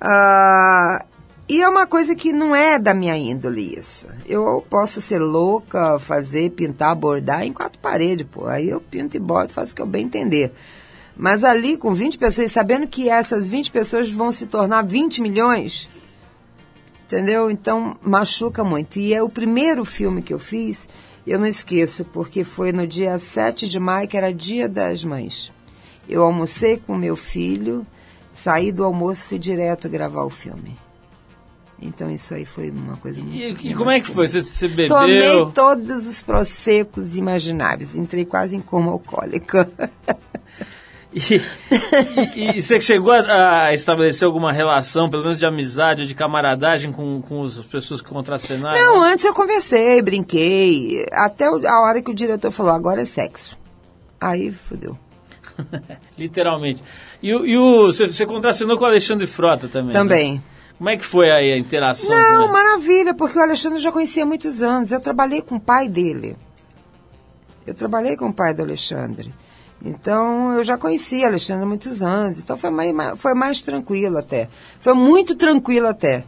Ah, 0.00 1.04
e 1.48 1.60
é 1.60 1.68
uma 1.68 1.86
coisa 1.86 2.14
que 2.14 2.32
não 2.32 2.54
é 2.54 2.78
da 2.78 2.94
minha 2.94 3.16
índole 3.16 3.74
isso. 3.76 4.08
Eu 4.26 4.64
posso 4.68 5.00
ser 5.00 5.18
louca, 5.18 5.98
fazer, 5.98 6.50
pintar, 6.50 6.94
bordar 6.94 7.44
em 7.44 7.52
quatro 7.52 7.78
paredes, 7.78 8.26
pô. 8.30 8.46
Aí 8.46 8.68
eu 8.68 8.80
pinto 8.80 9.16
e 9.16 9.20
bordo, 9.20 9.52
faço 9.52 9.72
o 9.72 9.76
que 9.76 9.82
eu 9.82 9.86
bem 9.86 10.04
entender. 10.04 10.52
Mas 11.16 11.44
ali 11.44 11.76
com 11.76 11.92
20 11.92 12.18
pessoas, 12.18 12.52
sabendo 12.52 12.86
que 12.86 13.08
essas 13.08 13.48
20 13.48 13.70
pessoas 13.70 14.10
vão 14.10 14.32
se 14.32 14.46
tornar 14.46 14.82
20 14.82 15.20
milhões, 15.20 15.88
Entendeu? 17.10 17.50
Então 17.50 17.98
machuca 18.00 18.62
muito. 18.62 19.00
E 19.00 19.12
é 19.12 19.20
o 19.20 19.28
primeiro 19.28 19.84
filme 19.84 20.22
que 20.22 20.32
eu 20.32 20.38
fiz, 20.38 20.88
eu 21.26 21.40
não 21.40 21.46
esqueço, 21.46 22.04
porque 22.04 22.44
foi 22.44 22.70
no 22.70 22.86
dia 22.86 23.18
7 23.18 23.68
de 23.68 23.80
maio, 23.80 24.06
que 24.06 24.16
era 24.16 24.32
dia 24.32 24.68
das 24.68 25.02
mães. 25.02 25.52
Eu 26.10 26.22
almocei 26.24 26.76
com 26.76 26.94
meu 26.96 27.16
filho, 27.16 27.86
saí 28.32 28.72
do 28.72 28.84
almoço 28.84 29.22
e 29.24 29.28
fui 29.28 29.38
direto 29.38 29.88
gravar 29.88 30.24
o 30.24 30.30
filme. 30.30 30.76
Então 31.82 32.10
isso 32.10 32.34
aí 32.34 32.44
foi 32.44 32.70
uma 32.70 32.96
coisa 32.98 33.22
muito 33.22 33.34
E, 33.64 33.70
e 33.70 33.74
como 33.74 33.90
é 33.90 34.00
que 34.00 34.10
foi? 34.10 34.28
Você, 34.28 34.40
você 34.42 34.68
bebeu? 34.68 34.88
Tomei 34.88 35.52
todos 35.54 36.06
os 36.06 36.20
prosecos 36.22 37.16
imagináveis. 37.16 37.96
Entrei 37.96 38.24
quase 38.26 38.54
em 38.54 38.60
coma 38.60 38.92
alcoólica. 38.92 39.70
E, 41.12 41.18
e- 42.36 42.58
e 42.58 42.62
você 42.62 42.80
chegou 42.80 43.10
a, 43.12 43.64
a 43.64 43.74
estabelecer 43.74 44.24
alguma 44.24 44.52
relação, 44.52 45.10
pelo 45.10 45.24
menos 45.24 45.40
de 45.40 45.44
amizade 45.44 46.02
ou 46.02 46.06
de 46.06 46.14
camaradagem 46.14 46.92
com, 46.92 47.20
com 47.20 47.42
as 47.42 47.58
pessoas 47.58 48.00
que 48.00 48.08
contracenaram? 48.08 48.78
Não, 48.80 49.02
antes 49.02 49.24
eu 49.24 49.34
conversei, 49.34 50.00
brinquei. 50.02 51.04
Até 51.10 51.46
a 51.46 51.80
hora 51.80 52.00
que 52.00 52.12
o 52.12 52.14
diretor 52.14 52.52
falou, 52.52 52.70
agora 52.72 53.02
é 53.02 53.04
sexo. 53.04 53.58
Aí 54.20 54.52
fudeu. 54.52 54.96
Literalmente. 56.18 56.82
E, 57.22 57.28
e 57.30 57.56
o, 57.58 57.86
você, 57.86 58.08
você 58.08 58.24
contracenou 58.26 58.76
com 58.78 58.84
o 58.84 58.86
Alexandre 58.86 59.26
Frota 59.26 59.68
também? 59.68 59.88
né? 59.88 59.92
Também. 59.92 60.42
Como 60.78 60.88
é 60.88 60.96
que 60.96 61.04
foi 61.04 61.30
aí 61.30 61.52
a 61.52 61.58
interação? 61.58 62.08
Não, 62.16 62.48
maravilha, 62.50 63.12
porque 63.14 63.38
o 63.38 63.42
Alexandre 63.42 63.78
eu 63.78 63.82
já 63.82 63.92
conhecia 63.92 64.22
há 64.22 64.26
muitos 64.26 64.62
anos. 64.62 64.90
Eu 64.92 65.00
trabalhei 65.00 65.42
com 65.42 65.56
o 65.56 65.60
pai 65.60 65.88
dele. 65.88 66.36
Eu 67.66 67.74
trabalhei 67.74 68.16
com 68.16 68.28
o 68.28 68.32
pai 68.32 68.54
do 68.54 68.62
Alexandre. 68.62 69.32
Então, 69.84 70.54
eu 70.54 70.64
já 70.64 70.76
conhecia 70.78 71.26
Alexandre 71.26 71.64
há 71.64 71.66
muitos 71.66 72.02
anos. 72.02 72.38
Então, 72.38 72.56
foi 72.56 72.70
mais- 72.70 73.18
foi 73.18 73.34
mais 73.34 73.60
tranquilo 73.62 74.18
até. 74.18 74.48
Foi 74.80 74.94
muito 74.94 75.34
tranquilo 75.34 75.86
até. 75.86 76.24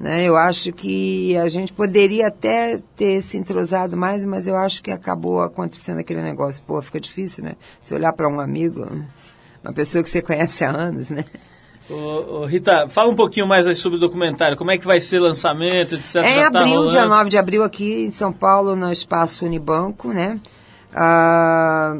Né? 0.00 0.24
Eu 0.24 0.34
acho 0.34 0.72
que 0.72 1.36
a 1.36 1.46
gente 1.50 1.74
poderia 1.74 2.28
até 2.28 2.80
ter 2.96 3.20
se 3.20 3.36
entrosado 3.36 3.98
mais, 3.98 4.24
mas 4.24 4.46
eu 4.46 4.56
acho 4.56 4.82
que 4.82 4.90
acabou 4.90 5.42
acontecendo 5.42 5.98
aquele 5.98 6.22
negócio. 6.22 6.62
Pô, 6.66 6.80
fica 6.80 6.98
difícil, 6.98 7.44
né? 7.44 7.54
Se 7.82 7.94
olhar 7.94 8.14
para 8.14 8.26
um 8.26 8.40
amigo, 8.40 8.88
uma 9.62 9.74
pessoa 9.74 10.02
que 10.02 10.08
você 10.08 10.22
conhece 10.22 10.64
há 10.64 10.70
anos, 10.70 11.10
né? 11.10 11.22
Ô, 11.90 12.40
ô, 12.40 12.46
Rita, 12.46 12.88
fala 12.88 13.10
um 13.10 13.14
pouquinho 13.14 13.46
mais 13.46 13.66
aí 13.66 13.74
sobre 13.74 13.98
o 13.98 14.00
documentário. 14.00 14.56
Como 14.56 14.70
é 14.70 14.78
que 14.78 14.86
vai 14.86 15.00
ser 15.00 15.18
lançamento, 15.18 15.96
etc. 15.96 16.16
É 16.16 16.38
em 16.38 16.50
tá 16.50 16.60
abril, 16.60 16.76
rolando? 16.76 16.90
dia 16.90 17.04
9 17.04 17.28
de 17.28 17.36
abril, 17.36 17.62
aqui 17.62 18.06
em 18.06 18.10
São 18.10 18.32
Paulo, 18.32 18.74
no 18.74 18.90
Espaço 18.90 19.44
Unibanco, 19.44 20.08
né? 20.08 20.40
Ah, 20.94 21.98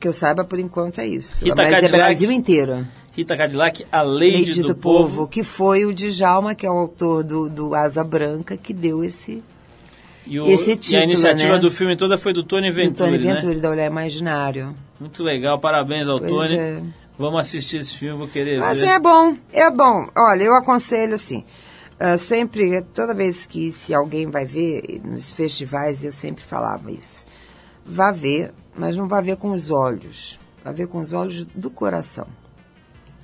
que 0.00 0.08
eu 0.08 0.14
saiba, 0.14 0.44
por 0.44 0.58
enquanto, 0.58 0.98
é 1.00 1.06
isso. 1.06 1.44
Rita 1.44 1.56
Mas 1.56 1.68
é 1.68 1.70
Cadillac. 1.72 1.96
Brasil 1.96 2.30
inteiro. 2.30 2.86
Rita 3.16 3.36
Cadillac, 3.36 3.86
a 3.90 4.02
Lady, 4.02 4.46
Lady 4.48 4.60
do, 4.60 4.68
do, 4.68 4.74
Povo. 4.76 5.08
Povo, 5.08 5.28
que 5.28 5.42
foi 5.42 5.86
o 5.86 5.94
Djalma, 5.94 6.54
que 6.54 6.66
é 6.66 6.70
o 6.70 6.76
autor 6.76 7.24
do, 7.24 7.48
do 7.48 7.74
Asa 7.74 8.04
Branca, 8.04 8.56
que 8.56 8.74
deu 8.74 9.02
esse, 9.02 9.42
E, 10.26 10.38
o, 10.38 10.46
Esse 10.50 10.70
e 10.70 10.72
a 10.72 10.76
título, 10.76 11.02
iniciativa 11.04 11.52
né? 11.54 11.58
do 11.58 11.70
filme 11.70 11.96
toda 11.96 12.18
foi 12.18 12.32
do 12.32 12.42
Tony 12.42 12.68
do 12.70 12.74
Venturi, 12.74 13.12
Tony 13.12 13.24
né? 13.24 13.34
Venturi, 13.34 13.60
da 13.60 13.70
Olhar 13.70 13.86
Imaginário. 13.86 14.74
Muito 15.00 15.22
legal, 15.22 15.58
parabéns 15.58 16.08
ao 16.08 16.18
Pois 16.18 16.30
Tony. 16.30 16.56
é. 16.58 16.82
Vamos 17.18 17.40
assistir 17.40 17.78
esse 17.78 17.96
filme, 17.96 18.18
vou 18.18 18.28
querer 18.28 18.58
Mas 18.60 18.78
ver. 18.78 18.88
é 18.88 18.98
bom, 18.98 19.34
é 19.50 19.70
bom. 19.70 20.06
Olha, 20.14 20.42
eu 20.42 20.54
aconselho 20.54 21.14
assim, 21.14 21.42
ah, 21.98 22.18
sempre, 22.18 22.82
toda 22.94 23.14
vez 23.14 23.46
que 23.46 23.72
se 23.72 23.94
alguém 23.94 24.26
vai 24.26 24.44
ver, 24.44 25.00
nos 25.02 25.32
festivais 25.32 26.04
eu 26.04 26.12
sempre 26.12 26.44
falava 26.44 26.92
isso. 26.92 27.24
Vá 27.86 28.12
ver, 28.12 28.52
mas 28.76 28.94
não 28.96 29.08
vá 29.08 29.22
ver 29.22 29.36
com 29.36 29.52
os 29.52 29.70
olhos. 29.70 30.38
Vá 30.62 30.72
ver 30.72 30.88
com 30.88 30.98
os 30.98 31.14
olhos 31.14 31.46
do 31.54 31.70
coração. 31.70 32.26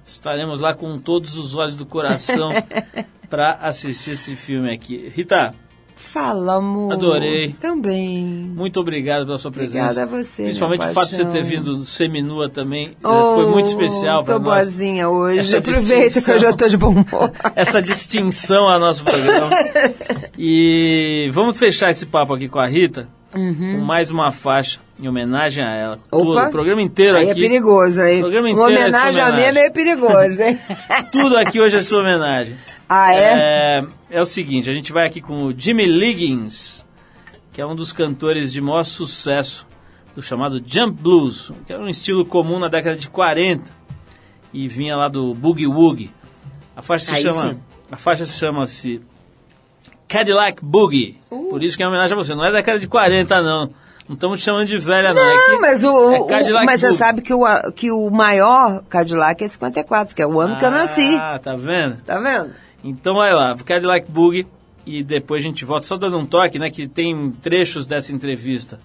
Estaremos 0.04 0.60
lá 0.60 0.74
com 0.74 0.98
todos 0.98 1.36
os 1.36 1.54
olhos 1.54 1.76
do 1.76 1.86
coração 1.86 2.52
para 3.30 3.52
assistir 3.54 4.12
esse 4.12 4.36
filme 4.36 4.72
aqui. 4.72 5.08
Rita, 5.08 5.54
Falamos. 6.02 6.92
Adorei. 6.92 7.54
Também. 7.60 8.24
Muito 8.54 8.78
obrigado 8.80 9.24
pela 9.24 9.38
sua 9.38 9.50
presença. 9.50 9.84
Obrigada 10.02 10.02
a 10.16 10.22
você, 10.22 10.42
Principalmente 10.44 10.80
minha 10.80 10.90
o 10.90 10.94
fato 10.94 11.08
de 11.10 11.16
você 11.16 11.24
ter 11.24 11.42
vindo 11.42 11.84
seminua 11.84 12.48
também. 12.50 12.88
eh, 13.02 13.08
Oh, 13.08 13.34
foi 13.34 13.46
muito 13.46 13.66
especial 13.68 14.22
para 14.24 14.34
nós. 14.38 14.44
boazinha 14.44 15.08
hoje. 15.08 15.40
Essa 15.40 15.58
Aproveita 15.58 15.94
que 15.94 16.00
distinção. 16.04 16.34
eu 16.34 16.40
já 16.40 16.52
tô 16.52 16.68
de 16.68 16.76
bom 16.76 16.88
humor. 16.90 17.32
essa 17.56 17.80
distinção 17.80 18.68
ao 18.68 18.78
nosso 18.80 19.04
programa. 19.04 19.50
E 20.38 21.30
vamos 21.32 21.56
fechar 21.58 21.90
esse 21.90 22.06
papo 22.06 22.34
aqui 22.34 22.48
com 22.48 22.58
a 22.58 22.66
Rita 22.66 23.06
com 23.32 23.84
mais 23.84 24.10
uma 24.10 24.30
faixa 24.30 24.80
em 25.00 25.08
homenagem 25.08 25.64
a 25.64 25.74
ela. 25.74 25.98
Uhum. 26.12 26.20
Opa. 26.20 26.40
Tudo, 26.42 26.48
o 26.48 26.50
programa 26.50 26.82
inteiro 26.82 27.16
Aí 27.16 27.28
é 27.28 27.30
aqui. 27.32 27.40
perigoso, 27.40 28.00
aí. 28.02 28.18
O 28.18 28.20
programa 28.20 28.48
Uma 28.48 28.52
inteiro 28.52 28.72
é 28.72 28.82
homenagem 28.88 29.22
a 29.22 29.26
mim 29.26 29.30
é 29.30 29.32
homenagem. 29.32 29.54
meio 29.54 29.72
perigoso, 29.72 30.42
hein? 30.42 30.58
Tudo 31.10 31.36
aqui 31.38 31.60
hoje 31.60 31.76
é 31.76 31.82
sua 31.82 32.00
homenagem. 32.00 32.54
Ah, 32.94 33.14
é? 33.14 33.32
É, 34.10 34.18
é 34.18 34.20
o 34.20 34.26
seguinte, 34.26 34.70
a 34.70 34.74
gente 34.74 34.92
vai 34.92 35.06
aqui 35.06 35.20
com 35.20 35.44
o 35.46 35.54
Jimmy 35.58 35.86
Liggins, 35.86 36.84
que 37.52 37.60
é 37.60 37.66
um 37.66 37.74
dos 37.74 37.92
cantores 37.92 38.52
de 38.52 38.60
maior 38.60 38.84
sucesso 38.84 39.66
do 40.14 40.22
chamado 40.22 40.62
Jump 40.64 41.00
Blues, 41.00 41.50
que 41.66 41.72
era 41.72 41.82
um 41.82 41.88
estilo 41.88 42.24
comum 42.24 42.58
na 42.58 42.68
década 42.68 42.96
de 42.96 43.08
40 43.08 43.64
e 44.52 44.68
vinha 44.68 44.94
lá 44.96 45.08
do 45.08 45.34
Boogie 45.34 45.66
Woogie. 45.66 46.10
A 46.76 46.82
faixa 46.82 47.06
se 47.06 47.14
Aí 47.14 47.22
chama, 47.22 47.50
sim. 47.50 47.60
a 47.90 47.96
faixa 47.96 48.26
se 48.26 48.38
chama-se 48.38 49.00
Cadillac 50.08 50.62
Boogie. 50.62 51.18
Uh. 51.30 51.48
Por 51.48 51.62
isso 51.62 51.76
que 51.76 51.82
é 51.82 51.86
uma 51.86 51.92
homenagem 51.92 52.14
a 52.14 52.22
você. 52.22 52.34
Não 52.34 52.44
é 52.44 52.50
da 52.50 52.58
década 52.58 52.78
de 52.78 52.86
40 52.86 53.42
não. 53.42 53.70
Não 54.08 54.14
estamos 54.14 54.40
te 54.40 54.44
chamando 54.44 54.66
de 54.66 54.76
velha 54.76 55.14
não. 55.14 55.22
é 55.22 55.34
Não, 55.34 55.46
que 55.56 55.60
mas, 55.60 55.84
o, 55.84 55.88
é 56.12 56.20
o- 56.20 56.64
mas 56.66 56.80
você 56.80 56.92
sabe 56.92 57.22
que 57.22 57.32
o, 57.32 57.44
que 57.72 57.90
o 57.90 58.10
maior 58.10 58.82
Cadillac 58.88 59.42
é 59.42 59.48
54, 59.48 60.14
que 60.14 60.20
é 60.20 60.26
o 60.26 60.40
ano 60.40 60.58
que 60.58 60.64
eu 60.64 60.70
nasci. 60.70 61.16
Ah, 61.16 61.38
tá 61.38 61.54
vendo? 61.54 61.98
Tá 62.02 62.18
vendo? 62.18 62.50
Então 62.82 63.14
vai 63.14 63.32
lá, 63.32 63.56
Cadillac 63.56 64.10
Boogie 64.10 64.46
e 64.84 65.02
depois 65.02 65.42
a 65.42 65.46
gente 65.46 65.64
volta. 65.64 65.86
Só 65.86 65.96
dando 65.96 66.18
um 66.18 66.24
toque, 66.26 66.58
né? 66.58 66.70
Que 66.70 66.86
tem 66.86 67.30
trechos 67.30 67.86
dessa 67.86 68.12
entrevista 68.12 68.80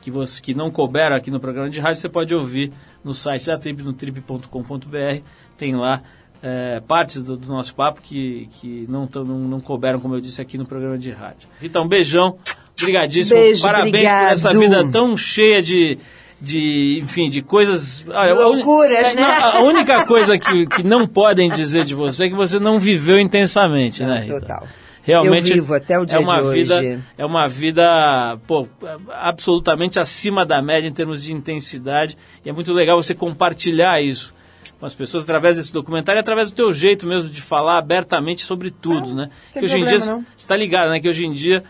que, 0.00 0.10
você, 0.10 0.40
que 0.40 0.54
não 0.54 0.70
couberam 0.70 1.16
aqui 1.16 1.30
no 1.30 1.40
programa 1.40 1.70
de 1.70 1.80
rádio, 1.80 2.00
você 2.00 2.08
pode 2.08 2.34
ouvir 2.34 2.72
no 3.04 3.14
site 3.14 3.46
da 3.46 3.58
Trip, 3.58 3.82
no 3.82 3.92
trip.com.br. 3.92 5.22
Tem 5.56 5.74
lá 5.74 6.02
é, 6.42 6.80
partes 6.86 7.24
do, 7.24 7.36
do 7.36 7.48
nosso 7.48 7.74
papo 7.74 8.00
que, 8.00 8.48
que 8.52 8.86
não, 8.88 9.08
não, 9.14 9.38
não 9.40 9.60
couberam, 9.60 9.98
como 10.00 10.14
eu 10.14 10.20
disse, 10.20 10.40
aqui 10.40 10.58
no 10.58 10.66
programa 10.66 10.98
de 10.98 11.10
rádio. 11.10 11.48
Então, 11.62 11.88
beijão, 11.88 12.38
obrigadíssimo. 12.80 13.38
Beijo, 13.38 13.62
Parabéns 13.62 13.88
obrigado. 13.88 14.26
por 14.26 14.32
essa 14.32 14.58
vida 14.58 14.90
tão 14.90 15.16
cheia 15.16 15.62
de. 15.62 15.98
De, 16.38 17.00
enfim, 17.02 17.30
de 17.30 17.40
coisas. 17.40 18.04
Ah, 18.12 18.28
a 18.28 18.34
uni- 18.50 18.62
Loucuras, 18.62 19.12
é, 19.12 19.14
né? 19.14 19.22
não, 19.22 19.44
A 19.44 19.60
única 19.62 20.04
coisa 20.04 20.38
que, 20.38 20.66
que 20.66 20.82
não 20.82 21.06
podem 21.06 21.48
dizer 21.48 21.84
de 21.84 21.94
você 21.94 22.26
é 22.26 22.28
que 22.28 22.34
você 22.34 22.58
não 22.58 22.78
viveu 22.78 23.18
intensamente, 23.18 24.02
né? 24.02 24.20
Rita? 24.20 24.40
Total. 24.40 24.66
Realmente 25.02 25.50
Eu 25.50 25.54
vivo 25.54 25.72
até 25.72 25.98
o 25.98 26.04
dia 26.04 26.18
é 26.18 26.20
uma 26.20 26.42
de 26.42 26.48
vida, 26.50 26.76
hoje. 26.78 27.00
É 27.16 27.24
uma 27.24 27.48
vida, 27.48 28.38
pô, 28.46 28.66
absolutamente 29.20 29.98
acima 29.98 30.44
da 30.44 30.60
média 30.60 30.88
em 30.88 30.92
termos 30.92 31.22
de 31.22 31.32
intensidade. 31.32 32.18
E 32.44 32.48
é 32.50 32.52
muito 32.52 32.72
legal 32.72 33.02
você 33.02 33.14
compartilhar 33.14 34.02
isso 34.02 34.34
com 34.78 34.84
as 34.84 34.94
pessoas 34.94 35.22
através 35.22 35.56
desse 35.56 35.72
documentário 35.72 36.20
através 36.20 36.50
do 36.50 36.54
teu 36.56 36.72
jeito 36.72 37.06
mesmo 37.06 37.30
de 37.30 37.40
falar 37.40 37.78
abertamente 37.78 38.42
sobre 38.42 38.70
tudo, 38.70 39.14
né? 39.14 39.30
tem 39.52 39.60
Que 39.60 39.66
hoje 39.66 39.78
em 39.78 39.84
dia, 39.86 39.98
não. 39.98 40.20
você 40.20 40.24
está 40.36 40.56
ligado, 40.56 40.90
né? 40.90 41.00
Que 41.00 41.08
hoje 41.08 41.24
em 41.24 41.32
dia 41.32 41.62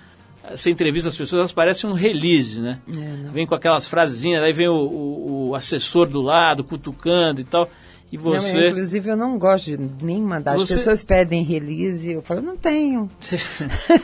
você 0.55 0.71
entrevista 0.71 1.09
as 1.09 1.17
pessoas, 1.17 1.39
elas 1.41 1.53
parecem 1.53 1.89
um 1.89 1.95
release, 1.95 2.61
né? 2.61 2.79
É, 2.89 3.31
vem 3.31 3.47
com 3.47 3.55
aquelas 3.55 3.87
frasezinhas, 3.89 4.43
aí 4.43 4.53
vem 4.53 4.69
o, 4.69 4.75
o- 4.75 5.49
o 5.51 5.55
assessor 5.55 6.07
do 6.09 6.21
lado, 6.23 6.63
cutucando 6.65 7.41
e 7.41 7.45
tal. 7.45 7.69
E 8.13 8.17
Não, 8.17 8.23
você... 8.25 8.69
inclusive, 8.69 9.11
eu 9.11 9.17
não 9.17 9.37
gosto 9.37 9.65
de 9.67 9.79
nem 10.01 10.23
mandar. 10.23 10.53
As 10.53 10.59
Você- 10.63 10.77
pessoas 10.77 11.03
pedem 11.05 11.43
release, 11.43 12.13
eu 12.13 12.23
falo, 12.23 12.41
não 12.41 12.57
tenho. 12.57 13.11
Você, 13.19 13.37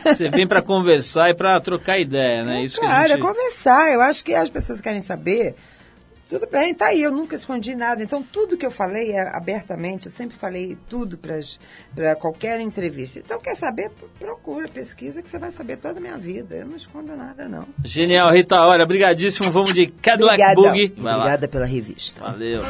você 0.03 0.29
vem 0.29 0.45
para 0.45 0.61
conversar 0.61 1.29
e 1.29 1.33
para 1.33 1.57
trocar 1.61 1.97
ideia, 1.99 2.43
né? 2.43 2.61
Isso 2.63 2.79
que 2.79 2.85
a 2.85 2.89
Claro, 2.89 3.07
gente... 3.09 3.17
é 3.19 3.21
conversar. 3.21 3.93
Eu 3.93 4.01
acho 4.01 4.23
que 4.25 4.33
as 4.33 4.49
pessoas 4.49 4.81
querem 4.81 5.01
saber. 5.01 5.55
Tudo 6.33 6.47
bem, 6.49 6.73
tá 6.73 6.87
aí, 6.87 7.03
eu 7.03 7.11
nunca 7.11 7.35
escondi 7.35 7.75
nada. 7.75 8.01
Então, 8.01 8.23
tudo 8.23 8.57
que 8.57 8.65
eu 8.65 8.71
falei 8.71 9.11
é 9.11 9.21
abertamente, 9.21 10.07
eu 10.07 10.11
sempre 10.11 10.35
falei 10.35 10.75
tudo 10.89 11.15
para 11.15 12.15
qualquer 12.15 12.59
entrevista. 12.59 13.19
Então, 13.19 13.39
quer 13.39 13.53
saber? 13.53 13.91
Procura, 14.17 14.67
pesquisa, 14.67 15.21
que 15.21 15.29
você 15.29 15.37
vai 15.37 15.51
saber 15.51 15.77
toda 15.77 15.99
a 15.99 16.01
minha 16.01 16.17
vida. 16.17 16.55
Eu 16.55 16.65
não 16.65 16.75
escondo 16.75 17.15
nada, 17.15 17.47
não. 17.47 17.67
Genial, 17.85 18.31
Rita 18.31 18.59
Hora, 18.59 18.83
obrigadíssimo. 18.83 19.51
Vamos 19.51 19.75
de 19.75 19.85
Cadillac 19.85 20.41
Obrigada. 20.41 20.55
Boogie. 20.55 20.91
Vai 20.97 21.13
lá. 21.13 21.17
Obrigada 21.19 21.47
pela 21.47 21.65
revista. 21.67 22.21
Valeu. 22.21 22.63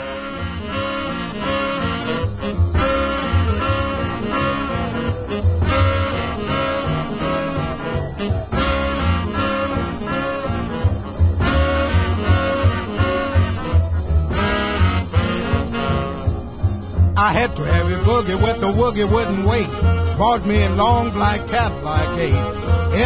I 17.23 17.31
had 17.31 17.55
to 17.55 17.63
have 17.63 17.89
a 17.89 17.95
boogie 18.03 18.35
with 18.35 18.59
the 18.59 18.67
woogie 18.67 19.09
wouldn't 19.09 19.47
wait. 19.47 19.71
Bought 20.17 20.45
me 20.45 20.61
a 20.65 20.69
long 20.71 21.09
black 21.11 21.39
Cadillac 21.47 22.19
8. 22.19 22.33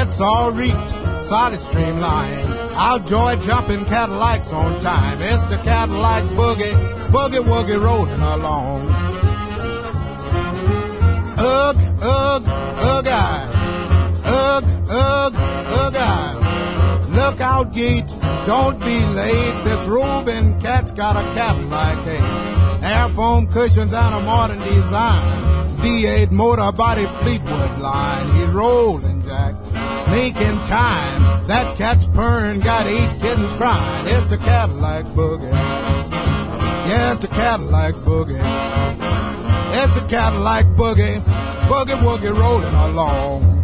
It's 0.01 0.20
all 0.20 0.51
reeked, 0.51 0.89
solid 1.24 1.59
streamline. 1.61 2.47
I'll 2.74 2.97
joy 2.97 3.36
jumping 3.43 3.86
Cadillacs 3.86 4.51
on 4.51 4.80
time. 4.80 5.20
It's 5.22 5.43
the 5.53 5.57
Cadillac 5.57 6.24
boogie, 6.34 6.74
boogie 7.13 7.43
woogie 7.45 7.80
rolling 7.80 8.20
along. 8.20 8.88
Ugh, 11.38 11.78
ugh, 12.01 12.43
ugh, 12.47 13.07
I. 13.07 13.45
Ugh, 14.26 14.63
ugh, 14.89 15.34
ugh, 15.36 15.95
I. 15.95 17.07
Look 17.11 17.39
out, 17.39 17.72
Yeet, 17.72 18.09
don't 18.47 18.80
be 18.80 18.97
late. 19.13 19.63
This 19.63 19.86
roving 19.86 20.59
cat's 20.59 20.91
got 20.91 21.15
a 21.15 21.22
Cadillac 21.36 22.07
8. 22.07 22.47
Air 22.88 23.10
foam 23.10 23.48
cushions 23.48 23.92
and 23.92 24.16
a 24.16 24.20
modern 24.22 24.60
design. 24.60 25.22
V8 25.84 26.32
motor 26.32 26.72
body 26.72 27.06
Fleetwood 27.06 27.80
line. 27.80 28.26
He's 28.36 28.46
rolling, 28.48 29.22
Jack, 29.24 29.56
making 30.10 30.58
time. 30.64 31.46
That 31.48 31.78
cat's 31.78 32.06
purring, 32.06 32.62
got 32.62 32.88
eight 32.88 33.22
kittens 33.22 33.54
crying. 33.54 34.06
It's 34.08 34.28
the 34.28 34.38
Cadillac 34.38 35.06
boogie. 35.08 35.52
Yeah, 36.88 37.16
the 37.16 37.28
Cadillac 37.28 37.94
boogie. 37.96 38.40
It's 39.84 39.96
the 39.96 40.08
Cadillac 40.08 40.66
boogie. 40.78 41.20
Boogie 41.68 41.98
woogie 42.06 42.38
rolling 42.38 42.74
along. 42.74 43.57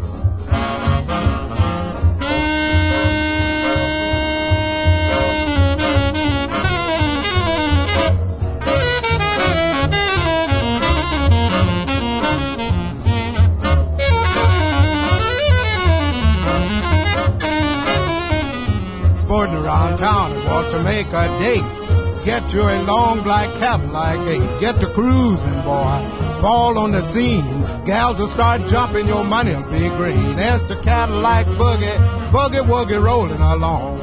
Town 20.04 20.34
and 20.34 20.46
want 20.48 20.70
to 20.70 20.84
make 20.84 21.08
a 21.16 21.26
date. 21.40 21.70
Get 22.26 22.54
you 22.54 22.62
a 22.62 22.78
long 22.84 23.24
black 23.24 23.48
Cadillac 23.56 24.20
8. 24.28 24.60
Get 24.60 24.76
to 24.82 24.88
cruising, 24.88 25.62
boy. 25.64 25.96
Fall 26.44 26.78
on 26.78 26.92
the 26.92 27.02
scene. 27.02 27.46
Gals 27.86 28.20
will 28.20 28.28
start 28.28 28.60
jumping, 28.68 29.08
your 29.08 29.24
money'll 29.24 29.64
be 29.72 29.88
green. 29.96 30.36
There's 30.36 30.64
the 30.64 30.76
Cadillac 30.84 31.46
boogie, 31.60 31.98
boogie 32.36 32.66
woogie 32.72 33.02
rolling 33.02 33.40
along. 33.40 34.03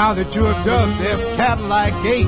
Now 0.00 0.14
that 0.14 0.34
you 0.34 0.44
have 0.44 0.64
dug 0.64 0.88
this 0.96 1.26
Cadillac 1.36 1.92
gate, 2.02 2.24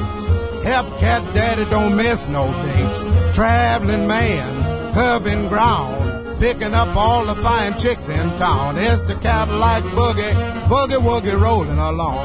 help 0.62 0.87
Cat 1.01 1.23
Daddy 1.33 1.64
don't 1.70 1.97
miss 1.97 2.29
no 2.29 2.45
dates. 2.68 3.01
Traveling 3.35 4.07
man, 4.07 4.93
curving 4.93 5.49
ground, 5.49 6.39
picking 6.39 6.75
up 6.75 6.95
all 6.95 7.25
the 7.25 7.35
fine 7.35 7.73
chicks 7.79 8.11
in 8.11 8.37
town. 8.37 8.75
It's 8.77 9.01
the 9.09 9.14
Cadillac 9.14 9.85
boogie, 9.85 10.35
boogie 10.68 11.01
woogie 11.01 11.41
rolling 11.41 11.79
along. 11.79 12.20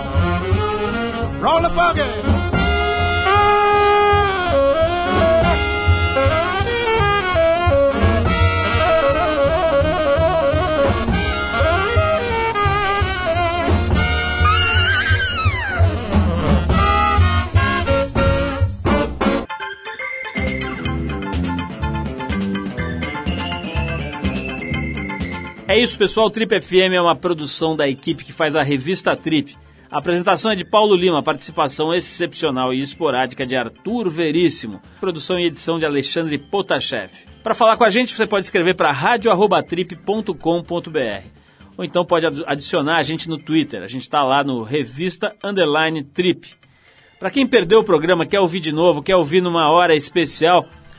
Roll 1.39 1.61
the 1.61 1.69
boogie! 1.69 2.46
É 25.69 25.77
isso, 25.77 25.97
pessoal. 25.97 26.29
Trip 26.29 26.61
FM 26.61 26.93
é 26.93 27.01
uma 27.01 27.13
produção 27.13 27.75
da 27.75 27.89
equipe 27.89 28.23
que 28.23 28.31
faz 28.31 28.55
a 28.55 28.63
revista 28.63 29.17
Trip. 29.17 29.53
A 29.91 29.97
apresentação 29.97 30.51
é 30.51 30.55
de 30.55 30.63
Paulo 30.63 30.95
Lima, 30.95 31.21
participação 31.21 31.93
excepcional 31.93 32.73
e 32.73 32.79
esporádica 32.79 33.45
de 33.45 33.53
Arthur 33.53 34.09
Veríssimo, 34.09 34.81
produção 34.97 35.37
e 35.37 35.45
edição 35.45 35.77
de 35.77 35.85
Alexandre 35.85 36.37
Potashev. 36.37 37.11
Para 37.43 37.53
falar 37.53 37.75
com 37.75 37.83
a 37.83 37.89
gente, 37.89 38.15
você 38.15 38.25
pode 38.25 38.45
escrever 38.45 38.75
para 38.75 38.93
radio@trip.com.br 38.93 41.27
ou 41.77 41.83
então 41.83 42.05
pode 42.05 42.25
adicionar 42.45 42.95
a 42.95 43.03
gente 43.03 43.27
no 43.27 43.37
Twitter. 43.37 43.83
A 43.83 43.87
gente 43.87 44.03
está 44.03 44.23
lá 44.23 44.45
no 44.45 44.63
Revista 44.63 45.35
Underline 45.43 46.01
Trip. 46.01 46.47
Para 47.19 47.29
quem 47.29 47.45
perdeu 47.45 47.79
o 47.79 47.83
programa, 47.83 48.25
quer 48.25 48.39
ouvir 48.39 48.61
de 48.61 48.71
novo, 48.71 49.03
quer 49.03 49.17
ouvir 49.17 49.41
numa 49.41 49.69
hora 49.69 49.93
especial, 49.93 50.65